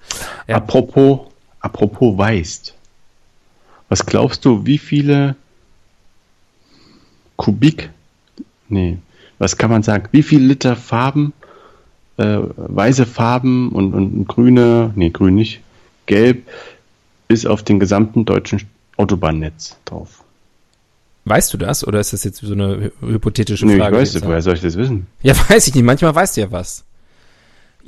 Ja. 0.48 0.56
Apropos 0.56 1.30
Apropos 1.60 2.16
weißt. 2.16 2.74
Was 3.88 4.06
glaubst 4.06 4.44
du, 4.44 4.64
wie 4.66 4.78
viele 4.78 5.36
Kubik, 7.36 7.90
nee, 8.68 8.98
was 9.38 9.56
kann 9.56 9.70
man 9.70 9.82
sagen, 9.82 10.08
wie 10.12 10.22
viel 10.22 10.42
Liter 10.42 10.76
Farben, 10.76 11.32
äh, 12.18 12.38
weiße 12.56 13.06
Farben 13.06 13.70
und, 13.72 13.94
und 13.94 14.28
grüne, 14.28 14.92
nee, 14.94 15.10
grün 15.10 15.34
nicht, 15.34 15.60
gelb, 16.06 16.46
ist 17.28 17.46
auf 17.46 17.62
dem 17.62 17.80
gesamten 17.80 18.24
deutschen 18.24 18.62
Autobahnnetz 18.96 19.76
drauf? 19.84 20.22
Weißt 21.24 21.52
du 21.52 21.58
das 21.58 21.86
oder 21.86 22.00
ist 22.00 22.12
das 22.12 22.24
jetzt 22.24 22.40
so 22.40 22.52
eine 22.52 22.92
hypothetische 23.00 23.66
Frage? 23.66 23.96
Nee, 23.96 24.02
ich 24.02 24.14
weiß, 24.14 24.22
woher 24.24 24.42
soll 24.42 24.54
ich 24.54 24.62
das 24.62 24.76
wissen? 24.76 25.06
Ja, 25.22 25.34
weiß 25.48 25.66
ich 25.66 25.74
nicht. 25.74 25.84
Manchmal 25.84 26.14
weißt 26.14 26.36
du 26.36 26.42
ja 26.42 26.50
was. 26.52 26.84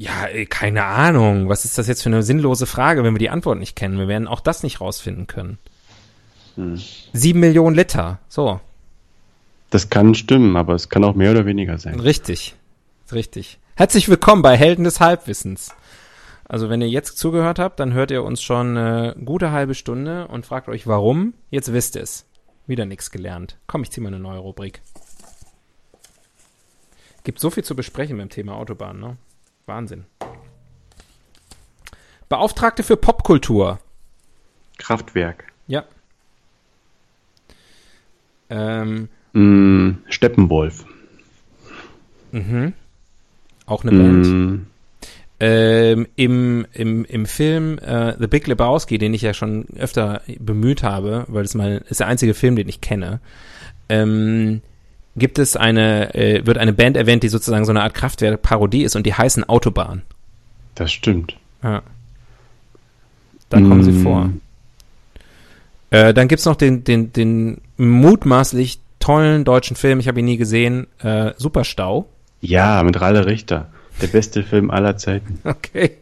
Ja, 0.03 0.25
ey, 0.25 0.47
keine 0.47 0.83
Ahnung. 0.83 1.49
Was 1.49 1.65
ist 1.65 1.79
das 1.79 1.87
jetzt 1.87 2.03
für 2.03 2.09
eine 2.09 2.25
sinnlose 2.25 2.67
Frage, 2.67 3.05
wenn 3.05 3.15
wir 3.15 3.21
die 3.21 3.31
Antwort 3.31 3.61
nicht 3.61 3.77
kennen? 3.77 3.99
Wir 3.99 4.09
werden 4.09 4.27
auch 4.27 4.41
das 4.41 4.65
nicht 4.65 4.81
rausfinden 4.81 5.29
können. 5.29 5.59
Hm. 6.57 6.77
Sieben 7.13 7.39
Millionen 7.39 7.77
Liter. 7.77 8.19
So. 8.29 8.59
Das 9.71 9.91
kann 9.91 10.17
stimmen, 10.17 10.57
aber 10.57 10.75
es 10.75 10.89
kann 10.89 11.05
auch 11.05 11.15
mehr 11.15 11.31
oder 11.31 11.47
weniger 11.47 11.79
sein. 11.79 12.01
Richtig. 12.01 12.57
Richtig. 13.13 13.61
Herzlich 13.77 14.09
willkommen 14.09 14.43
bei 14.43 14.57
Helden 14.57 14.83
des 14.83 14.99
Halbwissens. 14.99 15.73
Also 16.47 16.69
wenn 16.69 16.83
ihr 16.83 16.89
jetzt 16.89 17.17
zugehört 17.17 17.61
habt, 17.61 17.79
dann 17.79 17.93
hört 17.93 18.11
ihr 18.11 18.25
uns 18.25 18.43
schon 18.43 18.77
eine 18.77 19.15
gute 19.25 19.53
halbe 19.53 19.77
Stunde 19.77 20.27
und 20.27 20.47
fragt 20.47 20.69
euch 20.69 20.89
warum. 20.89 21.33
Jetzt 21.49 21.73
wisst 21.73 21.95
ihr 21.95 22.03
es. 22.03 22.27
Wieder 22.67 22.87
nichts 22.87 23.13
gelernt. 23.13 23.57
Komm, 23.69 23.85
ich 23.85 23.93
zieh 23.93 24.01
mal 24.01 24.09
eine 24.09 24.19
neue 24.19 24.41
Rubrik. 24.41 24.83
Gibt 27.23 27.39
so 27.39 27.51
viel 27.51 27.63
zu 27.63 27.77
besprechen 27.77 28.19
beim 28.19 28.31
Thema 28.31 28.57
Autobahn, 28.57 28.99
ne? 28.99 29.17
Wahnsinn. 29.67 30.05
Beauftragte 32.29 32.83
für 32.83 32.97
Popkultur. 32.97 33.79
Kraftwerk. 34.79 35.53
Ja. 35.67 35.85
Ähm, 38.51 39.09
mm, 39.33 39.91
Steppenwolf. 40.09 40.85
Mhm. 42.33 42.73
Auch 43.67 43.85
eine 43.85 43.93
Band. 43.93 44.27
Mm. 44.27 44.67
Ähm, 45.41 46.07
im, 46.17 46.67
im, 46.73 47.05
Im 47.05 47.27
Film 47.27 47.79
äh, 47.79 48.17
The 48.19 48.29
Big 48.29 48.47
Lebowski, 48.47 48.99
den 48.99 49.13
ich 49.13 49.23
ja 49.23 49.35
schon 49.35 49.67
öfter 49.77 50.23
bemüht 50.39 50.83
habe, 50.83 51.25
weil 51.29 51.45
es 51.45 51.55
mal 51.55 51.85
ist 51.89 52.01
der 52.01 52.07
einzige 52.07 52.35
Film, 52.35 52.55
den 52.55 52.69
ich 52.69 52.81
kenne, 52.81 53.21
ähm, 53.89 54.63
gibt 55.17 55.39
es 55.39 55.57
eine, 55.57 56.15
äh, 56.15 56.47
wird 56.47 56.59
eine 56.59 56.73
Band 56.73 56.97
erwähnt, 56.97 57.23
die 57.23 57.29
sozusagen 57.29 57.65
so 57.65 57.73
eine 57.73 57.83
Art 57.83 57.95
Kraftwerk-Parodie 57.95 58.83
ist 58.83 58.97
und 58.97 59.05
die 59.05 59.15
heißen 59.15 59.45
Autobahn. 59.45 60.03
Das 60.75 60.93
stimmt. 60.93 61.37
Ja. 61.63 61.83
Da 63.51 63.61
mm. 63.61 63.69
kommen 63.69 63.83
sie 63.83 63.93
mm. 63.93 64.03
vor. 64.03 64.31
Äh, 65.91 66.15
dann 66.15 66.29
gibt's 66.29 66.47
noch 66.47 66.57
den, 66.57 66.85
den, 66.85 67.13
den 67.13 67.61
mutmaßlich 67.77 68.81
tollen 68.99 69.45
deutschen 69.45 69.77
Film, 69.77 70.01
ich 70.01 70.09
habe 70.09 70.21
ihn 70.21 70.25
nie 70.25 70.39
gesehen, 70.39 70.87
äh, 71.01 71.33
Superstau. 71.37 72.09
Ja, 72.41 72.83
mit 72.83 73.01
Ralle 73.01 73.27
Richter. 73.27 73.69
Der 74.01 74.07
beste 74.07 74.43
Film 74.43 74.71
aller 74.71 74.97
Zeiten. 74.97 75.41
Okay. 75.45 75.93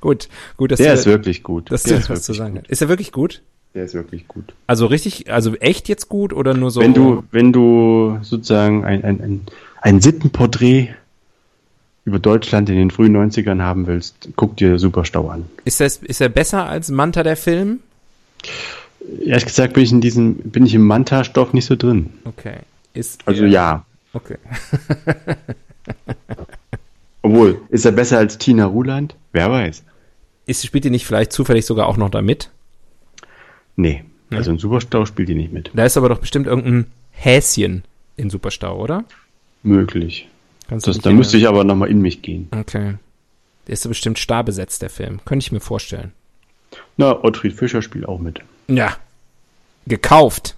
gut, 0.00 0.28
gut. 0.56 0.70
Dass 0.70 0.78
Der 0.78 0.92
du, 0.92 1.00
ist 1.00 1.06
wirklich 1.06 1.42
gut. 1.42 1.72
Dass 1.72 1.82
Der 1.84 1.94
du 1.94 2.00
ist 2.00 2.10
was 2.10 2.22
zu 2.22 2.32
sagen 2.32 2.56
gut. 2.56 2.68
Ist 2.68 2.82
er 2.82 2.88
wirklich 2.88 3.12
gut? 3.12 3.42
Der 3.74 3.84
ist 3.84 3.94
wirklich 3.94 4.28
gut. 4.28 4.54
Also 4.68 4.86
richtig, 4.86 5.32
also 5.32 5.54
echt 5.56 5.88
jetzt 5.88 6.08
gut 6.08 6.32
oder 6.32 6.54
nur 6.54 6.70
so? 6.70 6.80
Wenn 6.80 6.94
du, 6.94 7.24
wenn 7.32 7.52
du 7.52 8.18
sozusagen 8.22 8.84
ein, 8.84 9.02
ein, 9.04 9.20
ein, 9.20 9.40
ein 9.80 10.00
Sittenporträt 10.00 10.94
über 12.04 12.20
Deutschland 12.20 12.68
in 12.68 12.76
den 12.76 12.90
frühen 12.90 13.16
90ern 13.16 13.62
haben 13.62 13.86
willst, 13.86 14.28
guck 14.36 14.56
dir 14.56 14.78
Superstau 14.78 15.28
an. 15.28 15.46
Ist, 15.64 15.80
das, 15.80 15.96
ist 15.96 16.20
er 16.20 16.28
besser 16.28 16.68
als 16.68 16.90
Manta 16.90 17.24
der 17.24 17.36
Film? 17.36 17.80
Ehrlich 19.24 19.46
gesagt 19.46 19.74
bin 19.74 19.82
ich 19.82 19.90
in 19.90 20.00
diesem, 20.00 20.34
bin 20.36 20.64
ich 20.66 20.74
im 20.74 20.86
Manta-Stoff 20.86 21.52
nicht 21.52 21.66
so 21.66 21.74
drin. 21.76 22.10
Okay. 22.24 22.58
Ist 22.92 23.26
also 23.26 23.44
ja. 23.44 23.84
Okay. 24.12 24.36
Obwohl, 27.22 27.60
ist 27.70 27.84
er 27.84 27.92
besser 27.92 28.18
als 28.18 28.38
Tina 28.38 28.66
Ruland? 28.66 29.16
Wer 29.32 29.50
weiß. 29.50 29.82
Ist, 30.46 30.64
spielt 30.64 30.84
die 30.84 30.90
nicht 30.90 31.06
vielleicht 31.06 31.32
zufällig 31.32 31.66
sogar 31.66 31.88
auch 31.88 31.96
noch 31.96 32.10
da 32.10 32.22
mit? 32.22 32.50
Nee, 33.76 34.04
nee. 34.30 34.36
also 34.36 34.50
in 34.50 34.58
Superstau 34.58 35.04
spielt 35.06 35.28
die 35.28 35.34
nicht 35.34 35.52
mit. 35.52 35.70
Da 35.74 35.84
ist 35.84 35.96
aber 35.96 36.08
doch 36.08 36.18
bestimmt 36.18 36.46
irgendein 36.46 36.86
Häschen 37.12 37.84
in 38.16 38.30
Superstau, 38.30 38.80
oder? 38.80 39.04
Möglich. 39.62 40.28
Das, 40.68 40.98
da 40.98 41.10
müsste 41.10 41.36
ich 41.36 41.46
aber 41.46 41.64
nochmal 41.64 41.90
in 41.90 42.00
mich 42.00 42.22
gehen. 42.22 42.48
Okay. 42.50 42.94
Der 43.66 43.72
ist 43.72 43.86
bestimmt 43.86 44.18
starr 44.18 44.44
besetzt, 44.44 44.82
der 44.82 44.90
Film. 44.90 45.20
Könnte 45.24 45.44
ich 45.44 45.52
mir 45.52 45.60
vorstellen. 45.60 46.12
Na, 46.96 47.22
Ottfried 47.22 47.54
Fischer 47.54 47.82
spielt 47.82 48.06
auch 48.06 48.18
mit. 48.18 48.40
Ja. 48.68 48.96
Gekauft. 49.86 50.56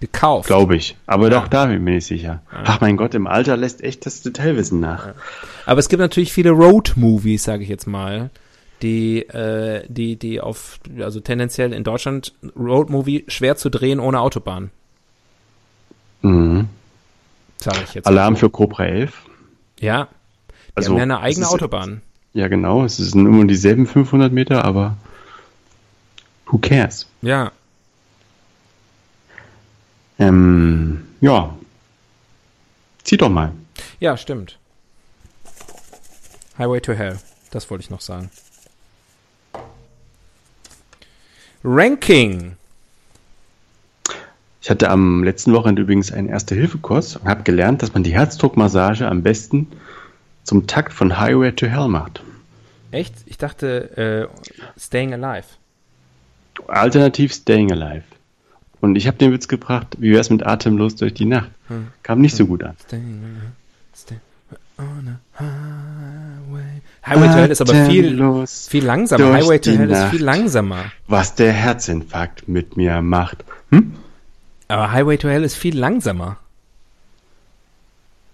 Gekauft. 0.00 0.46
Glaube 0.46 0.76
ich. 0.76 0.96
Aber 1.06 1.30
ja. 1.30 1.40
doch 1.40 1.48
da 1.48 1.66
bin 1.66 1.86
ich 1.88 2.06
sicher. 2.06 2.42
Ja. 2.52 2.62
Ach 2.64 2.80
mein 2.80 2.96
Gott, 2.96 3.14
im 3.14 3.26
Alter 3.26 3.56
lässt 3.56 3.82
echt 3.82 4.04
das 4.04 4.20
Detailwissen 4.22 4.80
nach. 4.80 5.06
Ja. 5.06 5.14
Aber 5.64 5.80
es 5.80 5.88
gibt 5.88 6.00
natürlich 6.00 6.32
viele 6.32 6.50
Road-Movies, 6.50 7.44
sage 7.44 7.62
ich 7.62 7.68
jetzt 7.68 7.86
mal, 7.86 8.30
die, 8.82 9.22
äh, 9.28 9.84
die, 9.88 10.16
die 10.16 10.40
auf, 10.40 10.78
also 11.00 11.20
tendenziell 11.20 11.72
in 11.72 11.82
Deutschland 11.84 12.34
Roadmovie 12.56 13.24
schwer 13.28 13.56
zu 13.56 13.70
drehen 13.70 14.00
ohne 14.00 14.20
Autobahn. 14.20 14.70
Mhm. 16.22 16.68
Sag 17.58 17.82
ich 17.84 17.94
jetzt. 17.94 18.06
Alarm 18.06 18.36
für 18.36 18.50
Cobra 18.50 18.84
11. 18.86 19.14
Ja. 19.80 20.08
Die 20.48 20.76
Also, 20.76 20.90
haben 20.90 20.96
ja 20.98 21.02
eine 21.04 21.20
eigene 21.20 21.46
ist- 21.46 21.52
Autobahn. 21.52 22.02
Ja, 22.34 22.48
genau. 22.48 22.84
Es 22.84 22.98
sind 22.98 23.24
immer 23.26 23.46
dieselben 23.46 23.86
500 23.86 24.30
Meter, 24.30 24.64
aber 24.64 24.96
who 26.46 26.58
cares? 26.58 27.06
Ja. 27.22 27.50
Ähm, 30.18 31.06
ja. 31.20 31.54
Zieh 33.04 33.16
doch 33.16 33.28
mal. 33.30 33.52
Ja, 34.00 34.16
stimmt. 34.16 34.58
Highway 36.58 36.80
to 36.80 36.92
Hell. 36.92 37.18
Das 37.50 37.70
wollte 37.70 37.84
ich 37.84 37.90
noch 37.90 38.00
sagen. 38.00 38.30
Ranking. 41.68 42.52
Ich 44.62 44.70
hatte 44.70 44.88
am 44.88 45.24
letzten 45.24 45.52
Wochenende 45.52 45.82
übrigens 45.82 46.12
einen 46.12 46.28
Erste-Hilfe-Kurs 46.28 47.16
und 47.16 47.28
habe 47.28 47.42
gelernt, 47.42 47.82
dass 47.82 47.92
man 47.92 48.04
die 48.04 48.12
Herzdruckmassage 48.12 49.08
am 49.08 49.24
besten 49.24 49.66
zum 50.44 50.68
Takt 50.68 50.92
von 50.92 51.18
Highway 51.18 51.50
to 51.50 51.66
Hell 51.66 51.88
macht. 51.88 52.22
Echt? 52.92 53.14
Ich 53.26 53.36
dachte, 53.36 54.30
äh, 54.30 54.80
Staying 54.80 55.12
Alive. 55.12 55.48
Alternativ 56.68 57.34
Staying 57.34 57.72
Alive. 57.72 58.04
Und 58.80 58.94
ich 58.94 59.08
habe 59.08 59.16
den 59.18 59.32
Witz 59.32 59.48
gebracht, 59.48 59.96
wie 59.98 60.12
wär's 60.12 60.30
mit 60.30 60.46
Atemlos 60.46 60.94
durch 60.94 61.14
die 61.14 61.24
Nacht? 61.24 61.50
Hm. 61.66 61.88
Kam 62.04 62.20
nicht 62.20 62.36
so 62.36 62.46
gut 62.46 62.62
an. 62.62 62.76
Staying 62.86 63.22
Alive. 63.24 63.52
Stay 63.92 64.16
on 64.78 65.08
a 65.08 65.20
highway. 65.38 66.82
Highway 67.06 67.26
to 67.28 67.34
Hell 67.34 67.50
ist 67.50 67.60
aber 67.60 67.86
viel, 67.86 68.46
viel 68.46 68.84
langsamer. 68.84 69.32
Highway 69.32 69.58
to 69.58 69.70
Hell 69.70 69.90
ist 69.90 69.98
Nacht. 69.98 70.10
viel 70.10 70.22
langsamer. 70.24 70.92
Was 71.08 71.34
der 71.34 71.52
Herzinfarkt 71.52 72.48
mit 72.48 72.76
mir 72.76 73.00
macht. 73.02 73.44
Hm? 73.70 73.94
Aber 74.68 74.92
Highway 74.92 75.16
to 75.16 75.28
Hell 75.28 75.44
ist 75.44 75.56
viel 75.56 75.78
langsamer. 75.78 76.36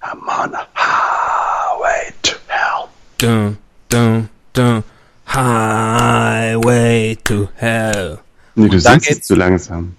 I'm 0.01 0.19
on 0.27 0.55
a 0.55 0.67
highway 0.75 2.13
to 2.23 2.37
hell. 2.49 2.89
Dun, 3.19 3.59
dun, 3.89 4.29
dun. 4.53 4.83
Highway 5.29 7.17
to 7.25 7.49
Hell. 7.55 8.19
Nee, 8.55 8.69
du 8.69 8.79
singst 8.81 9.11
es 9.11 9.23
zu 9.23 9.35
langsam. 9.35 9.97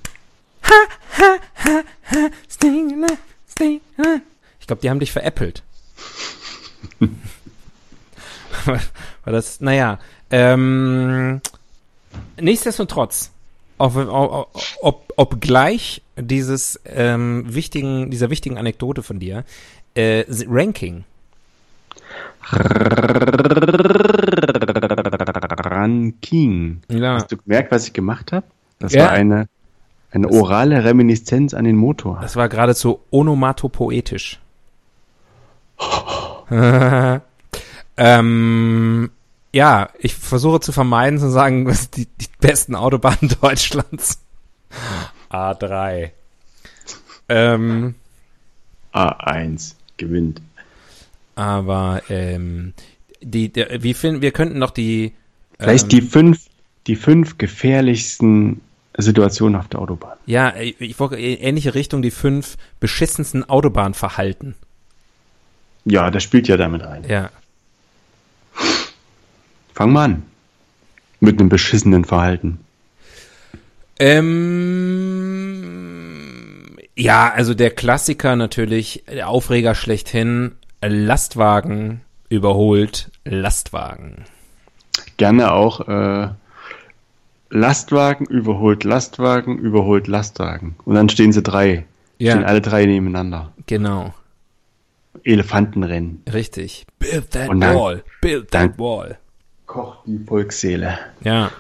Staying 2.49 2.91
alive, 3.03 3.17
staying 3.49 3.81
alive. 3.97 4.21
Ich 4.59 4.67
glaube, 4.67 4.81
die 4.81 4.89
haben 4.89 4.99
dich 4.99 5.11
veräppelt. 5.11 5.63
Weil 8.65 9.33
das, 9.33 9.61
naja, 9.61 9.99
ähm, 10.31 11.41
nichtsdestotrotz, 12.39 13.31
ob, 13.77 13.95
ob, 14.81 15.13
obgleich 15.15 16.01
dieses 16.15 16.79
ähm, 16.85 17.43
wichtigen, 17.47 18.09
dieser 18.11 18.29
wichtigen 18.29 18.57
Anekdote 18.57 19.03
von 19.03 19.19
dir, 19.19 19.43
äh, 19.95 20.23
Ranking. 20.47 21.03
Ranking. 25.65 26.81
Ja, 26.89 27.15
Hast 27.15 27.31
du 27.31 27.37
gemerkt, 27.37 27.71
was 27.71 27.87
ich 27.87 27.93
gemacht 27.93 28.31
habe? 28.31 28.45
Das 28.79 28.93
Ja. 28.93 29.03
war 29.05 29.11
eine, 29.11 29.47
eine 30.11 30.29
orale 30.29 30.83
Reminiszenz 30.83 31.53
an 31.53 31.65
den 31.65 31.75
Motor. 31.75 32.19
das 32.21 32.35
war 32.35 32.49
geradezu 32.49 32.99
onomatopoetisch. 33.11 34.39
ähm, 37.97 39.11
ja, 39.53 39.89
ich 39.99 40.15
versuche 40.15 40.59
zu 40.59 40.71
vermeiden 40.71 41.19
zu 41.19 41.29
sagen, 41.29 41.65
was 41.67 41.89
die, 41.89 42.07
die 42.07 42.27
besten 42.39 42.75
Autobahnen 42.75 43.35
Deutschlands. 43.41 44.19
A3. 45.29 46.11
Ähm, 47.29 47.95
A1 48.93 49.75
gewinnt. 49.97 50.41
aber 51.35 52.01
ähm, 52.09 52.73
die, 53.21 53.49
der, 53.49 53.81
wie 53.81 53.93
finden 53.93 54.21
wir 54.21 54.31
könnten 54.31 54.59
noch 54.59 54.71
die 54.71 55.13
Vielleicht 55.59 55.85
ähm, 55.85 55.89
die 55.89 56.01
fünf, 56.01 56.45
die 56.87 56.95
fünf 56.95 57.37
gefährlichsten 57.37 58.61
Situationen 58.97 59.59
auf 59.59 59.67
der 59.69 59.79
Autobahn. 59.79 60.17
ja 60.25 60.55
ich 60.57 60.79
ich 60.81 60.99
wollte 60.99 61.15
in 61.15 61.39
ähnliche 61.39 61.73
Richtung 61.75 62.01
die 62.01 62.11
fünf 62.11 62.57
beschissensten 62.79 63.47
Autobahnverhalten. 63.47 64.55
Ja, 65.85 66.09
das 66.11 66.23
spielt 66.23 66.47
ja 66.47 66.57
damit 66.57 66.83
rein. 66.83 67.03
Ja, 67.07 67.29
Fang 69.73 69.91
mal 69.91 70.05
an. 70.05 70.23
Mit 71.19 71.39
einem 71.39 71.49
beschissenen 71.49 72.05
Verhalten. 72.05 72.59
Ähm, 73.99 74.37
ja, 76.95 77.31
also 77.31 77.53
der 77.53 77.71
Klassiker 77.71 78.35
natürlich, 78.35 79.03
der 79.07 79.29
Aufreger 79.29 79.75
schlechthin, 79.75 80.53
Lastwagen 80.81 82.01
überholt 82.29 83.09
Lastwagen. 83.23 84.25
Gerne 85.17 85.53
auch 85.53 85.87
äh, 85.87 86.29
Lastwagen 87.49 88.25
überholt 88.25 88.83
Lastwagen 88.83 89.57
überholt 89.57 90.07
Lastwagen. 90.07 90.75
Und 90.83 90.95
dann 90.95 91.07
stehen 91.09 91.31
sie 91.31 91.41
drei. 91.41 91.85
Ja. 92.17 92.33
Stehen 92.33 92.43
alle 92.43 92.59
drei 92.61 92.85
nebeneinander. 92.85 93.53
Genau, 93.65 94.13
Elefantenrennen. 95.23 96.23
richtig. 96.31 96.85
Build 96.99 97.31
that 97.31 97.49
Und 97.49 97.61
dann- 97.61 97.75
wall, 97.75 98.03
build 98.21 98.51
that 98.51 98.77
wall. 98.77 99.17
Kocht 99.65 99.99
die 100.05 100.19
Volksseele. 100.25 100.97
Ja, 101.23 101.51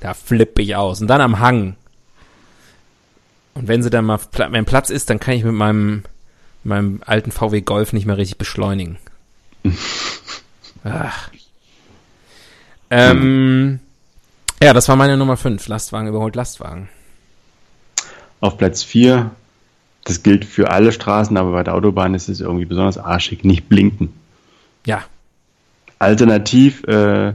da 0.00 0.14
flippe 0.14 0.62
ich 0.62 0.76
aus. 0.76 1.00
Und 1.00 1.08
dann 1.08 1.20
am 1.20 1.38
Hang. 1.40 1.76
Und 3.54 3.66
wenn 3.68 3.82
sie 3.82 3.90
dann 3.90 4.04
mal, 4.04 4.20
wenn 4.50 4.64
Platz 4.64 4.90
ist, 4.90 5.10
dann 5.10 5.18
kann 5.18 5.34
ich 5.34 5.42
mit 5.44 5.54
meinem, 5.54 6.04
meinem 6.62 7.02
alten 7.04 7.32
VW 7.32 7.60
Golf 7.62 7.92
nicht 7.92 8.06
mehr 8.06 8.16
richtig 8.16 8.38
beschleunigen. 8.38 8.98
Ach. 10.84 11.30
Ähm, 12.90 13.80
ja, 14.62 14.72
das 14.72 14.88
war 14.88 14.96
meine 14.96 15.16
Nummer 15.16 15.36
5. 15.36 15.66
Lastwagen 15.68 16.08
überholt 16.08 16.36
Lastwagen. 16.36 16.88
Auf 18.40 18.56
Platz 18.56 18.82
4, 18.82 19.30
das 20.08 20.22
gilt 20.22 20.44
für 20.44 20.70
alle 20.70 20.90
Straßen, 20.90 21.36
aber 21.36 21.52
bei 21.52 21.62
der 21.62 21.74
Autobahn 21.74 22.14
ist 22.14 22.28
es 22.28 22.40
irgendwie 22.40 22.64
besonders 22.64 22.98
arschig, 22.98 23.44
nicht 23.44 23.68
blinken. 23.68 24.08
Ja, 24.86 25.02
Alternativ 25.98 26.84
äh, 26.84 27.32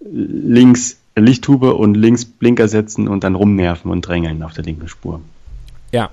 links 0.00 0.98
Lichthube 1.16 1.74
und 1.74 1.94
links 1.94 2.24
Blinker 2.24 2.68
setzen 2.68 3.08
und 3.08 3.24
dann 3.24 3.34
rumnerven 3.34 3.90
und 3.90 4.02
drängeln 4.02 4.42
auf 4.42 4.52
der 4.52 4.64
linken 4.64 4.88
Spur. 4.88 5.20
ja. 5.92 6.10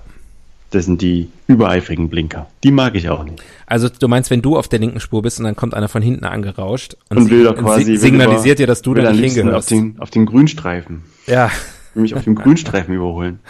Das 0.72 0.84
sind 0.84 1.00
die 1.00 1.28
übereifrigen 1.46 2.08
Blinker. 2.08 2.50
Die 2.64 2.72
mag 2.72 2.96
ich 2.96 3.08
auch 3.08 3.22
nicht. 3.22 3.40
Also 3.66 3.88
du 3.88 4.08
meinst, 4.08 4.30
wenn 4.30 4.42
du 4.42 4.58
auf 4.58 4.66
der 4.66 4.80
linken 4.80 4.98
Spur 4.98 5.22
bist 5.22 5.38
und 5.38 5.44
dann 5.44 5.54
kommt 5.54 5.74
einer 5.74 5.86
von 5.88 6.02
hinten 6.02 6.24
angerauscht 6.24 6.96
und, 7.08 7.18
Und 7.18 7.30
will 7.30 7.44
doch 7.44 7.56
quasi 7.56 7.96
signalisiert 7.96 8.58
dir, 8.58 8.66
dass 8.66 8.82
du 8.82 8.92
da 8.92 9.12
nicht 9.12 9.36
hingehörst. 9.36 9.72
Auf 9.72 9.78
den, 9.78 9.96
auf 10.00 10.10
den 10.10 10.26
Grünstreifen. 10.26 11.04
Ja, 11.28 11.52
mich 12.00 12.14
auf 12.14 12.24
dem 12.24 12.34
Grünstreifen 12.36 12.94
überholen. 12.94 13.40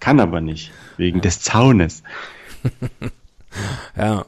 Kann 0.00 0.20
aber 0.20 0.40
nicht. 0.40 0.72
Wegen 0.96 1.20
des 1.20 1.40
Zaunes. 1.40 2.02
ja. 3.96 4.24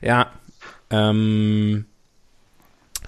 ja. 0.00 0.30
Ähm, 0.90 1.86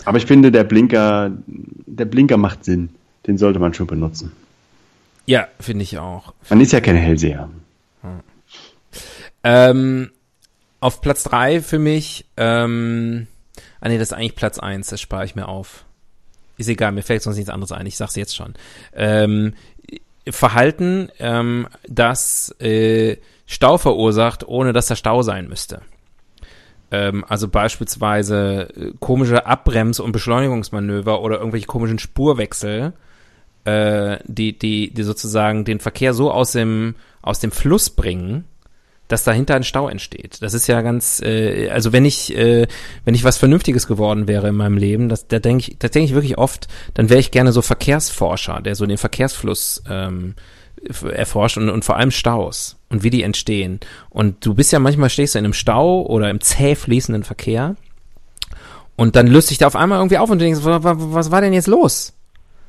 Aber 0.05 0.19
ich 0.19 0.27
finde, 0.27 0.51
der 0.53 0.65
Blinker, 0.65 1.33
der 1.47 2.05
Blinker 2.07 2.37
macht 2.37 2.65
Sinn. 2.65 2.91
Den 3.27 3.39
sollte 3.39 3.59
man 3.59 3.73
schon 3.75 3.87
benutzen. 3.87 4.33
ja, 5.27 5.49
finde 5.61 5.83
ich 5.83 5.99
auch. 5.99 6.35
Man 6.51 6.61
ist 6.61 6.73
ja 6.73 6.81
kein 6.81 6.97
Hellseher. 6.97 7.49
Ähm, 9.43 10.11
auf 10.81 11.01
Platz 11.01 11.23
drei 11.23 11.61
für 11.61 11.79
mich, 11.79 12.27
ähm, 12.37 13.27
ah 13.81 13.89
nee, 13.89 13.99
das 13.99 14.09
ist 14.09 14.13
eigentlich 14.15 14.37
Platz 14.37 14.59
eins. 14.59 14.89
das 14.89 15.01
spare 15.01 15.25
ich 15.25 15.35
mir 15.35 15.49
auf. 15.49 15.85
Ist 16.57 16.69
egal, 16.69 16.93
mir 16.93 17.03
fällt 17.03 17.23
sonst 17.23 17.37
nichts 17.37 17.51
anderes 17.51 17.73
ein, 17.73 17.87
ich 17.87 17.97
sag's 17.97 18.17
jetzt 18.17 18.37
schon. 18.37 18.55
Ähm, 18.95 19.55
Verhalten, 20.29 21.11
ähm, 21.19 21.69
das 21.89 22.55
äh, 22.61 23.17
Stau 23.47 23.77
verursacht, 23.77 24.47
ohne 24.47 24.73
dass 24.73 24.87
da 24.87 24.97
Stau 24.97 25.23
sein 25.23 25.49
müsste. 25.49 25.83
Ähm, 26.91 27.25
also 27.29 27.49
beispielsweise 27.49 28.69
äh, 28.77 28.93
komische 29.01 29.47
Abbremse- 29.47 30.03
und 30.03 30.13
Beschleunigungsmanöver 30.13 31.21
oder 31.21 31.39
irgendwelche 31.39 31.67
komischen 31.67 31.99
Spurwechsel, 31.99 32.93
äh, 33.65 34.19
die, 34.25 34.59
die, 34.59 34.95
die 34.95 35.03
sozusagen 35.03 35.65
den 35.65 35.81
Verkehr 35.81 36.15
so 36.15 36.31
aus 36.31 36.53
dem, 36.53 36.95
aus 37.21 37.41
dem 37.41 37.51
Fluss 37.51 37.91
bringen, 37.91 38.45
dass 39.09 39.25
dahinter 39.25 39.55
ein 39.55 39.65
Stau 39.65 39.89
entsteht. 39.89 40.41
Das 40.41 40.55
ist 40.55 40.67
ja 40.67 40.81
ganz, 40.83 41.21
äh, 41.23 41.69
also 41.71 41.93
wenn 41.93 42.05
ich, 42.05 42.35
äh, 42.37 42.67
wenn 43.05 43.15
ich 43.15 43.25
was 43.25 43.37
Vernünftiges 43.39 43.87
geworden 43.87 44.27
wäre 44.27 44.49
in 44.49 44.55
meinem 44.57 44.77
Leben, 44.79 45.09
das, 45.09 45.29
da 45.29 45.39
denke 45.39 45.71
ich, 45.71 45.79
das 45.79 45.91
denke 45.91 46.07
ich 46.07 46.15
wirklich 46.15 46.39
oft, 46.39 46.69
dann 46.95 47.11
wäre 47.11 47.21
ich 47.21 47.31
gerne 47.31 47.53
so 47.53 47.63
Verkehrsforscher, 47.63 48.61
der 48.63 48.75
so 48.75 48.87
den 48.87 48.99
Verkehrsfluss 48.99 49.83
ähm, 49.89 50.35
erforscht 51.13 51.57
und, 51.59 51.69
und 51.71 51.85
vor 51.85 51.97
allem 51.97 52.11
Staus 52.11 52.77
und 52.91 53.03
wie 53.03 53.11
die 53.11 53.23
entstehen. 53.23 53.81
Und 54.11 54.45
du 54.45 54.55
bist 54.55 54.73
ja 54.73 54.79
manchmal 54.79 55.11
stehst 55.11 55.35
du 55.35 55.39
in 55.39 55.45
einem 55.45 55.55
Stau 55.55 56.03
oder 56.07 56.31
im 56.31 56.41
zäh 56.41 56.75
fließenden 56.75 57.25
Verkehr 57.25 57.77
Und 58.97 59.17
dann 59.17 59.27
löst 59.27 59.49
sich 59.49 59.59
da 59.59 59.67
auf 59.67 59.77
einmal 59.77 59.99
irgendwie 59.99 60.19
auf 60.19 60.31
und 60.31 60.39
du 60.39 60.45
denkst, 60.45 60.61
was, 60.63 60.83
was 60.83 61.31
war 61.31 61.41
denn 61.41 61.53
jetzt 61.53 61.67
los? 61.69 62.13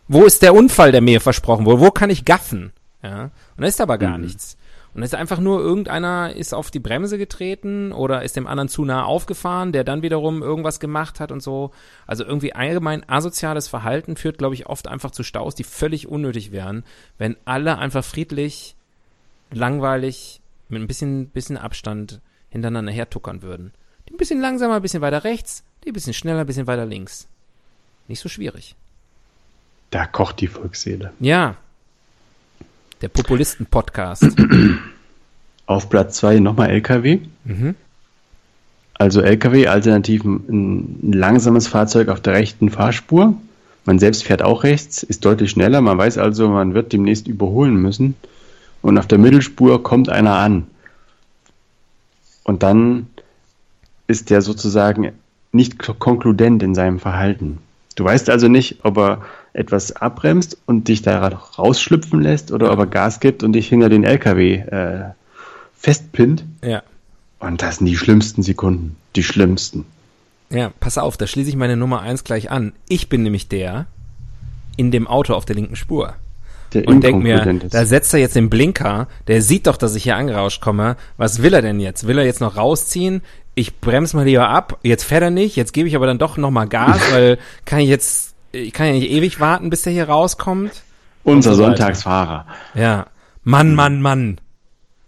Wo 0.07 0.23
ist 0.23 0.41
der 0.41 0.53
Unfall, 0.53 0.91
der 0.91 1.01
mir 1.01 1.19
versprochen 1.21 1.65
wurde? 1.65 1.81
Wo 1.81 1.91
kann 1.91 2.09
ich 2.09 2.25
gaffen? 2.25 2.71
Ja. 3.03 3.23
Und 3.25 3.61
da 3.61 3.67
ist 3.67 3.81
aber 3.81 3.97
gar 3.97 4.17
Mhm. 4.17 4.25
nichts. 4.25 4.57
Und 4.95 5.03
es 5.03 5.09
ist 5.11 5.19
einfach 5.19 5.41
nur 5.41 5.59
irgendeiner 5.59 6.33
ist 6.33 6.53
auf 6.53 6.71
die 6.71 6.79
Bremse 6.79 7.17
getreten 7.17 7.91
oder 7.91 8.23
ist 8.23 8.37
dem 8.37 8.47
anderen 8.47 8.69
zu 8.69 8.85
nah 8.85 9.03
aufgefahren, 9.03 9.73
der 9.73 9.83
dann 9.83 10.03
wiederum 10.03 10.41
irgendwas 10.41 10.79
gemacht 10.79 11.19
hat 11.19 11.33
und 11.33 11.43
so. 11.43 11.71
Also 12.07 12.23
irgendwie 12.23 12.55
allgemein 12.55 13.07
asoziales 13.09 13.67
Verhalten 13.67 14.15
führt, 14.15 14.37
glaube 14.37 14.55
ich, 14.55 14.67
oft 14.67 14.87
einfach 14.87 15.11
zu 15.11 15.23
Staus, 15.23 15.53
die 15.53 15.65
völlig 15.65 16.07
unnötig 16.07 16.53
wären, 16.53 16.85
wenn 17.17 17.35
alle 17.43 17.77
einfach 17.77 18.05
friedlich, 18.05 18.77
langweilig, 19.51 20.39
mit 20.69 20.81
ein 20.81 20.87
bisschen, 20.87 21.27
bisschen 21.27 21.57
Abstand 21.57 22.21
hintereinander 22.47 22.93
hertuckern 22.93 23.41
würden. 23.41 23.73
Die 24.07 24.13
ein 24.13 24.17
bisschen 24.17 24.39
langsamer, 24.39 24.77
ein 24.77 24.81
bisschen 24.81 25.01
weiter 25.01 25.25
rechts, 25.25 25.65
die 25.83 25.89
ein 25.89 25.93
bisschen 25.93 26.13
schneller, 26.13 26.39
ein 26.39 26.47
bisschen 26.47 26.67
weiter 26.67 26.85
links. 26.85 27.27
Nicht 28.07 28.21
so 28.21 28.29
schwierig. 28.29 28.77
Da 29.89 30.05
kocht 30.05 30.39
die 30.39 30.47
Volksseele. 30.47 31.11
Ja. 31.19 31.57
Der 33.01 33.09
Populisten-Podcast. 33.09 34.23
Auf 35.67 35.89
Platz 35.89 36.17
2 36.17 36.39
nochmal 36.39 36.69
LKW. 36.69 37.19
mhm. 37.43 37.75
Also 38.97 39.19
LKW, 39.21 39.67
alternativ 39.67 40.23
ein, 40.23 40.99
ein 41.09 41.11
langsames 41.11 41.67
Fahrzeug 41.67 42.07
auf 42.07 42.21
der 42.21 42.31
rechten 42.33 42.69
Fahrspur. 42.69 43.33
Man 43.83 43.99
selbst 43.99 44.23
fährt 44.23 44.41
auch 44.41 44.63
rechts, 44.63 45.03
ist 45.03 45.25
deutlich 45.25 45.51
schneller. 45.51 45.81
Man 45.81 45.97
weiß 45.97 46.17
also, 46.17 46.47
man 46.47 46.73
wird 46.73 46.93
demnächst 46.93 47.27
überholen 47.27 47.75
müssen. 47.75 48.15
Und 48.81 48.97
auf 48.97 49.05
der 49.07 49.17
Mittelspur 49.17 49.83
kommt 49.83 50.07
einer 50.07 50.35
an. 50.35 50.67
Und 52.45 52.63
dann 52.63 53.07
ist 54.07 54.29
der 54.29 54.41
sozusagen 54.41 55.11
nicht 55.51 55.77
ko- 55.77 55.93
konkludent 55.95 56.63
in 56.63 56.73
seinem 56.73 56.99
Verhalten. 56.99 57.57
Du 57.97 58.05
weißt 58.05 58.29
also 58.29 58.47
nicht, 58.47 58.79
ob 58.85 58.97
er 58.97 59.21
etwas 59.55 59.93
abbremst 59.93 60.57
und 60.65 60.87
dich 60.87 61.01
da 61.01 61.27
rausschlüpfen 61.27 62.21
lässt 62.21 62.51
oder 62.51 62.71
ob 62.71 62.79
er 62.79 62.87
Gas 62.87 63.19
gibt 63.19 63.43
und 63.43 63.53
dich 63.53 63.69
hinter 63.69 63.89
den 63.89 64.03
LKW 64.03 64.55
äh, 64.55 65.03
festpinnt. 65.77 66.43
Ja. 66.63 66.83
Und 67.39 67.61
das 67.61 67.77
sind 67.77 67.87
die 67.87 67.97
schlimmsten 67.97 68.43
Sekunden. 68.43 68.95
Die 69.15 69.23
schlimmsten. 69.23 69.85
Ja, 70.49 70.71
pass 70.79 70.97
auf, 70.97 71.17
da 71.17 71.27
schließe 71.27 71.49
ich 71.49 71.55
meine 71.55 71.77
Nummer 71.77 72.01
eins 72.01 72.23
gleich 72.23 72.51
an. 72.51 72.73
Ich 72.87 73.09
bin 73.09 73.23
nämlich 73.23 73.47
der 73.47 73.87
in 74.77 74.91
dem 74.91 75.07
Auto 75.07 75.33
auf 75.33 75.45
der 75.45 75.55
linken 75.55 75.75
Spur. 75.75 76.15
Der 76.73 76.87
Und 76.87 77.03
denk 77.03 77.23
mir, 77.23 77.45
ist. 77.45 77.73
da 77.73 77.85
setzt 77.85 78.13
er 78.13 78.19
jetzt 78.19 78.35
den 78.35 78.49
Blinker, 78.49 79.07
der 79.27 79.41
sieht 79.41 79.67
doch, 79.67 79.77
dass 79.77 79.95
ich 79.95 80.03
hier 80.03 80.17
angerauscht 80.17 80.61
komme. 80.61 80.97
Was 81.17 81.41
will 81.41 81.53
er 81.53 81.61
denn 81.61 81.79
jetzt? 81.79 82.07
Will 82.07 82.17
er 82.17 82.25
jetzt 82.25 82.41
noch 82.41 82.57
rausziehen? 82.57 83.21
Ich 83.53 83.79
bremse 83.79 84.17
mal 84.17 84.25
lieber 84.25 84.49
ab. 84.49 84.79
Jetzt 84.83 85.05
fährt 85.05 85.23
er 85.23 85.29
nicht, 85.29 85.55
jetzt 85.55 85.71
gebe 85.73 85.87
ich 85.87 85.95
aber 85.95 86.07
dann 86.07 86.17
doch 86.17 86.35
noch 86.37 86.51
mal 86.51 86.67
Gas, 86.67 86.99
weil 87.11 87.37
kann 87.63 87.79
ich 87.79 87.87
jetzt, 87.89 88.34
ich 88.55 88.73
kann 88.73 88.87
ja 88.87 88.93
nicht 88.93 89.09
ewig 89.09 89.39
warten, 89.39 89.69
bis 89.69 89.83
der 89.83 89.93
hier 89.93 90.07
rauskommt. 90.09 90.83
Unser 91.23 91.55
so. 91.55 91.63
Sonntagsfahrer. 91.63 92.47
Ja. 92.73 93.07
Mann, 93.43 93.75
Mann, 93.75 94.01
Mann. 94.01 94.39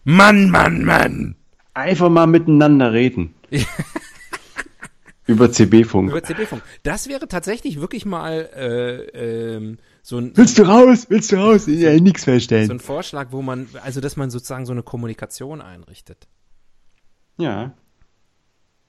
Mann, 0.04 0.50
Mann, 0.50 0.84
Mann. 0.84 1.36
Einfach 1.74 2.10
mal 2.10 2.28
miteinander 2.28 2.94
reden. 2.94 3.36
Über 5.28 5.52
CB-Funk. 5.52 6.10
Über 6.10 6.24
CB-Funk. 6.24 6.62
Das 6.84 7.08
wäre 7.08 7.28
tatsächlich 7.28 7.82
wirklich 7.82 8.06
mal 8.06 8.50
äh, 8.56 9.56
ähm, 9.56 9.78
so 10.02 10.18
ein, 10.20 10.32
Willst 10.36 10.58
du 10.58 10.64
raus? 10.64 11.08
Willst 11.10 11.32
du 11.34 11.36
raus? 11.36 11.68
Ja, 11.68 11.94
nix 12.00 12.22
so 12.22 12.32
feststellen. 12.32 12.72
ein 12.72 12.80
Vorschlag, 12.80 13.28
wo 13.32 13.42
man, 13.42 13.68
also 13.84 14.00
dass 14.00 14.16
man 14.16 14.30
sozusagen 14.30 14.66
so 14.66 14.72
eine 14.72 14.84
Kommunikation 14.84 15.62
einrichtet. 15.62 16.28
ja. 17.38 17.74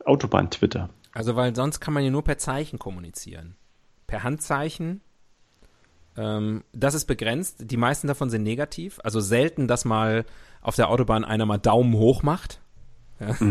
Autobahn-Twitter. 0.05 0.89
Also 1.13 1.37
weil 1.37 1.55
sonst 1.55 1.81
kann 1.81 1.93
man 1.93 2.05
ja 2.05 2.11
nur 2.11 2.23
per 2.23 2.39
Zeichen 2.39 2.79
kommunizieren. 2.79 3.57
Per 4.09 4.25
Handzeichen. 4.25 5.03
Ähm, 6.17 6.65
das 6.73 6.95
ist 6.95 7.05
begrenzt. 7.05 7.59
Die 7.61 7.77
meisten 7.77 8.09
davon 8.09 8.31
sind 8.31 8.43
negativ. 8.43 8.99
Also 9.05 9.21
selten, 9.21 9.69
dass 9.69 9.85
mal 9.85 10.25
auf 10.61 10.75
der 10.75 10.89
Autobahn 10.89 11.25
einer 11.25 11.47
mal 11.47 11.59
Daumen 11.59 11.95
hoch 11.95 12.25
macht. 12.25 12.61
Ja. 13.21 13.37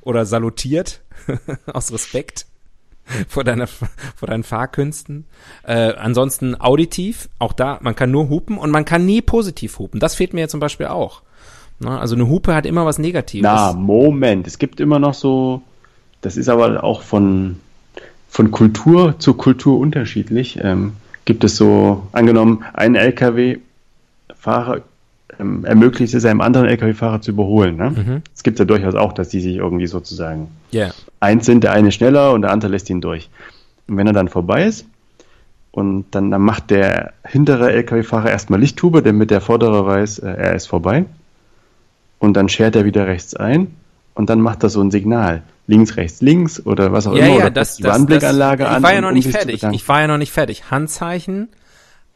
Oder 0.00 0.26
salutiert 0.26 1.02
aus 1.72 1.92
Respekt 1.92 2.46
vor, 3.28 3.44
deiner, 3.44 3.66
vor 3.66 4.26
deinen 4.26 4.42
Fahrkünsten. 4.42 5.26
Äh, 5.62 5.92
ansonsten 5.94 6.60
auditiv, 6.60 7.28
auch 7.38 7.52
da, 7.52 7.78
man 7.82 7.94
kann 7.94 8.10
nur 8.10 8.28
hupen 8.28 8.58
und 8.58 8.70
man 8.70 8.84
kann 8.84 9.06
nie 9.06 9.22
positiv 9.22 9.78
hupen. 9.78 10.00
Das 10.00 10.14
fehlt 10.14 10.34
mir 10.34 10.40
ja 10.40 10.48
zum 10.48 10.60
Beispiel 10.60 10.86
auch. 10.86 11.22
Na, 11.80 12.00
also 12.00 12.16
eine 12.16 12.28
Hupe 12.28 12.54
hat 12.54 12.66
immer 12.66 12.84
was 12.86 12.98
Negatives. 12.98 13.42
Na, 13.44 13.72
Moment. 13.72 14.46
Es 14.46 14.58
gibt 14.58 14.80
immer 14.80 14.98
noch 14.98 15.14
so, 15.14 15.62
das 16.20 16.36
ist 16.36 16.48
aber 16.48 16.82
auch 16.84 17.02
von, 17.02 17.56
von 18.28 18.50
Kultur 18.50 19.18
zu 19.18 19.34
Kultur 19.34 19.78
unterschiedlich. 19.78 20.58
Ähm, 20.62 20.92
gibt 21.24 21.44
es 21.44 21.56
so, 21.56 22.06
angenommen, 22.12 22.64
ein 22.72 22.94
LKW-Fahrer 22.94 24.82
ähm, 25.38 25.64
ermöglicht 25.64 26.14
es 26.14 26.24
einem 26.24 26.40
anderen 26.40 26.66
LKW-Fahrer 26.68 27.20
zu 27.20 27.30
überholen. 27.30 27.76
Ne? 27.76 27.90
Mhm. 27.90 28.22
Es 28.34 28.42
gibt 28.42 28.58
ja 28.58 28.64
durchaus 28.64 28.94
auch, 28.94 29.12
dass 29.12 29.28
die 29.28 29.40
sich 29.40 29.56
irgendwie 29.56 29.86
sozusagen 29.86 30.48
Ja. 30.70 30.90
eins 31.20 31.46
sind, 31.46 31.64
der 31.64 31.72
eine 31.72 31.92
schneller 31.92 32.32
und 32.32 32.42
der 32.42 32.50
andere 32.50 32.70
lässt 32.70 32.90
ihn 32.90 33.00
durch. 33.00 33.28
Und 33.86 33.96
wenn 33.96 34.06
er 34.06 34.12
dann 34.12 34.28
vorbei 34.28 34.66
ist, 34.66 34.86
und 35.70 36.06
dann, 36.10 36.30
dann 36.30 36.42
macht 36.42 36.70
der 36.70 37.12
hintere 37.24 37.70
LKW-Fahrer 37.72 38.30
erstmal 38.30 38.58
Lichthupe, 38.58 39.02
damit 39.02 39.30
der 39.30 39.40
vordere 39.40 39.86
weiß, 39.86 40.18
äh, 40.20 40.30
er 40.30 40.54
ist 40.54 40.66
vorbei. 40.66 41.04
Und 42.18 42.36
dann 42.36 42.48
schert 42.48 42.74
er 42.74 42.84
wieder 42.84 43.06
rechts 43.06 43.36
ein 43.36 43.68
und 44.14 44.28
dann 44.28 44.40
macht 44.40 44.62
er 44.64 44.70
so 44.70 44.80
ein 44.80 44.90
Signal. 44.90 45.42
Links, 45.68 45.96
rechts, 45.96 46.20
links 46.22 46.64
oder 46.66 46.92
was 46.92 47.06
auch 47.06 47.14
Ja, 47.14 47.26
immer. 47.26 47.34
ja, 47.34 47.40
oder 47.42 47.50
das, 47.50 47.76
die 47.76 47.82
das, 47.84 47.92
Warnblickanlage 47.92 48.64
das, 48.64 48.72
an. 48.72 48.78
ich 48.78 48.82
war 48.82 48.94
ja 48.94 49.00
noch 49.02 49.08
um 49.08 49.14
nicht 49.14 49.28
fertig. 49.30 49.62
Ich 49.62 49.88
war 49.88 50.00
ja 50.00 50.06
noch 50.08 50.18
nicht 50.18 50.32
fertig. 50.32 50.70
Handzeichen, 50.70 51.48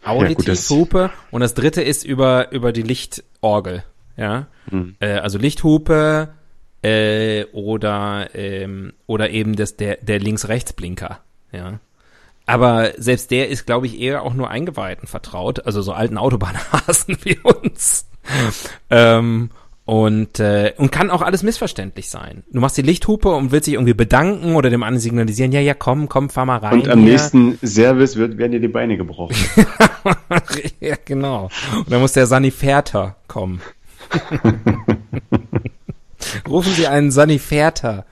Ja, 0.05 0.11
Auditivhupe 0.12 1.11
und 1.30 1.42
das 1.42 1.55
dritte 1.55 1.82
ist 1.82 2.03
über, 2.05 2.50
über 2.50 2.72
die 2.72 2.82
Lichtorgel. 2.82 3.84
Ja. 4.16 4.46
Hm. 4.70 4.96
Äh, 5.00 5.18
also 5.18 5.38
Lichthupe 5.38 6.30
äh, 6.82 7.44
oder, 7.53 8.30
ähm, 8.34 8.94
oder 9.07 9.30
eben 9.30 9.55
das, 9.55 9.76
der, 9.76 9.98
der 9.98 10.18
Links-Rechts-Blinker. 10.18 11.20
Ja. 11.53 11.78
Aber 12.46 12.92
selbst 12.96 13.30
der 13.30 13.48
ist, 13.50 13.66
glaube 13.66 13.86
ich, 13.86 14.00
eher 14.00 14.22
auch 14.22 14.34
nur 14.34 14.50
Eingeweihten 14.50 15.07
vertraut, 15.07 15.64
also 15.64 15.80
so 15.82 15.92
alten 15.92 16.18
Autobahnhasen 16.18 17.18
wie 17.22 17.38
uns. 17.38 18.09
ähm, 18.90 19.50
und, 19.93 20.40
äh, 20.40 20.72
und 20.78 20.90
kann 20.90 21.11
auch 21.11 21.20
alles 21.20 21.43
missverständlich 21.43 22.09
sein. 22.09 22.45
Du 22.51 22.61
machst 22.61 22.78
die 22.78 22.82
Lichthupe 22.82 23.28
und 23.28 23.53
willst 23.53 23.66
dich 23.66 23.74
irgendwie 23.74 23.93
bedanken 23.93 24.55
oder 24.55 24.70
dem 24.70 24.82
anderen 24.82 25.01
signalisieren, 25.01 25.53
ja, 25.53 25.61
ja, 25.61 25.74
komm, 25.74 26.09
komm, 26.09 26.30
fahr 26.30 26.47
mal 26.47 26.57
rein. 26.57 26.80
Und 26.80 26.88
am 26.88 27.01
hier. 27.01 27.12
nächsten 27.12 27.59
Service 27.62 28.16
wird, 28.16 28.38
werden 28.38 28.53
dir 28.53 28.61
die 28.61 28.68
Beine 28.68 28.97
gebrochen. 28.97 29.36
ja, 30.80 30.97
genau. 31.05 31.51
Und 31.76 31.93
dann 31.93 32.01
muss 32.01 32.14
der 32.14 32.26
Saniferter 32.26 33.16
kommen. 33.28 33.61
Rufen 36.49 36.72
Sie 36.72 36.86
einen 36.86 37.11
Saniferter. 37.11 38.07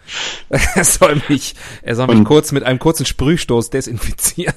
Er 0.50 0.84
soll 0.84 1.22
mich, 1.30 1.54
er 1.80 1.96
soll 1.96 2.08
mich 2.08 2.18
Und- 2.18 2.24
kurz 2.24 2.52
mit 2.52 2.62
einem 2.62 2.78
kurzen 2.78 3.06
Sprühstoß 3.06 3.70
desinfizieren. 3.70 4.54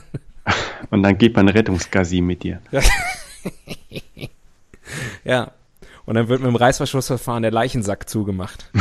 Und 0.90 1.04
dann 1.04 1.18
geht 1.18 1.38
man 1.38 1.48
Rettungsgasi 1.48 2.20
mit 2.20 2.44
dir. 2.44 2.60
Ja. 5.24 5.52
Und 6.06 6.16
dann 6.16 6.28
wird 6.28 6.42
mit 6.42 6.50
dem 6.50 6.56
Reißverschlussverfahren 6.56 7.44
der 7.44 7.52
Leichensack 7.52 8.10
zugemacht. 8.10 8.70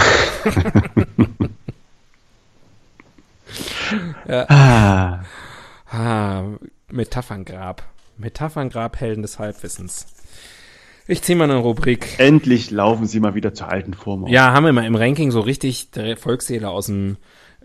Ah, 4.29 5.21
Ah, 5.91 6.43
Metapherngrab. 6.91 7.83
Metapherngrab 8.17 8.99
Helden 9.01 9.23
des 9.23 9.39
Halbwissens. 9.39 10.07
Ich 11.07 11.21
zieh 11.23 11.35
mal 11.35 11.45
eine 11.45 11.57
Rubrik. 11.57 12.19
endlich 12.19 12.71
laufen 12.71 13.07
sie 13.07 13.21
mal 13.21 13.35
wieder 13.35 13.53
zur 13.53 13.69
alten 13.69 13.93
Form 13.93 14.25
auf. 14.25 14.31
Ja, 14.31 14.53
haben 14.53 14.65
wir 14.65 14.73
mal 14.73 14.87
im 14.87 14.95
Ranking 14.95 15.31
so 15.31 15.41
richtig 15.41 15.91
der 15.91 16.17
Volksseele 16.17 16.71
aus 16.71 16.87
dem, 16.87 17.17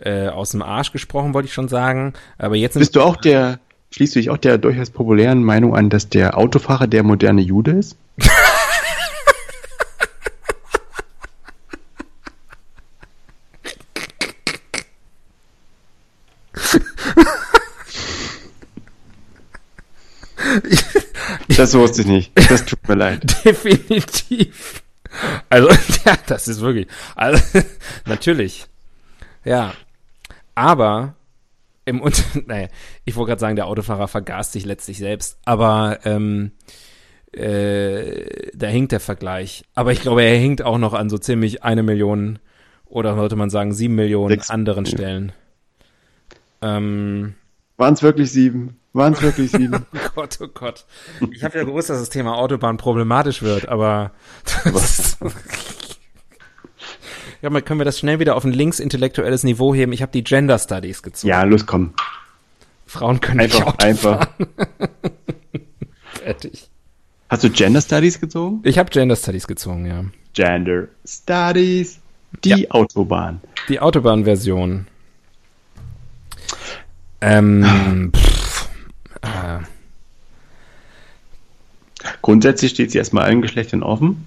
äh, 0.02 0.28
aus 0.28 0.52
dem 0.52 0.62
Arsch 0.62 0.92
gesprochen, 0.92 1.34
wollte 1.34 1.48
ich 1.48 1.54
schon 1.54 1.70
sagen. 1.70 2.14
Aber 2.38 2.56
jetzt 2.56 2.74
Bist 2.78 2.96
du 2.98 3.02
auch 3.02 3.16
der, 3.16 3.60
schließt 3.92 4.16
du 4.16 4.20
dich 4.20 4.30
auch 4.32 4.38
der 4.38 4.58
durchaus 4.58 4.90
populären 4.90 5.44
Meinung 5.44 5.76
an, 5.76 5.90
dass 5.90 6.10
der 6.10 6.38
Autofahrer 6.38 6.88
der 6.88 7.04
moderne 7.04 7.42
Jude 7.42 7.72
ist? 7.72 7.96
Das 21.58 21.74
wusste 21.74 22.02
ich 22.02 22.08
nicht. 22.08 22.32
Das 22.50 22.66
tut 22.66 22.88
mir 22.88 22.96
leid. 22.96 23.24
definitiv. 23.46 24.84
Also, 25.50 25.70
ja, 26.06 26.16
das 26.28 26.48
ist 26.48 26.62
wirklich. 26.62 26.88
Also, 27.16 27.44
natürlich. 28.06 28.66
Ja. 29.44 29.74
Aber 30.56 31.16
im 31.86 32.02
Unter 32.02 32.24
naja, 32.46 32.68
ich 33.06 33.16
wollte 33.16 33.30
gerade 33.30 33.40
sagen, 33.40 33.56
der 33.56 33.68
Autofahrer 33.68 34.08
vergaß 34.08 34.52
sich 34.52 34.66
letztlich 34.66 34.98
selbst, 34.98 35.38
aber 35.46 36.00
ähm, 36.04 36.52
äh, 37.32 38.50
da 38.54 38.68
hinkt 38.68 38.92
der 38.92 39.00
Vergleich. 39.00 39.64
Aber 39.76 39.92
ich 39.92 40.02
glaube, 40.02 40.24
er 40.24 40.38
hinkt 40.38 40.62
auch 40.64 40.78
noch 40.78 40.94
an 40.94 41.10
so 41.10 41.18
ziemlich 41.18 41.64
eine 41.64 41.84
Million 41.84 42.40
Oder 42.86 43.16
sollte 43.16 43.36
man 43.36 43.50
sagen, 43.50 43.74
sieben 43.74 43.96
Millionen 43.96 44.30
Sechs. 44.30 44.50
anderen 44.50 44.86
Stellen? 44.86 45.32
Ähm, 46.62 47.36
Waren 47.78 47.94
es 47.94 48.04
wirklich 48.04 48.32
sieben? 48.32 48.80
Waren 48.98 49.14
es 49.14 49.22
wirklich 49.22 49.52
sieben? 49.52 49.86
oh 49.94 50.10
Gott, 50.16 50.40
oh 50.42 50.48
Gott. 50.48 50.86
Ich 51.32 51.44
habe 51.44 51.56
ja 51.60 51.64
gewusst, 51.64 51.92
dass 51.92 52.00
das 52.00 52.10
Thema 52.10 52.36
Autobahn 52.36 52.78
problematisch 52.78 53.44
wird, 53.44 53.70
aber 53.70 54.10
ja, 57.44 57.52
mal 57.52 57.62
können 57.62 57.80
wir 57.80 57.86
das 57.86 58.00
schnell 58.00 58.20
wieder 58.20 58.36
auf 58.36 58.44
ein 58.44 58.54
linksintellektuelles 58.54 59.44
Niveau 59.44 59.76
heben. 59.76 59.94
Ich 59.94 60.02
habe 60.02 60.12
die 60.12 60.24
Gender 60.24 60.58
Studies 60.58 61.04
gezogen. 61.04 61.30
ja, 61.30 61.44
los, 61.44 61.68
komm. 61.68 61.94
Frauen 62.88 63.22
können 63.22 63.42
nicht 63.42 63.56
Einfach, 63.56 63.68
Auto 63.68 63.86
einfach. 63.86 64.30
Fertig. 66.14 66.68
Hast 67.30 67.44
du 67.44 67.52
Gender 67.52 67.82
Studies 67.82 68.20
gezogen? 68.20 68.62
Ich 68.64 68.80
habe 68.80 68.90
Gender 68.90 69.16
Studies 69.16 69.46
gezogen, 69.46 69.86
ja. 69.86 70.06
Gender 70.34 70.88
Studies. 71.06 72.00
Die 72.44 72.72
Autobahn. 72.72 73.42
Die 73.70 73.80
Autobahnversion. 73.80 74.88
Ähm, 77.22 78.12
pff, 78.16 78.27
äh, 79.22 79.60
Grundsätzlich 82.22 82.72
steht 82.72 82.92
sie 82.92 82.98
erstmal 82.98 83.26
allen 83.26 83.42
Geschlechtern 83.42 83.84
offen. 83.84 84.26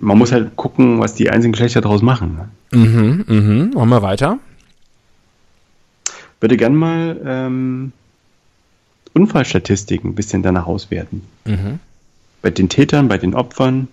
Man 0.00 0.16
muss 0.16 0.32
halt 0.32 0.56
gucken, 0.56 1.00
was 1.00 1.14
die 1.14 1.30
einzelnen 1.30 1.52
Geschlechter 1.52 1.80
daraus 1.80 2.02
machen. 2.02 2.48
ne? 2.72 2.78
mhm, 2.78 3.24
mhm. 3.26 3.70
Machen 3.74 3.88
wir 3.90 4.02
weiter. 4.02 4.38
Würde 6.40 6.56
gern 6.56 6.74
mal 6.74 7.20
ähm, 7.24 7.92
Unfallstatistiken 9.12 10.10
ein 10.10 10.14
bisschen 10.14 10.42
danach 10.42 10.66
auswerten. 10.66 11.26
Mhm. 11.44 11.80
Bei 12.42 12.50
den 12.50 12.68
Tätern, 12.68 13.08
bei 13.08 13.18
den 13.18 13.34
Opfern. 13.34 13.88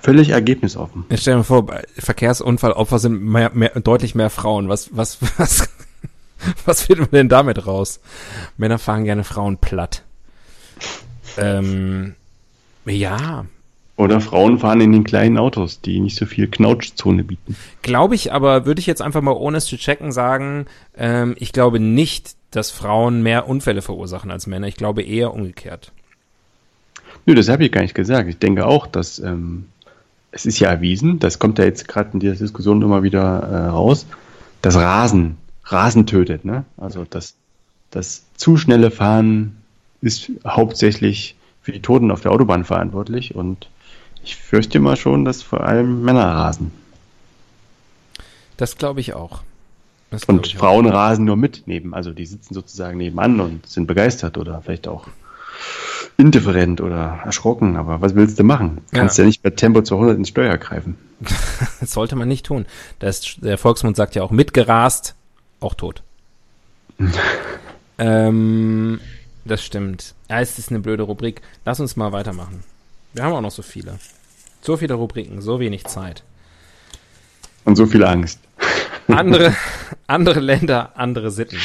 Völlig 0.00 0.30
ergebnisoffen. 0.30 1.04
Ich 1.10 1.20
stell 1.20 1.36
mir 1.36 1.44
vor, 1.44 1.66
bei 1.66 1.84
Verkehrsunfallopfer 1.98 2.98
sind 2.98 3.22
mehr, 3.22 3.50
mehr, 3.52 3.78
deutlich 3.80 4.14
mehr 4.14 4.30
Frauen. 4.30 4.68
Was, 4.68 4.96
was, 4.96 5.18
was, 5.38 5.68
was 6.64 6.82
finden 6.82 7.06
wir 7.10 7.18
denn 7.18 7.28
damit 7.28 7.66
raus? 7.66 8.00
Männer 8.56 8.78
fahren 8.78 9.04
gerne 9.04 9.24
Frauen 9.24 9.58
platt. 9.58 10.02
Ähm, 11.38 12.14
ja, 12.84 13.46
Oder 13.96 14.20
Frauen 14.20 14.58
fahren 14.58 14.80
in 14.80 14.92
den 14.92 15.04
kleinen 15.04 15.38
Autos, 15.38 15.80
die 15.80 16.00
nicht 16.00 16.16
so 16.16 16.26
viel 16.26 16.48
Knautschzone 16.48 17.24
bieten. 17.24 17.56
glaube 17.82 18.14
ich, 18.14 18.32
aber 18.32 18.66
würde 18.66 18.80
ich 18.80 18.86
jetzt 18.86 19.02
einfach 19.02 19.22
mal 19.22 19.32
ohne 19.32 19.58
es 19.58 19.66
zu 19.66 19.76
checken 19.76 20.12
sagen, 20.12 20.66
ähm, 20.96 21.34
ich 21.38 21.52
glaube 21.52 21.78
nicht, 21.78 22.34
dass 22.50 22.70
Frauen 22.70 23.22
mehr 23.22 23.48
Unfälle 23.48 23.82
verursachen 23.82 24.30
als 24.30 24.46
Männer. 24.46 24.66
Ich 24.66 24.76
glaube 24.76 25.02
eher 25.02 25.32
umgekehrt. 25.32 25.92
Nö, 27.24 27.34
das 27.34 27.48
habe 27.48 27.64
ich 27.64 27.72
gar 27.72 27.82
nicht 27.82 27.94
gesagt. 27.94 28.28
Ich 28.28 28.38
denke 28.38 28.66
auch, 28.66 28.86
dass 28.86 29.18
ähm, 29.18 29.66
es 30.32 30.46
ist 30.46 30.58
ja 30.58 30.70
erwiesen, 30.70 31.18
das 31.18 31.38
kommt 31.38 31.58
ja 31.58 31.64
jetzt 31.64 31.86
gerade 31.86 32.10
in 32.14 32.20
dieser 32.20 32.34
Diskussion 32.34 32.82
immer 32.82 33.02
wieder 33.02 33.20
äh, 33.20 33.66
raus, 33.68 34.06
dass 34.60 34.76
Rasen, 34.76 35.36
Rasen 35.64 36.06
tötet. 36.06 36.44
Ne? 36.44 36.64
Also 36.76 37.04
das, 37.08 37.34
das 37.90 38.24
zu 38.36 38.56
schnelle 38.56 38.90
Fahren 38.90 39.56
ist 40.00 40.30
hauptsächlich 40.46 41.36
für 41.62 41.72
die 41.72 41.82
Toten 41.82 42.10
auf 42.10 42.20
der 42.20 42.32
Autobahn 42.32 42.64
verantwortlich 42.64 43.34
und 43.34 43.68
ich 44.24 44.36
fürchte 44.36 44.80
mal 44.80 44.96
schon, 44.96 45.24
dass 45.24 45.42
vor 45.42 45.62
allem 45.62 46.02
Männer 46.02 46.24
rasen. 46.26 46.72
Das 48.56 48.76
glaube 48.76 49.00
ich 49.00 49.14
auch. 49.14 49.42
Das 50.10 50.24
Und 50.24 50.46
ich 50.46 50.56
auch. 50.56 50.60
Frauen 50.60 50.86
rasen 50.86 51.24
nur 51.24 51.36
mit 51.36 51.62
neben, 51.66 51.94
also 51.94 52.12
die 52.12 52.26
sitzen 52.26 52.54
sozusagen 52.54 52.98
nebenan 52.98 53.40
und 53.40 53.66
sind 53.66 53.86
begeistert 53.86 54.38
oder 54.38 54.60
vielleicht 54.62 54.86
auch 54.88 55.06
indifferent 56.16 56.80
oder 56.80 57.20
erschrocken, 57.24 57.76
aber 57.76 58.00
was 58.00 58.14
willst 58.14 58.38
du 58.38 58.44
machen? 58.44 58.82
Kannst 58.92 59.18
Ja. 59.18 59.24
ja, 59.24 59.26
nicht 59.26 59.42
bei 59.42 59.50
Tempo 59.50 59.82
200 59.82 60.18
ins 60.18 60.28
Steuer 60.28 60.56
greifen. 60.58 60.96
Das 61.80 61.92
sollte 61.92 62.14
man 62.14 62.28
nicht 62.28 62.46
tun. 62.46 62.66
Das, 63.00 63.36
der 63.38 63.58
Volksmund 63.58 63.96
sagt 63.96 64.14
ja 64.14 64.22
auch 64.22 64.30
mitgerast, 64.30 65.16
auch 65.62 65.74
tot. 65.74 66.02
ähm, 67.98 69.00
das 69.44 69.64
stimmt. 69.64 70.14
Ja, 70.28 70.40
es 70.40 70.58
ist 70.58 70.70
eine 70.70 70.80
blöde 70.80 71.02
Rubrik. 71.02 71.42
Lass 71.64 71.80
uns 71.80 71.96
mal 71.96 72.12
weitermachen. 72.12 72.62
Wir 73.12 73.24
haben 73.24 73.32
auch 73.32 73.40
noch 73.40 73.50
so 73.50 73.62
viele. 73.62 73.98
So 74.60 74.76
viele 74.76 74.94
Rubriken, 74.94 75.42
so 75.42 75.58
wenig 75.60 75.84
Zeit. 75.84 76.22
Und 77.64 77.76
so 77.76 77.86
viel 77.86 78.04
Angst. 78.04 78.40
Andere, 79.08 79.54
andere 80.06 80.40
Länder, 80.40 80.92
andere 80.94 81.30
Sitten. 81.30 81.58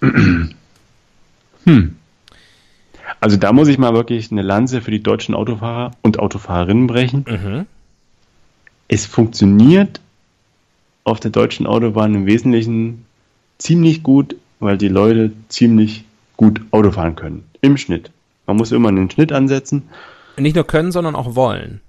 Also 3.20 3.38
da 3.38 3.54
muss 3.54 3.68
ich 3.68 3.78
mal 3.78 3.94
wirklich 3.94 4.30
eine 4.30 4.42
Lanze 4.42 4.82
für 4.82 4.90
die 4.90 5.02
deutschen 5.02 5.34
Autofahrer 5.34 5.92
und 6.02 6.18
Autofahrerinnen 6.18 6.86
brechen. 6.86 7.24
Mhm. 7.26 7.66
Es 8.86 9.06
funktioniert 9.06 10.02
auf 11.04 11.20
der 11.20 11.30
deutschen 11.30 11.66
Autobahn 11.66 12.14
im 12.14 12.26
Wesentlichen 12.26 13.04
ziemlich 13.58 14.02
gut, 14.02 14.36
weil 14.58 14.78
die 14.78 14.88
Leute 14.88 15.32
ziemlich 15.48 16.04
gut 16.36 16.60
Auto 16.70 16.90
fahren 16.90 17.16
können. 17.16 17.44
Im 17.60 17.76
Schnitt. 17.76 18.10
Man 18.46 18.56
muss 18.56 18.72
immer 18.72 18.88
einen 18.88 19.10
Schnitt 19.10 19.32
ansetzen. 19.32 19.88
Nicht 20.36 20.56
nur 20.56 20.66
können, 20.66 20.92
sondern 20.92 21.14
auch 21.14 21.34
wollen. 21.34 21.80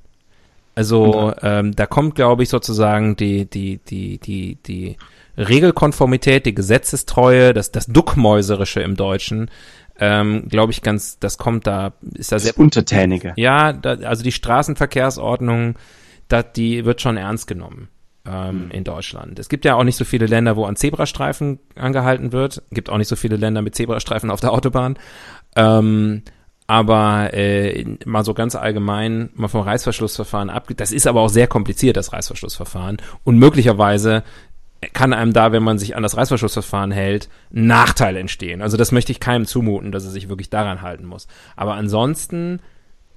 Also 0.75 1.33
ähm, 1.41 1.73
da 1.73 1.85
kommt, 1.85 2.15
glaube 2.15 2.43
ich, 2.43 2.49
sozusagen 2.49 3.15
die, 3.15 3.45
die, 3.45 3.79
die, 3.87 4.17
die, 4.17 4.57
die 4.65 4.97
Regelkonformität, 5.37 6.45
die 6.45 6.53
Gesetzestreue, 6.53 7.53
das, 7.53 7.71
das 7.71 7.87
Duckmäuserische 7.87 8.81
im 8.81 8.95
Deutschen, 8.95 9.49
ähm, 9.97 10.47
glaube 10.49 10.73
ich, 10.73 10.81
ganz, 10.81 11.17
das 11.19 11.37
kommt 11.37 11.65
da, 11.65 11.93
ist 12.13 12.33
da 12.33 12.35
Das 12.35 12.43
sehr 12.43 12.57
Untertänige. 12.57 13.33
Ja, 13.37 13.71
da, 13.71 13.93
also 13.93 14.23
die 14.23 14.33
Straßenverkehrsordnung, 14.33 15.75
da, 16.27 16.43
die 16.43 16.83
wird 16.83 17.01
schon 17.01 17.15
ernst 17.15 17.47
genommen 17.47 17.87
ähm, 18.25 18.69
in 18.71 18.83
Deutschland. 18.83 19.39
Es 19.39 19.49
gibt 19.49 19.65
ja 19.65 19.75
auch 19.75 19.83
nicht 19.83 19.95
so 19.95 20.05
viele 20.05 20.25
Länder, 20.25 20.55
wo 20.55 20.65
an 20.65 20.75
Zebrastreifen 20.75 21.59
angehalten 21.75 22.31
wird. 22.31 22.63
Gibt 22.71 22.89
auch 22.89 22.97
nicht 22.97 23.07
so 23.07 23.15
viele 23.15 23.35
Länder 23.35 23.61
mit 23.61 23.75
Zebrastreifen 23.75 24.31
auf 24.31 24.41
der 24.41 24.51
Autobahn. 24.51 24.97
Ähm, 25.55 26.23
aber 26.67 27.33
äh, 27.33 27.85
mal 28.05 28.25
so 28.25 28.33
ganz 28.33 28.55
allgemein, 28.55 29.29
mal 29.35 29.47
vom 29.47 29.61
Reißverschlussverfahren 29.61 30.49
ab. 30.49 30.67
Das 30.77 30.91
ist 30.91 31.05
aber 31.05 31.21
auch 31.21 31.29
sehr 31.29 31.47
kompliziert, 31.47 31.95
das 31.95 32.11
Reißverschlussverfahren. 32.11 32.97
Und 33.23 33.37
möglicherweise 33.37 34.23
kann 34.93 35.13
einem 35.13 35.33
da, 35.33 35.51
wenn 35.51 35.63
man 35.63 35.77
sich 35.77 35.95
an 35.95 36.03
das 36.03 36.17
Reißverschlussverfahren 36.17 36.91
hält, 36.91 37.29
ein 37.53 37.67
Nachteil 37.67 38.17
entstehen. 38.17 38.61
Also 38.61 38.77
das 38.77 38.91
möchte 38.91 39.11
ich 39.11 39.19
keinem 39.19 39.45
zumuten, 39.45 39.91
dass 39.91 40.05
er 40.05 40.11
sich 40.11 40.29
wirklich 40.29 40.49
daran 40.49 40.81
halten 40.81 41.05
muss. 41.05 41.27
Aber 41.55 41.75
ansonsten 41.75 42.59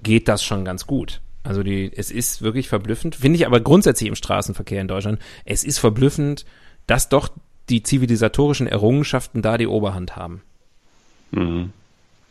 geht 0.03 0.27
das 0.27 0.43
schon 0.43 0.63
ganz 0.63 0.85
gut. 0.87 1.21
Also 1.43 1.63
die, 1.63 1.91
es 1.95 2.11
ist 2.11 2.41
wirklich 2.41 2.67
verblüffend, 2.69 3.15
finde 3.15 3.37
ich 3.37 3.45
aber 3.47 3.59
grundsätzlich 3.61 4.09
im 4.09 4.15
Straßenverkehr 4.15 4.81
in 4.81 4.87
Deutschland, 4.87 5.19
es 5.45 5.63
ist 5.63 5.79
verblüffend, 5.79 6.45
dass 6.87 7.09
doch 7.09 7.29
die 7.69 7.81
zivilisatorischen 7.83 8.67
Errungenschaften 8.67 9.41
da 9.41 9.57
die 9.57 9.67
Oberhand 9.67 10.15
haben. 10.15 10.41
Mhm. 11.31 11.71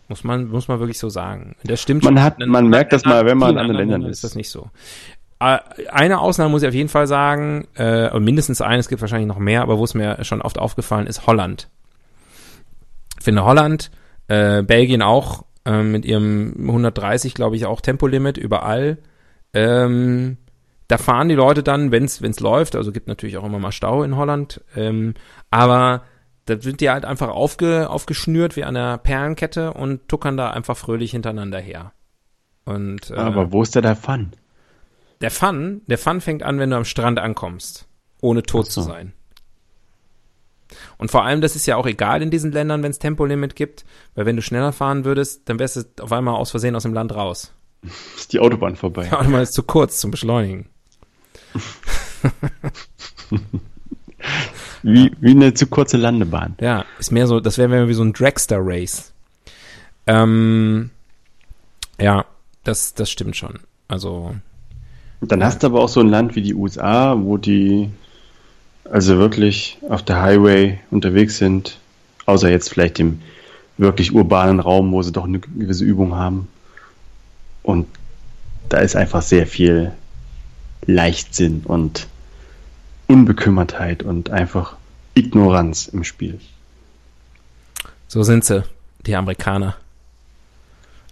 Muss 0.08 0.24
man, 0.24 0.48
muss 0.48 0.68
man 0.68 0.78
wirklich 0.80 0.98
so 0.98 1.08
sagen. 1.08 1.54
Das 1.64 1.80
stimmt 1.80 2.02
Man 2.04 2.14
schon. 2.14 2.22
hat- 2.22 2.34
In 2.40 2.48
man 2.48 2.56
anderen 2.64 2.70
merkt 2.70 2.92
das 2.92 3.04
mal, 3.04 3.24
wenn 3.26 3.38
man 3.38 3.50
in 3.52 3.58
anderen 3.58 3.76
Ländern 3.78 4.02
ist 4.04 4.18
ist. 4.18 4.24
das 4.24 4.34
nicht 4.34 4.50
so. 4.50 4.70
Äh, 5.40 5.58
Eine 5.90 6.18
Ausnahme 6.20 6.50
muss 6.50 6.62
ich 6.62 6.68
auf 6.68 6.74
jeden 6.74 6.88
Fall 6.88 7.06
sagen, 7.06 7.68
äh, 7.74 8.10
und 8.10 8.24
mindestens 8.24 8.60
eine, 8.60 8.78
es 8.80 8.88
gibt 8.88 9.00
wahrscheinlich 9.00 9.28
noch 9.28 9.38
mehr, 9.38 9.62
aber 9.62 9.78
wo 9.78 9.84
es 9.84 9.94
mir 9.94 10.24
schon 10.24 10.42
oft 10.42 10.58
aufgefallen 10.58 11.06
ist, 11.06 11.26
Holland. 11.26 11.68
Ich 13.18 13.24
finde 13.24 13.44
Holland, 13.44 13.90
äh, 14.28 14.62
Belgien 14.62 15.02
auch, 15.02 15.44
äh, 15.68 15.82
mit 15.82 16.04
ihrem 16.04 16.54
130, 16.58 17.34
glaube 17.34 17.56
ich, 17.56 17.66
auch 17.66 17.80
Tempolimit 17.80 18.38
überall. 18.38 18.98
Ähm, 19.52 20.38
da 20.88 20.96
fahren 20.96 21.28
die 21.28 21.34
Leute 21.34 21.62
dann, 21.62 21.92
wenn 21.92 22.04
es 22.04 22.40
läuft, 22.40 22.74
also 22.74 22.92
gibt 22.92 23.08
natürlich 23.08 23.36
auch 23.36 23.44
immer 23.44 23.58
mal 23.58 23.72
Stau 23.72 24.02
in 24.02 24.16
Holland, 24.16 24.62
ähm, 24.74 25.14
aber 25.50 26.02
da 26.46 26.58
sind 26.58 26.80
die 26.80 26.88
halt 26.88 27.04
einfach 27.04 27.28
aufge, 27.28 27.90
aufgeschnürt 27.90 28.56
wie 28.56 28.64
an 28.64 28.74
der 28.74 28.96
Perlenkette 28.96 29.74
und 29.74 30.08
tuckern 30.08 30.38
da 30.38 30.50
einfach 30.50 30.78
fröhlich 30.78 31.10
hintereinander 31.10 31.60
her. 31.60 31.92
Und 32.64 33.10
äh, 33.10 33.16
Aber 33.16 33.52
wo 33.52 33.62
ist 33.62 33.76
da 33.76 33.82
der 33.82 33.96
Fun? 33.96 34.32
der 35.20 35.30
Fun, 35.30 35.82
der 35.86 35.98
Fun 35.98 36.20
fängt 36.20 36.42
an, 36.42 36.58
wenn 36.58 36.70
du 36.70 36.76
am 36.76 36.84
Strand 36.84 37.18
ankommst, 37.18 37.86
ohne 38.20 38.42
tot 38.42 38.66
so. 38.66 38.80
zu 38.80 38.88
sein. 38.88 39.12
Und 40.98 41.10
vor 41.10 41.24
allem, 41.24 41.40
das 41.40 41.56
ist 41.56 41.66
ja 41.66 41.76
auch 41.76 41.86
egal 41.86 42.22
in 42.22 42.30
diesen 42.30 42.52
Ländern, 42.52 42.82
wenn 42.82 42.90
es 42.90 42.98
Tempolimit 42.98 43.56
gibt, 43.56 43.84
weil 44.14 44.26
wenn 44.26 44.36
du 44.36 44.42
schneller 44.42 44.72
fahren 44.72 45.04
würdest, 45.04 45.48
dann 45.48 45.58
wärst 45.58 45.76
du 45.76 45.84
auf 46.02 46.12
einmal 46.12 46.34
aus 46.34 46.50
Versehen 46.50 46.76
aus 46.76 46.82
dem 46.82 46.94
Land 46.94 47.14
raus. 47.14 47.52
Ist 48.16 48.32
die 48.32 48.40
Autobahn 48.40 48.76
vorbei. 48.76 49.08
Ja, 49.10 49.20
und 49.20 49.30
mal 49.30 49.42
ist 49.42 49.54
zu 49.54 49.62
kurz 49.62 50.00
zum 50.00 50.10
Beschleunigen. 50.10 50.66
Wie, 54.82 55.10
wie 55.20 55.30
eine 55.30 55.54
zu 55.54 55.66
kurze 55.66 55.96
Landebahn. 55.96 56.54
Ja, 56.60 56.84
ist 56.98 57.10
mehr 57.10 57.26
so, 57.26 57.40
das 57.40 57.58
wäre 57.58 57.88
wie 57.88 57.94
so 57.94 58.02
ein 58.02 58.12
Dragster-Race. 58.12 59.12
Ähm, 60.06 60.90
ja, 62.00 62.24
das, 62.64 62.94
das 62.94 63.10
stimmt 63.10 63.36
schon. 63.36 63.58
Also, 63.88 64.34
Dann 65.20 65.42
hast 65.42 65.62
du 65.62 65.66
aber 65.68 65.80
auch 65.80 65.88
so 65.88 66.00
ein 66.00 66.08
Land 66.08 66.36
wie 66.36 66.42
die 66.42 66.54
USA, 66.54 67.16
wo 67.18 67.36
die 67.36 67.90
also 68.90 69.18
wirklich 69.18 69.78
auf 69.88 70.02
der 70.02 70.22
Highway 70.22 70.78
unterwegs 70.90 71.38
sind, 71.38 71.78
außer 72.26 72.50
jetzt 72.50 72.70
vielleicht 72.70 72.98
im 72.98 73.20
wirklich 73.76 74.12
urbanen 74.12 74.60
Raum, 74.60 74.92
wo 74.92 75.02
sie 75.02 75.12
doch 75.12 75.24
eine 75.24 75.38
gewisse 75.38 75.84
Übung 75.84 76.14
haben. 76.14 76.48
Und 77.62 77.86
da 78.68 78.78
ist 78.78 78.96
einfach 78.96 79.22
sehr 79.22 79.46
viel 79.46 79.92
Leichtsinn 80.86 81.62
und 81.64 82.06
Unbekümmertheit 83.06 84.02
und 84.02 84.30
einfach 84.30 84.76
Ignoranz 85.14 85.88
im 85.88 86.04
Spiel. 86.04 86.40
So 88.06 88.22
sind 88.22 88.44
sie, 88.44 88.64
die 89.06 89.16
Amerikaner. 89.16 89.76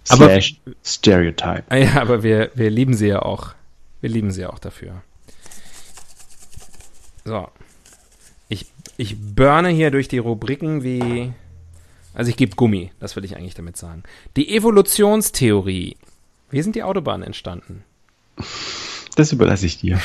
Slash 0.05 0.59
aber, 0.65 0.75
Stereotype. 0.83 1.63
Ah 1.69 1.75
ja, 1.75 2.01
aber 2.01 2.23
wir, 2.23 2.51
wir 2.55 2.69
lieben 2.69 2.93
sie 2.93 3.07
ja 3.07 3.21
auch. 3.21 3.53
Wir 3.99 4.09
lieben 4.09 4.31
sie 4.31 4.41
ja 4.41 4.49
auch 4.49 4.59
dafür. 4.59 5.01
So. 7.25 7.49
Ich, 8.97 9.15
burne 9.17 9.69
hier 9.69 9.91
durch 9.91 10.07
die 10.07 10.17
Rubriken 10.17 10.83
wie. 10.83 11.31
Also 12.13 12.29
ich 12.29 12.37
gebe 12.37 12.55
Gummi, 12.55 12.91
das 12.99 13.15
will 13.15 13.23
ich 13.23 13.37
eigentlich 13.37 13.53
damit 13.53 13.77
sagen. 13.77 14.01
Die 14.35 14.55
Evolutionstheorie. 14.55 15.95
Wie 16.49 16.61
sind 16.61 16.75
die 16.75 16.81
Autobahnen 16.81 17.23
entstanden? 17.23 17.83
Das 19.15 19.31
überlasse 19.31 19.67
ich 19.67 19.77
dir. 19.77 19.99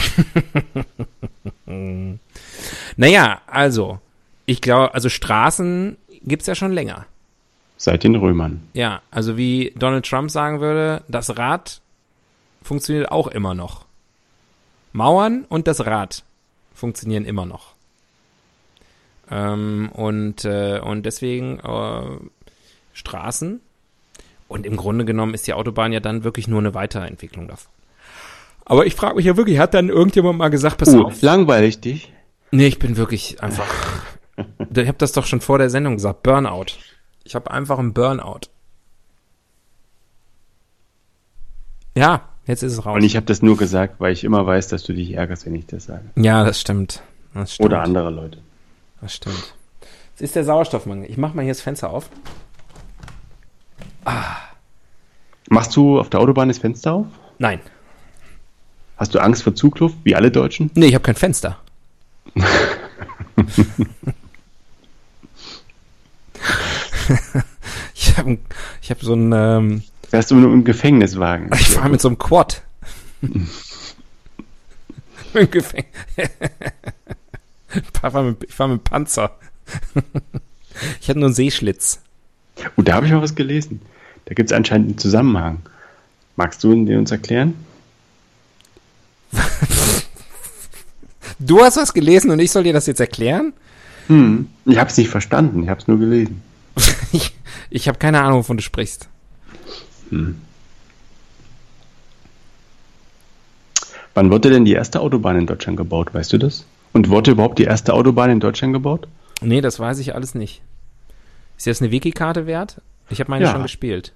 naja, 2.97 3.41
also, 3.47 3.99
ich 4.45 4.61
glaube, 4.61 4.93
also 4.93 5.09
Straßen 5.09 5.97
gibt 6.23 6.43
es 6.43 6.47
ja 6.47 6.55
schon 6.55 6.73
länger. 6.73 7.07
Seit 7.79 8.05
den 8.05 8.15
Römern. 8.15 8.63
Ja, 8.75 9.03
also 9.11 9.37
wie 9.37 9.73
Donald 9.77 10.07
Trump 10.07 10.31
sagen 10.31 10.61
würde, 10.61 11.03
das 11.09 11.37
Rad 11.37 11.81
funktioniert 12.63 13.11
auch 13.11 13.27
immer 13.27 13.55
noch. 13.55 13.87
Mauern 14.93 15.45
und 15.49 15.67
das 15.67 15.87
Rad 15.87 16.25
funktionieren 16.75 17.25
immer 17.25 17.47
noch. 17.47 17.72
Ähm, 19.33 19.89
und, 19.95 20.45
äh, 20.45 20.79
und 20.81 21.07
deswegen 21.07 21.59
äh, 21.61 22.03
Straßen. 22.93 23.61
Und 24.47 24.67
im 24.67 24.77
Grunde 24.77 25.07
genommen 25.07 25.33
ist 25.33 25.47
die 25.47 25.55
Autobahn 25.55 25.93
ja 25.93 26.01
dann 26.01 26.23
wirklich 26.23 26.49
nur 26.49 26.61
eine 26.61 26.75
Weiterentwicklung 26.75 27.49
davon. 27.49 27.73
Aber 28.67 28.85
ich 28.85 28.95
frage 28.95 29.17
mich 29.17 29.25
ja 29.25 29.39
wirklich, 29.39 29.59
hat 29.59 29.73
dann 29.73 29.89
irgendjemand 29.89 30.39
mal 30.39 30.51
gesagt, 30.51 30.77
pass 30.77 30.95
uh, 30.95 31.05
auf. 31.05 31.23
Langweilig 31.23 31.81
dich? 31.81 32.13
Nee, 32.51 32.67
ich 32.67 32.79
bin 32.79 32.99
wirklich 32.99 33.43
einfach. 33.43 33.67
ich 34.37 34.87
habe 34.87 34.99
das 34.99 35.13
doch 35.13 35.25
schon 35.25 35.41
vor 35.41 35.57
der 35.57 35.71
Sendung 35.71 35.95
gesagt. 35.95 36.23
Burnout. 36.23 36.67
Ich 37.25 37.35
habe 37.35 37.51
einfach 37.51 37.79
einen 37.79 37.95
Burnout. 37.95 38.51
Ja, 41.97 42.29
jetzt 42.47 42.63
ist 42.63 42.75
es 42.75 42.85
raus. 42.85 42.97
Und 42.97 43.05
ich 43.05 43.17
habe 43.17 43.25
das 43.25 43.41
nur 43.41 43.57
gesagt, 43.57 43.99
weil 43.99 44.13
ich 44.13 44.25
immer 44.25 44.47
weiß, 44.47 44.69
dass 44.69 44.83
du 44.83 44.93
dich 44.93 45.13
ärgerst, 45.13 45.47
wenn 45.47 45.55
ich 45.55 45.67
das 45.67 45.85
sage. 45.85 46.05
Ja, 46.17 46.45
das 46.45 46.61
stimmt. 46.61 47.03
Das 47.33 47.55
stimmt. 47.55 47.67
Oder 47.67 47.83
andere 47.83 48.11
Leute. 48.11 48.39
Das 49.03 49.15
stimmt. 49.15 49.55
Es 50.15 50.23
ist 50.23 50.37
der 50.37 50.45
Sauerstoffmangel. 50.45 51.11
Ich 51.11 51.17
mache 51.19 51.35
mal 51.37 51.43
hier 51.43 51.51
das 51.51 51.61
Fenster 51.61 51.91
auf. 51.91 52.09
Ah. 54.05 54.37
Machst 55.49 55.75
du 55.77 55.99
auf 55.99 56.09
der 56.09 56.21
Autobahn 56.21 56.47
das 56.49 56.59
Fenster 56.59 56.93
auf? 56.95 57.07
Nein. 57.39 57.61
Hast 58.97 59.15
du 59.15 59.19
Angst 59.19 59.43
vor 59.43 59.55
Zugluft, 59.57 59.97
wie 60.05 60.15
alle 60.15 60.31
Deutschen? 60.31 60.71
Nee, 60.75 60.87
ich 60.87 60.95
habe 60.95 61.03
kein 61.03 61.17
Fenster. 61.17 61.59
ich 67.95 68.17
habe 68.17 68.39
ich 68.81 68.91
hab 68.91 69.03
so 69.03 69.15
ein. 69.15 69.33
Ähm, 69.33 69.83
Wärst 70.11 70.31
du 70.31 70.37
nur 70.37 70.53
im 70.53 70.63
Gefängniswagen? 70.65 71.51
Ich 71.59 71.71
fahre 71.71 71.89
mit 71.89 72.01
so 72.01 72.07
einem 72.09 72.19
Quad. 72.19 72.63
Im 75.35 75.51
Gefängnis. 75.51 75.91
ich 77.93 78.01
fahre 78.01 78.25
mit, 78.25 78.53
fahr 78.53 78.69
mit 78.69 78.85
Panzer. 78.85 79.37
ich 81.01 81.09
hatte 81.09 81.19
nur 81.19 81.29
einen 81.29 81.35
Seeschlitz. 81.35 82.01
Oh, 82.77 82.83
da 82.83 82.95
habe 82.95 83.07
ich 83.07 83.13
mal 83.13 83.23
was 83.23 83.35
gelesen. 83.35 83.81
Da 84.27 84.35
gibt 84.35 84.51
es 84.51 84.57
anscheinend 84.57 84.89
einen 84.89 84.99
Zusammenhang. 84.99 85.63
Magst 86.37 86.63
du 86.65 86.73
den 86.73 86.99
uns 86.99 87.11
erklären? 87.11 87.55
du 91.39 91.61
hast 91.63 91.77
was 91.77 91.95
gelesen 91.95 92.31
und 92.31 92.39
ich 92.39 92.51
soll 92.51 92.65
dir 92.65 92.73
das 92.73 92.87
jetzt 92.87 93.01
erklären? 93.01 93.53
Hm, 94.09 94.49
ich 94.65 94.79
habe 94.79 94.91
es 94.91 94.97
nicht 94.97 95.09
verstanden, 95.09 95.63
ich 95.63 95.69
habe 95.69 95.81
es 95.81 95.89
nur 95.89 95.99
gelesen. 95.99 96.43
ich 97.13 97.33
ich 97.71 97.89
habe 97.89 97.99
keine 97.99 98.21
Ahnung, 98.21 98.41
wovon 98.41 98.59
du 98.59 98.63
sprichst. 98.63 99.09
Hm. 100.11 100.41
Wann 104.15 104.31
wurde 104.31 104.51
denn 104.51 104.67
die 104.67 104.75
erste 104.75 105.01
Autobahn 105.01 105.39
in 105.39 105.47
Deutschland 105.47 105.79
gebaut, 105.79 106.13
weißt 106.13 106.35
du 106.35 106.39
das? 106.39 106.67
Und 106.93 107.09
wurde 107.09 107.31
überhaupt 107.31 107.59
die 107.59 107.65
erste 107.65 107.95
Autobahn 107.95 108.31
in 108.31 108.41
Deutschland 108.41 108.73
gebaut? 108.73 109.09
Nee, 109.41 109.61
das 109.61 109.81
weiß 109.81 109.99
ich 109.99 110.15
alles 110.15 110.35
nicht. 110.35 110.63
Ist 111.57 111.67
jetzt 111.67 111.83
eine 111.83 111.91
Wiki-Karte 111.91 112.47
wert? 112.47 112.81
Ich 113.09 113.21
habe 113.21 113.31
meine 113.31 113.45
ja. 113.45 113.53
schon 113.53 113.63
gespielt. 113.63 114.13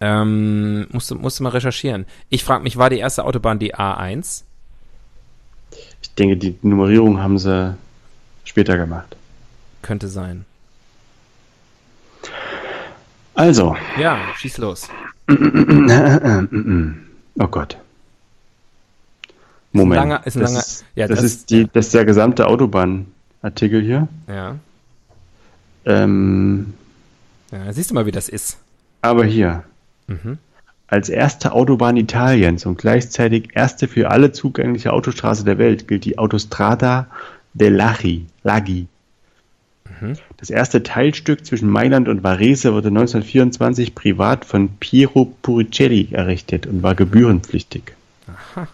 Ähm, 0.00 0.86
musste, 0.90 1.14
musste 1.14 1.42
mal 1.42 1.50
recherchieren. 1.50 2.06
Ich 2.28 2.44
frage 2.44 2.62
mich, 2.62 2.76
war 2.76 2.90
die 2.90 2.98
erste 2.98 3.24
Autobahn 3.24 3.58
die 3.58 3.74
A1? 3.74 4.42
Ich 6.02 6.14
denke, 6.14 6.36
die 6.36 6.56
Nummerierung 6.62 7.18
haben 7.20 7.38
sie 7.38 7.76
später 8.44 8.76
gemacht. 8.76 9.16
Könnte 9.82 10.08
sein. 10.08 10.44
Also. 13.34 13.76
Ja, 13.98 14.18
schieß 14.36 14.58
los. 14.58 14.88
Oh 17.38 17.48
Gott. 17.48 17.76
Moment. 19.76 20.00
Ein 20.00 20.08
langer, 20.08 20.26
ist 20.26 20.36
ein 20.36 20.40
das, 20.40 20.50
langer, 20.50 20.60
ist, 20.60 20.84
ja, 20.94 21.08
das, 21.08 21.16
das, 21.20 21.24
ist 21.24 21.50
die, 21.50 21.68
das 21.72 21.86
ist 21.86 21.94
der 21.94 22.04
gesamte 22.04 22.46
Autobahnartikel 22.46 23.82
hier. 23.82 24.08
Ja. 24.28 24.56
Ähm, 25.84 26.74
ja. 27.52 27.72
Siehst 27.72 27.90
du 27.90 27.94
mal, 27.94 28.06
wie 28.06 28.12
das 28.12 28.28
ist. 28.28 28.58
Aber 29.02 29.24
hier. 29.24 29.64
Mhm. 30.08 30.38
Als 30.88 31.08
erste 31.08 31.52
Autobahn 31.52 31.96
Italiens 31.96 32.64
und 32.64 32.78
gleichzeitig 32.78 33.50
erste 33.54 33.88
für 33.88 34.10
alle 34.10 34.32
zugängliche 34.32 34.92
Autostraße 34.92 35.44
der 35.44 35.58
Welt 35.58 35.88
gilt 35.88 36.04
die 36.04 36.18
Autostrada 36.18 37.08
del 37.54 37.74
Laghi. 37.74 38.26
Laghi. 38.44 38.86
Mhm. 40.00 40.14
Das 40.36 40.50
erste 40.50 40.82
Teilstück 40.82 41.44
zwischen 41.44 41.68
Mailand 41.68 42.08
und 42.08 42.22
Varese 42.22 42.72
wurde 42.72 42.88
1924 42.88 43.94
privat 43.94 44.44
von 44.44 44.76
Piero 44.78 45.32
Puricelli 45.42 46.08
errichtet 46.12 46.66
und 46.66 46.82
war 46.82 46.94
gebührenpflichtig. 46.94 47.94
Aha. 48.28 48.68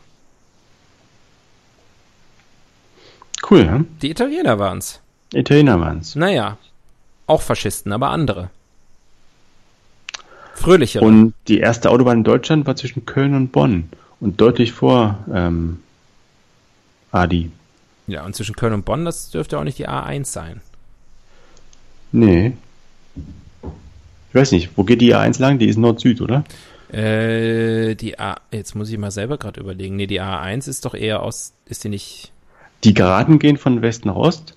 Cool, 3.49 3.68
hm? 3.68 3.86
Die 4.01 4.11
Italiener 4.11 4.59
waren's. 4.59 5.01
Italiener 5.32 5.80
waren's. 5.80 6.14
Naja, 6.14 6.59
auch 7.26 7.43
Faschisten, 7.43 7.93
aber 7.93 8.11
andere. 8.11 8.51
Fröhlichere. 10.55 11.05
Und 11.05 11.34
die 11.49 11.59
erste 11.59 11.90
Autobahn 11.90 12.18
in 12.18 12.24
Deutschland 12.24 12.66
war 12.66 12.76
zwischen 12.76 13.05
Köln 13.05 13.34
und 13.34 13.53
Bonn 13.53 13.88
und 14.20 14.40
deutlich 14.40 14.72
vor 14.72 15.18
ähm, 15.32 15.80
Adi. 17.11 17.51
Ja, 18.07 18.24
und 18.24 18.36
zwischen 18.36 18.55
Köln 18.55 18.74
und 18.74 18.84
Bonn, 18.84 19.05
das 19.05 19.30
dürfte 19.30 19.59
auch 19.59 19.64
nicht 19.64 19.78
die 19.78 19.88
A1 19.88 20.26
sein. 20.26 20.61
Nee. 22.12 22.53
Ich 24.28 24.34
weiß 24.34 24.53
nicht, 24.53 24.70
wo 24.76 24.84
geht 24.84 25.01
die 25.01 25.14
A1 25.14 25.40
lang? 25.40 25.59
Die 25.59 25.66
ist 25.66 25.78
Nord-Süd, 25.78 26.20
oder? 26.20 26.45
Äh, 26.93 27.95
die 27.95 28.18
A, 28.18 28.36
jetzt 28.51 28.74
muss 28.74 28.90
ich 28.90 28.99
mal 28.99 29.11
selber 29.11 29.38
gerade 29.38 29.61
überlegen. 29.61 29.97
Nee, 29.97 30.07
die 30.07 30.20
A1 30.20 30.68
ist 30.68 30.84
doch 30.84 30.95
eher 30.95 31.22
aus, 31.22 31.55
ist 31.66 31.84
die 31.84 31.88
nicht. 31.88 32.32
Die 32.85 32.95
Geraden 32.95 33.39
gehen 33.39 33.57
von 33.57 33.83
West 33.83 34.05
nach 34.05 34.16
Ost 34.16 34.57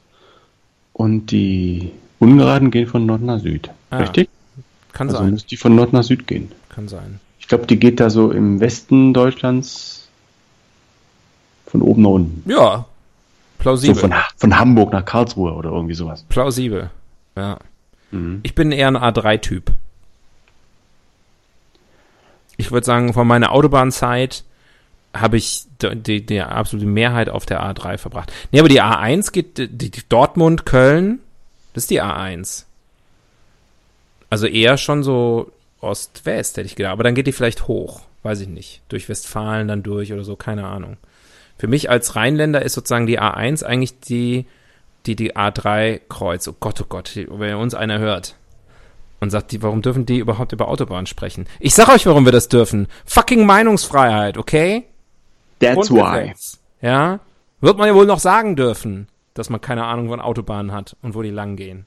und 0.94 1.32
die 1.32 1.92
Ungeraden 2.20 2.72
gehen 2.72 2.88
von 2.88 3.06
Nord 3.06 3.22
nach 3.22 3.40
Süd. 3.40 3.70
Ah, 3.90 3.98
Richtig? 3.98 4.30
Kann 4.94 5.08
also 5.10 5.20
sein. 5.20 5.32
muss 5.32 5.46
die 5.46 5.58
von 5.58 5.76
Nord 5.76 5.94
nach 5.94 6.04
Süd 6.04 6.26
gehen. 6.26 6.52
Kann 6.70 6.88
sein. 6.88 7.20
Ich 7.40 7.48
glaube, 7.48 7.68
die 7.68 7.78
geht 7.78 8.00
da 8.00 8.10
so 8.10 8.32
im 8.32 8.60
Westen 8.60 9.14
Deutschlands 9.14 10.08
von 11.68 11.82
oben 11.82 12.02
nach 12.02 12.10
unten. 12.10 12.50
Ja, 12.50 12.86
plausibel. 13.60 13.96
So 13.96 14.02
von, 14.02 14.14
von 14.38 14.58
Hamburg 14.58 14.94
nach 14.94 15.06
Karlsruhe 15.06 15.54
oder 15.54 15.72
irgendwie 15.72 15.94
sowas. 15.94 16.26
Plausibel, 16.30 16.90
ja. 17.36 17.60
Mhm. 18.12 18.40
Ich 18.44 18.56
bin 18.56 18.72
eher 18.72 18.88
ein 18.88 18.98
A3-Typ. 18.98 19.72
Ich 22.58 22.72
würde 22.72 22.86
sagen, 22.86 23.14
von 23.14 23.28
meiner 23.28 23.52
Autobahnzeit 23.52 24.44
habe 25.16 25.38
ich 25.38 25.66
die, 25.82 26.26
die, 26.26 26.42
absolute 26.42 26.88
Mehrheit 26.88 27.30
auf 27.30 27.46
der 27.46 27.62
A3 27.64 27.98
verbracht. 27.98 28.32
Nee, 28.52 28.60
aber 28.60 28.70
die 28.70 28.82
A1 28.82 29.32
geht, 29.32 29.58
die, 29.58 29.68
die 29.70 30.04
Dortmund, 30.10 30.66
Köln, 30.66 31.20
das 31.74 31.86
ist 31.86 31.90
die 31.90 32.02
A1. 32.02 32.66
Also 34.30 34.48
eher 34.48 34.78
schon 34.78 35.04
so 35.04 35.52
Ost-West, 35.82 36.58
hätte 36.58 36.68
ich 36.68 36.76
gedacht. 36.76 36.94
Aber 36.94 37.04
dann 37.04 37.16
geht 37.16 37.28
die 37.28 37.32
vielleicht 37.32 37.68
hoch. 37.68 38.02
Weiß 38.24 38.40
ich 38.42 38.48
nicht. 38.48 38.82
Durch 38.90 39.08
Westfalen 39.08 39.68
dann 39.68 39.84
durch 39.84 40.12
oder 40.12 40.24
so, 40.24 40.36
keine 40.36 40.66
Ahnung. 40.66 40.98
Für 41.58 41.68
mich 41.68 41.90
als 41.90 42.16
Rheinländer 42.16 42.62
ist 42.62 42.74
sozusagen 42.74 43.06
die 43.06 43.20
A1 43.20 43.64
eigentlich 43.64 44.00
die, 44.00 44.46
die, 45.06 45.16
die 45.16 45.36
A3 45.36 46.02
kreuz. 46.10 46.48
Oh 46.48 46.56
Gott, 46.60 46.82
oh 46.82 46.86
Gott, 46.90 47.12
wenn 47.16 47.56
uns 47.56 47.76
einer 47.76 48.00
hört 48.00 48.36
und 49.20 49.30
sagt, 49.30 49.52
die, 49.52 49.62
warum 49.62 49.82
dürfen 49.82 50.06
die 50.06 50.18
überhaupt 50.18 50.54
über 50.54 50.68
Autobahn 50.68 51.06
sprechen? 51.06 51.46
Ich 51.60 51.76
sag 51.76 51.90
euch, 51.90 52.06
warum 52.06 52.26
wir 52.26 52.32
das 52.32 52.50
dürfen. 52.50 52.88
Fucking 53.06 53.46
Meinungsfreiheit, 53.46 54.38
okay? 54.38 54.86
That's 55.60 55.92
why. 55.92 56.34
Ja? 56.82 57.20
Wird 57.62 57.78
man 57.78 57.88
ja 57.88 57.96
wohl 57.96 58.06
noch 58.06 58.20
sagen 58.20 58.56
dürfen, 58.56 59.08
dass 59.34 59.50
man 59.50 59.62
keine 59.62 59.86
Ahnung 59.86 60.08
von 60.10 60.20
Autobahnen 60.20 60.72
hat 60.72 60.96
und 61.02 61.16
wo 61.16 61.22
die 61.22 61.30
lang 61.32 61.56
gehen. 61.56 61.86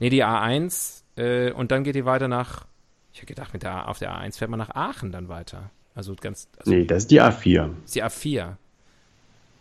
Nee, 0.00 0.10
die 0.10 0.24
A1 0.24 1.02
äh, 1.16 1.52
und 1.52 1.70
dann 1.70 1.84
geht 1.84 1.94
die 1.94 2.04
weiter 2.04 2.28
nach, 2.28 2.66
ich 3.12 3.18
hätte 3.18 3.26
gedacht, 3.34 3.52
mit 3.52 3.62
der, 3.62 3.88
auf 3.88 3.98
der 3.98 4.12
A1 4.12 4.38
fährt 4.38 4.50
man 4.50 4.58
nach 4.58 4.70
Aachen 4.70 5.12
dann 5.12 5.28
weiter. 5.28 5.70
Also 5.94 6.14
ganz. 6.20 6.48
Also 6.58 6.70
Nee, 6.72 6.84
das 6.84 7.04
ist 7.04 7.10
die 7.12 7.22
A4. 7.22 7.70
ist 7.84 7.94
die 7.94 8.02
A4. 8.02 8.54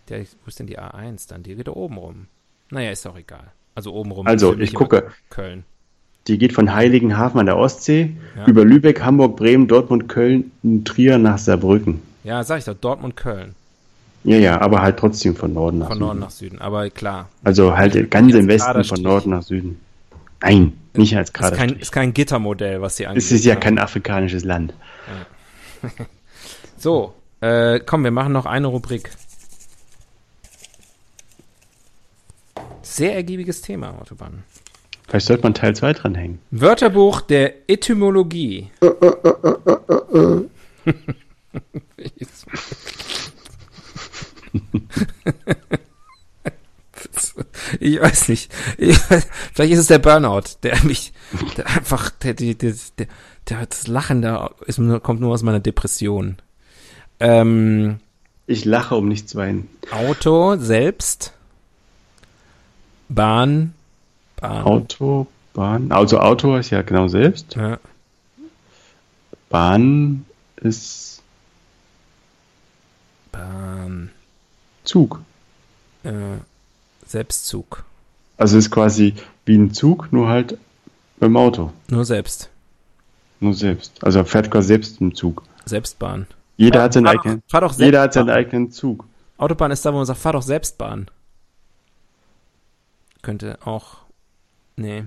Der, 0.09 0.19
wo 0.21 0.47
ist 0.47 0.59
denn 0.59 0.67
die 0.67 0.79
A1 0.79 1.29
dann? 1.29 1.43
Die 1.43 1.55
geht 1.55 1.67
da 1.67 1.71
oben 1.73 1.97
rum. 1.97 2.27
Naja, 2.71 2.91
ist 2.91 3.05
auch 3.05 3.17
egal. 3.17 3.51
Also 3.75 3.93
oben 3.93 4.11
rum. 4.11 4.25
Also, 4.27 4.57
ich 4.57 4.73
gucke. 4.73 5.11
Köln. 5.29 5.63
Die 6.27 6.37
geht 6.37 6.53
von 6.53 6.73
Heiligenhafen 6.73 7.39
an 7.39 7.45
der 7.45 7.57
Ostsee 7.57 8.15
Ja. 8.35 8.45
über 8.47 8.65
Lübeck, 8.65 9.01
Hamburg, 9.03 9.35
Bremen, 9.37 9.67
Dortmund, 9.67 10.07
Köln, 10.09 10.51
Trier 10.85 11.17
nach 11.17 11.37
Saarbrücken. 11.37 12.01
Ja, 12.23 12.43
sag 12.43 12.59
ich 12.59 12.65
doch, 12.65 12.75
Dortmund, 12.75 13.15
Köln. 13.15 13.55
Ja, 14.23 14.37
ja, 14.37 14.61
aber 14.61 14.81
halt 14.81 14.97
trotzdem 14.97 15.35
von 15.35 15.53
Norden 15.53 15.79
nach 15.79 15.87
Von 15.87 15.95
Süden. 15.97 16.05
Norden 16.05 16.19
nach 16.21 16.29
Süden. 16.31 16.61
Aber 16.61 16.89
klar. 16.89 17.27
Also 17.43 17.75
halt 17.75 18.09
ganz 18.09 18.33
im 18.33 18.47
Westen 18.47 18.83
von. 18.85 19.01
Norden 19.01 19.31
nach 19.31 19.43
Süden. 19.43 19.79
Nein, 20.41 20.73
nicht 20.93 21.15
als 21.17 21.29
Ist 21.29 21.53
kein, 21.53 21.69
ist 21.71 21.91
kein 21.91 22.13
Gittermodell, 22.13 22.81
was 22.81 22.97
sie 22.97 23.03
Es 23.03 23.09
angeht. 23.09 23.31
ist 23.31 23.45
ja 23.45 23.55
kein 23.55 23.77
afrikanisches 23.79 24.43
Land. 24.43 24.73
So, 26.77 27.13
äh, 27.39 27.79
komm, 27.79 28.03
wir 28.03 28.11
machen 28.11 28.33
noch 28.33 28.45
eine 28.45 28.67
Rubrik. 28.67 29.09
Sehr 32.81 33.15
ergiebiges 33.15 33.61
Thema, 33.61 33.91
Autobahn. 34.01 34.43
Vielleicht 35.07 35.27
sollte 35.27 35.43
man 35.43 35.53
Teil 35.53 35.73
2 35.75 35.93
dranhängen. 35.93 36.39
Wörterbuch 36.51 37.21
der 37.21 37.69
Etymologie. 37.69 38.69
ich 47.79 47.99
weiß 48.01 48.29
nicht. 48.29 48.51
Ich 48.77 48.97
weiß, 49.09 49.27
vielleicht 49.53 49.73
ist 49.73 49.79
es 49.79 49.87
der 49.87 49.99
Burnout, 49.99 50.43
der 50.63 50.83
mich 50.83 51.13
der 51.57 51.67
einfach, 51.67 52.09
der, 52.09 52.33
der, 52.33 52.53
der, 52.53 52.73
der, 53.49 53.65
das 53.65 53.87
Lachen 53.87 54.21
da 54.21 54.51
ist, 54.65 54.79
kommt 55.01 55.19
nur 55.21 55.33
aus 55.33 55.43
meiner 55.43 55.59
Depression. 55.59 56.37
Ähm, 57.19 57.99
Ich 58.47 58.65
lache, 58.65 58.95
um 58.95 59.07
nicht 59.07 59.29
zu 59.29 59.37
weinen. 59.37 59.69
Auto 59.91 60.57
selbst, 60.57 61.33
Bahn, 63.09 63.73
Bahn, 64.37 64.63
Auto, 64.63 65.27
Bahn. 65.53 65.91
Also 65.91 66.19
Auto 66.19 66.55
ist 66.57 66.69
ja 66.69 66.81
genau 66.81 67.07
selbst. 67.07 67.55
ja, 67.55 67.79
Bahn 69.49 70.25
ist 70.57 71.12
Bahn, 73.33 74.11
Zug. 74.85 75.19
äh, 76.03 76.11
Selbstzug, 77.05 77.83
Also 78.37 78.57
ist 78.57 78.71
quasi 78.71 79.13
wie 79.45 79.57
ein 79.57 79.73
Zug, 79.73 80.11
nur 80.13 80.29
halt 80.29 80.57
beim 81.19 81.35
Auto. 81.35 81.71
nur 81.89 82.05
selbst, 82.05 82.49
Nur 83.41 83.53
selbst. 83.53 84.01
Also 84.03 84.19
er 84.19 84.25
fährt 84.25 84.49
quasi 84.49 84.67
selbst 84.69 85.01
im 85.01 85.13
Zug. 85.13 85.43
Selbstbahn. 85.65 86.27
Jeder 86.57 86.81
hat 86.83 86.93
seinen 86.93 87.05
Fahr 87.05 87.13
doch, 87.15 87.21
eigenen, 87.25 87.43
fahr 87.47 87.61
doch 87.61 87.73
jeder 87.77 88.01
hat 88.01 88.13
seinen 88.13 88.29
eigenen 88.29 88.71
Zug. 88.71 89.05
Autobahn 89.37 89.71
ist 89.71 89.83
da, 89.85 89.91
wo 89.93 89.97
man 89.97 90.05
sagt, 90.05 90.19
fahr 90.19 90.33
doch 90.33 90.41
Selbstbahn. 90.43 91.09
Könnte 93.21 93.57
auch, 93.65 93.97
nee. 94.75 95.05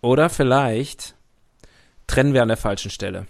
Oder 0.00 0.30
vielleicht 0.30 1.14
trennen 2.06 2.32
wir 2.34 2.42
an 2.42 2.48
der 2.48 2.56
falschen 2.56 2.90
Stelle. 2.90 3.26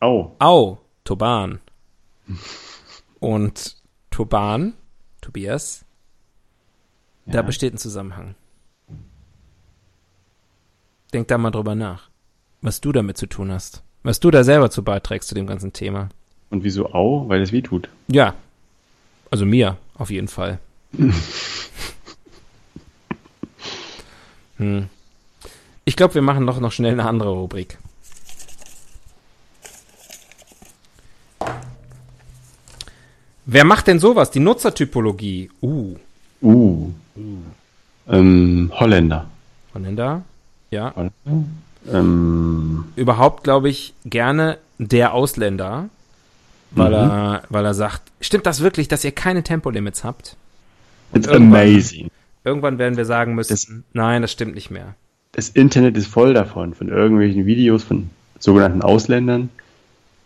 Au. 0.00 0.34
Au, 0.38 0.78
Toban. 1.04 1.60
Und 3.20 3.76
Toban, 4.10 4.74
Tobias, 5.20 5.84
da 7.26 7.38
Ja. 7.38 7.42
besteht 7.42 7.74
ein 7.74 7.78
Zusammenhang. 7.78 8.34
Denk 11.12 11.28
da 11.28 11.38
mal 11.38 11.50
drüber 11.50 11.74
nach, 11.74 12.10
was 12.60 12.80
du 12.80 12.92
damit 12.92 13.16
zu 13.16 13.26
tun 13.26 13.50
hast. 13.50 13.82
Was 14.02 14.20
du 14.20 14.30
da 14.30 14.44
selber 14.44 14.70
zu 14.70 14.82
beiträgst 14.84 15.28
zu 15.28 15.34
dem 15.34 15.46
ganzen 15.46 15.72
Thema. 15.72 16.08
Und 16.50 16.64
wieso 16.64 16.92
Au? 16.94 17.28
Weil 17.28 17.42
es 17.42 17.52
weh 17.52 17.62
tut. 17.62 17.88
Ja, 18.08 18.34
also 19.30 19.44
mir 19.44 19.76
auf 19.94 20.10
jeden 20.10 20.28
Fall. 20.28 20.58
hm. 24.58 24.88
Ich 25.84 25.96
glaube, 25.96 26.14
wir 26.14 26.22
machen 26.22 26.46
doch 26.46 26.60
noch 26.60 26.72
schnell 26.72 26.92
eine 26.92 27.06
andere 27.08 27.30
Rubrik. 27.30 27.78
Wer 33.50 33.64
macht 33.64 33.86
denn 33.86 33.98
sowas? 33.98 34.30
Die 34.30 34.40
Nutzertypologie. 34.40 35.50
Uh, 35.62 35.94
Uh. 36.42 36.90
Ähm, 38.08 38.70
Holländer. 38.74 39.26
Holländer. 39.74 40.22
Ja. 40.70 40.92
Holländer? 40.94 41.48
Ähm, 41.90 42.84
Überhaupt, 42.94 43.44
glaube 43.44 43.70
ich, 43.70 43.94
gerne 44.04 44.58
der 44.78 45.14
Ausländer, 45.14 45.88
weil, 46.72 46.90
Mhm. 46.90 46.94
er, 47.10 47.42
weil 47.48 47.64
er 47.64 47.72
sagt, 47.74 48.02
stimmt 48.20 48.44
das 48.46 48.60
wirklich, 48.60 48.86
dass 48.88 49.02
ihr 49.04 49.12
keine 49.12 49.42
Tempolimits 49.42 50.04
habt? 50.04 50.36
it's 51.14 51.26
irgendwann- 51.26 51.62
amazing. 51.62 52.10
Irgendwann 52.44 52.76
werden 52.78 52.98
wir 52.98 53.06
sagen 53.06 53.34
müssen, 53.34 53.52
Das- 53.54 53.72
nein, 53.94 54.20
das 54.22 54.30
stimmt 54.30 54.54
nicht 54.54 54.70
mehr. 54.70 54.94
Das 55.32 55.48
Internet 55.48 55.96
ist 55.96 56.06
voll 56.08 56.34
davon, 56.34 56.74
von 56.74 56.88
irgendwelchen 56.88 57.46
Videos 57.46 57.82
von 57.82 58.10
sogenannten 58.38 58.82
Ausländern, 58.82 59.48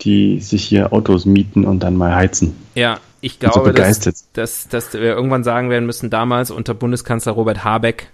die 0.00 0.40
sich 0.40 0.64
hier 0.64 0.92
Autos 0.92 1.24
mieten 1.24 1.64
und 1.64 1.80
dann 1.84 1.96
mal 1.96 2.14
heizen. 2.16 2.56
Ja, 2.74 2.98
ich 3.22 3.38
Bin 3.38 3.48
so 3.50 3.60
glaube, 3.60 3.72
dass, 3.72 4.00
begeistert. 4.00 4.16
dass, 4.34 4.68
dass 4.68 4.92
wir 4.92 5.00
irgendwann 5.00 5.44
sagen 5.44 5.70
werden 5.70 5.86
müssen, 5.86 6.10
damals 6.10 6.50
unter 6.50 6.74
Bundeskanzler 6.74 7.32
Robert 7.32 7.64
Habeck 7.64 8.08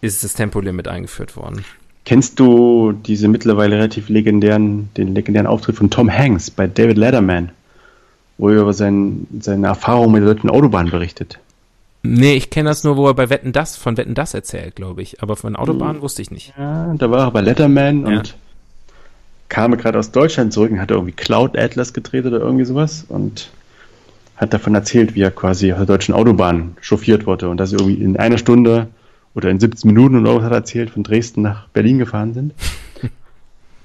ist 0.00 0.24
das 0.24 0.32
Tempolimit 0.32 0.88
eingeführt 0.88 1.36
worden. 1.36 1.64
Kennst 2.06 2.38
du 2.40 2.92
diese 2.92 3.28
mittlerweile 3.28 3.76
relativ 3.76 4.08
legendären, 4.08 4.90
den 4.96 5.14
legendären 5.14 5.46
Auftritt 5.46 5.76
von 5.76 5.90
Tom 5.90 6.10
Hanks 6.10 6.50
bei 6.50 6.66
David 6.66 6.96
Letterman, 6.98 7.50
wo 8.38 8.48
er 8.50 8.60
über 8.62 8.72
sein, 8.72 9.26
seine 9.40 9.66
Erfahrung 9.68 10.12
mit 10.12 10.22
der 10.22 10.34
deutschen 10.34 10.50
Autobahn 10.50 10.90
berichtet? 10.90 11.38
Nee, 12.02 12.34
ich 12.34 12.50
kenne 12.50 12.68
das 12.68 12.84
nur, 12.84 12.98
wo 12.98 13.06
er 13.08 13.14
bei 13.14 13.30
Wetten 13.30 13.52
das, 13.52 13.76
von 13.76 13.96
Wetten 13.96 14.14
das 14.14 14.34
erzählt, 14.34 14.76
glaube 14.76 15.00
ich. 15.00 15.22
Aber 15.22 15.36
von 15.36 15.56
Autobahnen 15.56 16.02
wusste 16.02 16.20
ich 16.20 16.30
nicht. 16.30 16.52
Ja, 16.58 16.92
da 16.98 17.10
war 17.10 17.20
er 17.28 17.30
bei 17.30 17.40
Letterman 17.40 18.02
Ja. 18.06 18.18
und 18.18 18.34
kam 19.48 19.74
gerade 19.78 19.98
aus 19.98 20.10
Deutschland 20.10 20.52
zurück 20.52 20.70
und 20.72 20.80
hat 20.82 20.90
irgendwie 20.90 21.12
Cloud 21.12 21.56
Atlas 21.56 21.94
gedreht 21.94 22.26
oder 22.26 22.40
irgendwie 22.40 22.66
sowas 22.66 23.06
und 23.08 23.48
hat 24.36 24.52
davon 24.52 24.74
erzählt, 24.74 25.14
wie 25.14 25.22
er 25.22 25.30
quasi 25.30 25.72
auf 25.72 25.78
der 25.78 25.86
deutschen 25.86 26.14
Autobahn 26.14 26.76
chauffiert 26.80 27.26
wurde 27.26 27.48
und 27.48 27.58
dass 27.58 27.70
sie 27.70 27.76
irgendwie 27.76 28.02
in 28.02 28.16
einer 28.16 28.38
Stunde 28.38 28.88
oder 29.34 29.50
in 29.50 29.60
17 29.60 29.88
Minuten 29.88 30.16
oder 30.18 30.36
was 30.36 30.44
hat 30.44 30.52
er 30.52 30.58
erzählt, 30.58 30.90
von 30.90 31.02
Dresden 31.02 31.42
nach 31.42 31.68
Berlin 31.68 31.98
gefahren 31.98 32.34
sind. 32.34 32.54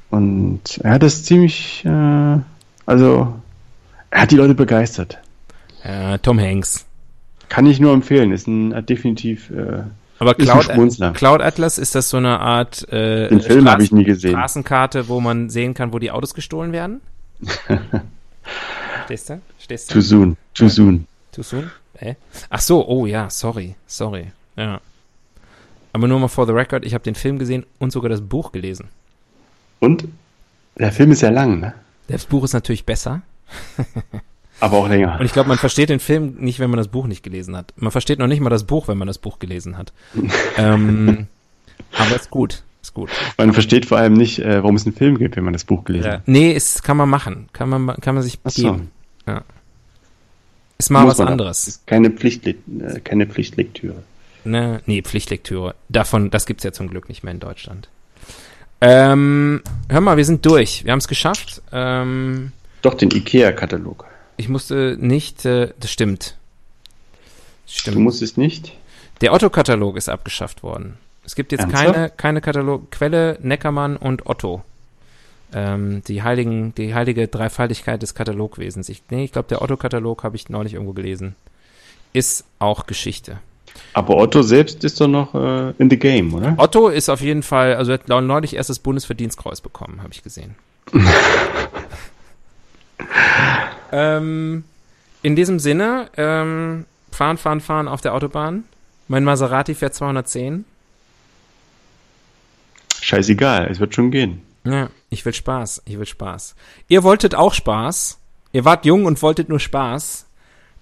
und 0.09 0.79
er 0.83 0.91
hat 0.91 1.03
das 1.03 1.23
ziemlich, 1.23 1.83
äh, 1.85 2.37
also 2.85 3.33
er 4.11 4.21
hat 4.21 4.31
die 4.31 4.35
Leute 4.35 4.55
begeistert. 4.55 5.19
Äh, 5.83 6.17
Tom 6.19 6.39
Hanks. 6.39 6.85
Kann 7.47 7.65
ich 7.65 7.79
nur 7.79 7.93
empfehlen, 7.93 8.31
ist 8.31 8.47
ein 8.47 8.75
hat 8.75 8.89
definitiv 8.89 9.49
äh, 9.49 9.83
Aber 10.19 10.35
Cloud. 10.35 10.67
Cloud 11.15 11.41
Atlas, 11.41 11.77
ist 11.77 11.95
das 11.95 12.09
so 12.09 12.17
eine 12.17 12.39
Art 12.39 12.87
äh, 12.91 13.27
Den 13.29 13.41
Film 13.41 13.69
habe 13.69 13.83
ich 13.83 13.91
nie 13.91 14.03
gesehen. 14.03 14.31
Straßenkarte, 14.31 15.07
wo 15.07 15.19
man 15.19 15.49
sehen 15.49 15.73
kann, 15.73 15.93
wo 15.93 15.99
die 15.99 16.11
Autos 16.11 16.33
gestohlen 16.33 16.71
werden? 16.71 17.01
Stehst 19.09 19.29
du? 19.31 19.41
Stehst 19.59 19.89
too 19.89 19.95
du? 19.95 20.01
soon, 20.01 20.37
too 20.53 20.69
soon. 20.69 21.07
Too 21.31 21.41
soon? 21.41 21.71
Äh? 21.97 22.13
Ach 22.51 22.61
so, 22.61 22.87
oh 22.87 23.07
ja, 23.07 23.27
sorry, 23.29 23.75
sorry. 23.87 24.27
Ja. 24.55 24.79
Aber 25.93 26.07
nur 26.07 26.19
mal 26.19 26.27
for 26.27 26.45
the 26.45 26.51
record, 26.53 26.85
ich 26.85 26.93
habe 26.93 27.03
den 27.03 27.15
Film 27.15 27.39
gesehen 27.39 27.65
und 27.79 27.91
sogar 27.91 28.09
das 28.09 28.21
Buch 28.21 28.51
gelesen. 28.51 28.89
Und 29.79 30.07
der 30.77 30.91
Film 30.91 31.11
ist 31.11 31.21
ja 31.21 31.29
lang, 31.29 31.59
ne? 31.59 31.73
Das 32.07 32.25
Buch 32.25 32.43
ist 32.43 32.53
natürlich 32.53 32.85
besser. 32.85 33.21
Aber 34.59 34.77
auch 34.77 34.87
länger. 34.89 35.17
Und 35.19 35.25
ich 35.25 35.33
glaube, 35.33 35.47
man 35.49 35.57
versteht 35.57 35.89
den 35.89 35.99
Film 35.99 36.35
nicht, 36.39 36.59
wenn 36.59 36.69
man 36.69 36.77
das 36.77 36.89
Buch 36.89 37.07
nicht 37.07 37.23
gelesen 37.23 37.55
hat. 37.57 37.73
Man 37.77 37.91
versteht 37.91 38.19
noch 38.19 38.27
nicht 38.27 38.41
mal 38.41 38.49
das 38.49 38.65
Buch, 38.65 38.87
wenn 38.87 38.97
man 38.97 39.07
das 39.07 39.17
Buch 39.17 39.39
gelesen 39.39 39.77
hat. 39.77 39.91
ähm, 40.57 41.27
aber 41.97 42.15
ist 42.15 42.29
gut. 42.29 42.61
Ist 42.81 42.93
gut. 42.93 43.09
Man 43.37 43.53
versteht 43.53 43.85
vor 43.85 43.97
allem 43.97 44.13
nicht, 44.13 44.39
äh, 44.39 44.61
warum 44.61 44.75
es 44.75 44.85
einen 44.85 44.95
Film 44.95 45.17
gibt, 45.17 45.35
wenn 45.37 45.43
man 45.45 45.53
das 45.53 45.63
Buch 45.63 45.83
gelesen 45.85 46.05
Ja. 46.07 46.13
hat. 46.13 46.27
Nee, 46.27 46.51
ist, 46.51 46.83
kann 46.83 46.97
man 46.97 47.09
machen. 47.09 47.47
Kann 47.53 47.69
man, 47.69 47.81
ma- 47.83 47.95
kann 47.95 48.15
man 48.15 48.23
sich 48.23 48.37
Ach 48.43 48.51
so. 48.51 48.73
geben. 48.73 48.91
Ja. 49.29 49.43
Ist 50.77 50.89
mal 50.89 51.03
Muss 51.05 51.19
was 51.19 51.27
anderes. 51.27 51.67
Ist 51.67 51.87
keine, 51.87 52.09
Pflicht, 52.09 52.47
äh, 52.47 52.55
keine 53.03 53.27
Pflichtlektüre. 53.27 54.03
Ne, 54.45 54.81
nee, 54.85 55.01
Pflichtlektüre. 55.01 55.75
Davon, 55.89 56.31
das 56.31 56.45
gibt's 56.45 56.63
ja 56.63 56.71
zum 56.71 56.89
Glück 56.89 57.09
nicht 57.09 57.23
mehr 57.23 57.33
in 57.33 57.39
Deutschland. 57.39 57.89
Ähm, 58.81 59.61
hör 59.89 60.01
mal, 60.01 60.15
wir 60.17 60.23
sind 60.25 60.45
durch. 60.45 60.85
Wir 60.85 60.93
haben 60.93 60.99
es 60.99 61.09
geschafft. 61.09 61.61
Ähm, 61.73 62.53
Doch, 62.81 62.93
den 62.93 63.11
IKEA-Katalog. 63.11 64.05
ich 64.37 64.47
musste 64.47 64.95
nicht, 64.99 65.45
äh, 65.45 65.73
das 65.79 65.91
stimmt. 65.91 66.37
Stimmt. 67.67 67.97
Du 67.97 67.99
musst 67.99 68.21
es 68.21 68.37
nicht. 68.37 68.73
Der 69.21 69.33
Otto-Katalog 69.33 69.97
ist 69.97 70.07
abgeschafft 70.07 70.63
worden. 70.63 70.97
Es 71.25 71.35
gibt 71.35 71.51
jetzt 71.51 71.61
Ernsthaft? 71.61 71.93
keine, 71.93 72.09
keine 72.09 72.41
Katalog, 72.41 72.89
Quelle, 72.89 73.37
Neckermann 73.41 73.97
und 73.97 74.25
Otto. 74.25 74.63
Ähm, 75.51 76.03
die 76.07 76.21
heiligen, 76.21 76.75
die 76.75 76.93
heilige 76.93 77.27
Dreifaltigkeit 77.27 78.01
des 78.01 78.13
Katalogwesens. 78.13 78.87
Ich, 78.89 79.03
nee, 79.09 79.23
ich 79.23 79.31
glaube, 79.31 79.47
der 79.47 79.61
Otto-Katalog 79.61 80.23
habe 80.23 80.35
ich 80.35 80.49
neulich 80.49 80.73
irgendwo 80.73 80.93
gelesen. 80.93 81.35
Ist 82.13 82.45
auch 82.59 82.85
Geschichte. 82.85 83.39
Aber 83.93 84.17
Otto 84.17 84.41
selbst 84.41 84.83
ist 84.83 85.01
doch 85.01 85.07
noch 85.07 85.33
äh, 85.33 85.73
in 85.77 85.89
the 85.89 85.97
game, 85.97 86.33
oder? 86.33 86.53
Otto 86.57 86.89
ist 86.89 87.09
auf 87.09 87.21
jeden 87.21 87.43
Fall, 87.43 87.75
also 87.75 87.91
er 87.91 87.99
hat 87.99 88.07
neulich 88.07 88.55
erst 88.55 88.69
das 88.69 88.79
Bundesverdienstkreuz 88.79 89.61
bekommen, 89.61 90.01
habe 90.01 90.13
ich 90.13 90.23
gesehen. 90.23 90.55
ähm, 93.91 94.63
in 95.21 95.35
diesem 95.35 95.59
Sinne, 95.59 96.09
ähm, 96.17 96.85
fahren, 97.11 97.37
fahren, 97.37 97.61
fahren 97.61 97.87
auf 97.87 98.01
der 98.01 98.13
Autobahn. 98.13 98.63
Mein 99.07 99.23
Maserati 99.23 99.73
fährt 99.73 99.95
210. 99.95 100.65
Scheißegal, 103.01 103.67
es 103.71 103.79
wird 103.79 103.95
schon 103.95 104.11
gehen. 104.11 104.43
Ja, 104.69 104.89
ich 105.09 105.25
will 105.25 105.33
Spaß, 105.33 105.81
ich 105.85 105.97
will 105.97 106.05
Spaß. 106.05 106.55
Ihr 106.87 107.03
wolltet 107.03 107.33
auch 107.33 107.53
Spaß. 107.53 108.19
Ihr 108.51 108.65
wart 108.65 108.85
jung 108.85 109.05
und 109.05 109.21
wolltet 109.21 109.49
nur 109.49 109.59
Spaß. 109.59 110.25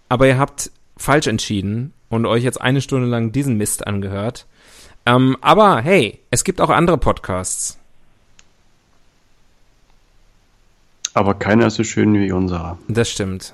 Aber 0.10 0.28
ihr 0.28 0.38
habt 0.38 0.72
falsch 0.98 1.28
entschieden 1.28 1.94
und 2.10 2.26
euch 2.26 2.44
jetzt 2.44 2.60
eine 2.60 2.82
Stunde 2.82 3.08
lang 3.08 3.32
diesen 3.32 3.58
Mist 3.58 3.88
angehört. 3.88 4.46
Ähm, 5.06 5.38
aber 5.42 5.80
hey, 5.82 6.20
es 6.32 6.44
gibt 6.44 6.60
auch 6.60 6.70
andere 6.70 6.98
Podcasts. 6.98 7.78
Aber 11.14 11.34
keiner 11.34 11.68
ist 11.68 11.76
so 11.76 11.84
schön 11.84 12.14
wie 12.14 12.32
unserer. 12.32 12.78
Das 12.88 13.10
stimmt. 13.10 13.54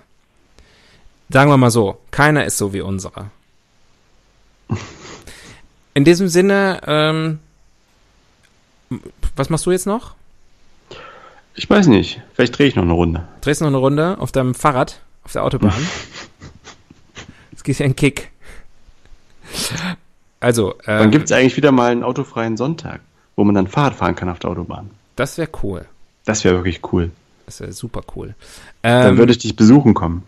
Sagen 1.29 1.49
wir 1.49 1.57
mal 1.57 1.71
so, 1.71 1.99
keiner 2.11 2.45
ist 2.45 2.57
so 2.57 2.73
wie 2.73 2.81
unserer. 2.81 3.29
In 5.93 6.05
diesem 6.05 6.27
Sinne, 6.27 6.81
ähm, 6.87 7.39
was 9.35 9.49
machst 9.49 9.65
du 9.65 9.71
jetzt 9.71 9.85
noch? 9.85 10.15
Ich 11.55 11.69
weiß 11.69 11.87
nicht. 11.87 12.21
Vielleicht 12.33 12.57
drehe 12.57 12.67
ich 12.67 12.75
noch 12.75 12.83
eine 12.83 12.93
Runde. 12.93 13.27
Drehst 13.41 13.61
du 13.61 13.65
noch 13.65 13.71
eine 13.71 13.77
Runde 13.77 14.17
auf 14.19 14.31
deinem 14.31 14.55
Fahrrad, 14.55 15.01
auf 15.23 15.31
der 15.31 15.43
Autobahn? 15.43 15.73
Es 17.55 17.63
geht 17.63 17.79
ja 17.79 17.85
ein 17.85 17.95
Kick. 17.95 18.31
Also, 20.41 20.73
äh, 20.79 20.99
Wann 20.99 21.11
gibt 21.11 21.25
es 21.25 21.31
eigentlich 21.31 21.55
wieder 21.55 21.71
mal 21.71 21.91
einen 21.91 22.03
autofreien 22.03 22.57
Sonntag, 22.57 22.99
wo 23.37 23.45
man 23.45 23.55
dann 23.55 23.67
Fahrrad 23.67 23.93
fahren 23.93 24.15
kann 24.15 24.27
auf 24.27 24.39
der 24.39 24.49
Autobahn? 24.49 24.89
Das 25.15 25.37
wäre 25.37 25.47
cool. 25.63 25.85
Das 26.25 26.43
wäre 26.43 26.55
wirklich 26.55 26.81
cool. 26.91 27.11
Das 27.45 27.61
wäre 27.61 27.71
super 27.71 28.01
cool. 28.15 28.35
Ähm, 28.83 29.03
dann 29.03 29.17
würde 29.17 29.31
ich 29.31 29.37
dich 29.37 29.55
besuchen 29.55 29.93
kommen. 29.93 30.23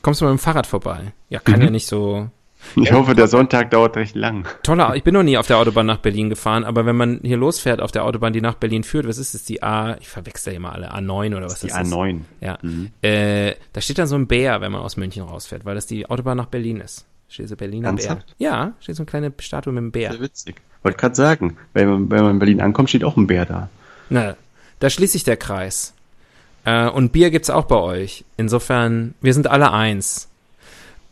Kommst 0.00 0.22
du 0.22 0.24
mit 0.24 0.32
dem 0.32 0.38
Fahrrad 0.38 0.66
vorbei? 0.66 1.12
Ja, 1.28 1.40
kann 1.40 1.56
mhm. 1.56 1.64
ja 1.64 1.70
nicht 1.70 1.86
so. 1.86 2.30
Ich 2.76 2.92
hoffe, 2.92 3.14
der 3.14 3.28
Sonntag 3.28 3.70
dauert 3.70 3.96
recht 3.96 4.14
lang. 4.14 4.46
Toller, 4.62 4.94
ich 4.94 5.02
bin 5.02 5.14
noch 5.14 5.22
nie 5.22 5.38
auf 5.38 5.46
der 5.46 5.58
Autobahn 5.58 5.86
nach 5.86 5.98
Berlin 5.98 6.28
gefahren, 6.28 6.64
aber 6.64 6.86
wenn 6.86 6.96
man 6.96 7.20
hier 7.22 7.36
losfährt 7.36 7.80
auf 7.80 7.92
der 7.92 8.04
Autobahn, 8.04 8.32
die 8.32 8.40
nach 8.40 8.54
Berlin 8.54 8.84
führt, 8.84 9.06
was 9.06 9.18
ist 9.18 9.34
das, 9.34 9.44
die 9.44 9.62
A, 9.62 9.96
ich 10.00 10.08
verwechsel 10.08 10.54
immer 10.54 10.72
alle, 10.72 10.92
A9 10.92 11.36
oder 11.36 11.46
was 11.46 11.60
das 11.60 11.64
ist? 11.64 11.76
Die 11.76 11.94
A9. 11.94 12.20
Ja. 12.40 12.58
Mhm. 12.62 12.90
Äh, 13.02 13.54
da 13.72 13.80
steht 13.80 13.98
dann 13.98 14.06
so 14.06 14.16
ein 14.16 14.26
Bär, 14.26 14.60
wenn 14.60 14.72
man 14.72 14.82
aus 14.82 14.96
München 14.96 15.22
rausfährt, 15.22 15.64
weil 15.64 15.74
das 15.74 15.86
die 15.86 16.08
Autobahn 16.08 16.36
nach 16.36 16.46
Berlin 16.46 16.80
ist. 16.80 17.06
Steht 17.28 17.48
so 17.48 17.56
Berliner 17.56 17.88
Ernsthaft? 17.88 18.38
Bär. 18.38 18.48
Ja, 18.48 18.72
steht 18.80 18.96
so 18.96 19.02
eine 19.02 19.06
kleine 19.06 19.32
Statue 19.38 19.72
mit 19.72 19.82
einem 19.82 19.92
Bär. 19.92 20.12
Sehr 20.12 20.20
witzig. 20.20 20.56
Wollte 20.82 20.98
gerade 20.98 21.14
sagen, 21.14 21.56
wenn 21.74 21.88
man, 21.88 22.10
wenn 22.10 22.22
man 22.22 22.30
in 22.32 22.38
Berlin 22.38 22.60
ankommt, 22.60 22.88
steht 22.88 23.04
auch 23.04 23.16
ein 23.16 23.26
Bär 23.26 23.44
da. 23.44 23.68
Na, 24.10 24.36
da 24.80 24.90
schließt 24.90 25.12
sich 25.12 25.24
der 25.24 25.36
Kreis. 25.36 25.94
Äh, 26.64 26.88
und 26.88 27.12
Bier 27.12 27.30
gibt's 27.30 27.50
auch 27.50 27.64
bei 27.64 27.76
euch. 27.76 28.24
Insofern, 28.36 29.14
wir 29.20 29.34
sind 29.34 29.46
alle 29.46 29.72
eins. 29.72 30.28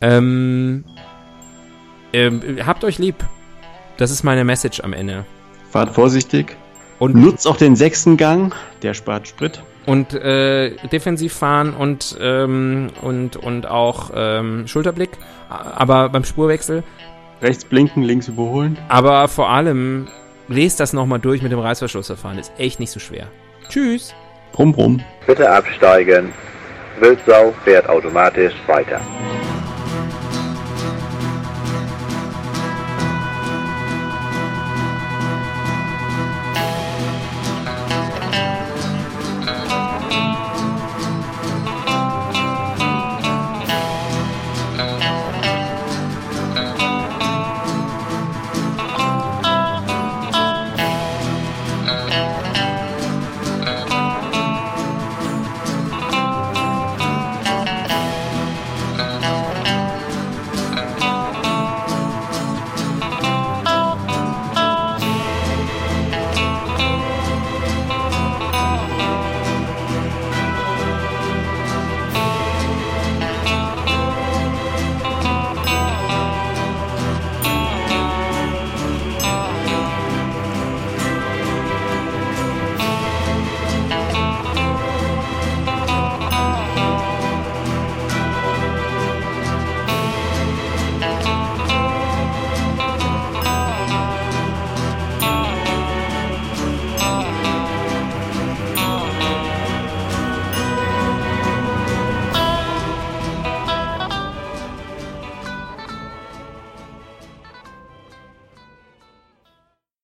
Ähm, 0.01 0.85
ähm, 2.13 2.59
habt 2.65 2.83
euch 2.83 2.97
lieb. 2.97 3.15
Das 3.97 4.11
ist 4.11 4.23
meine 4.23 4.43
Message 4.43 4.81
am 4.81 4.93
Ende. 4.93 5.25
Fahrt 5.71 5.93
vorsichtig. 5.93 6.55
Und 6.99 7.15
nutzt 7.15 7.47
auch 7.47 7.57
den 7.57 7.75
sechsten 7.75 8.17
Gang, 8.17 8.55
der 8.81 8.93
spart 8.93 9.27
Sprit. 9.27 9.61
Und 9.85 10.13
äh, 10.13 10.75
defensiv 10.91 11.33
fahren 11.33 11.73
und, 11.73 12.17
ähm, 12.19 12.89
und, 13.01 13.37
und 13.37 13.67
auch 13.67 14.11
ähm, 14.13 14.67
Schulterblick, 14.67 15.11
aber 15.49 16.09
beim 16.09 16.23
Spurwechsel. 16.23 16.83
Rechts 17.41 17.63
blinken, 17.63 18.03
links 18.03 18.27
überholen. 18.27 18.77
Aber 18.89 19.27
vor 19.27 19.49
allem, 19.49 20.07
lest 20.47 20.79
das 20.79 20.91
nochmal 20.91 21.19
durch 21.19 21.41
mit 21.41 21.51
dem 21.51 21.59
Reißverschlussverfahren. 21.59 22.39
Ist 22.39 22.51
echt 22.57 22.79
nicht 22.79 22.91
so 22.91 22.99
schwer. 22.99 23.27
Tschüss. 23.69 24.13
Brumm, 24.51 24.73
brumm. 24.73 25.01
Bitte 25.25 25.49
absteigen. 25.49 26.33
Wildsau 26.99 27.53
fährt 27.63 27.87
automatisch 27.87 28.53
weiter. 28.65 28.99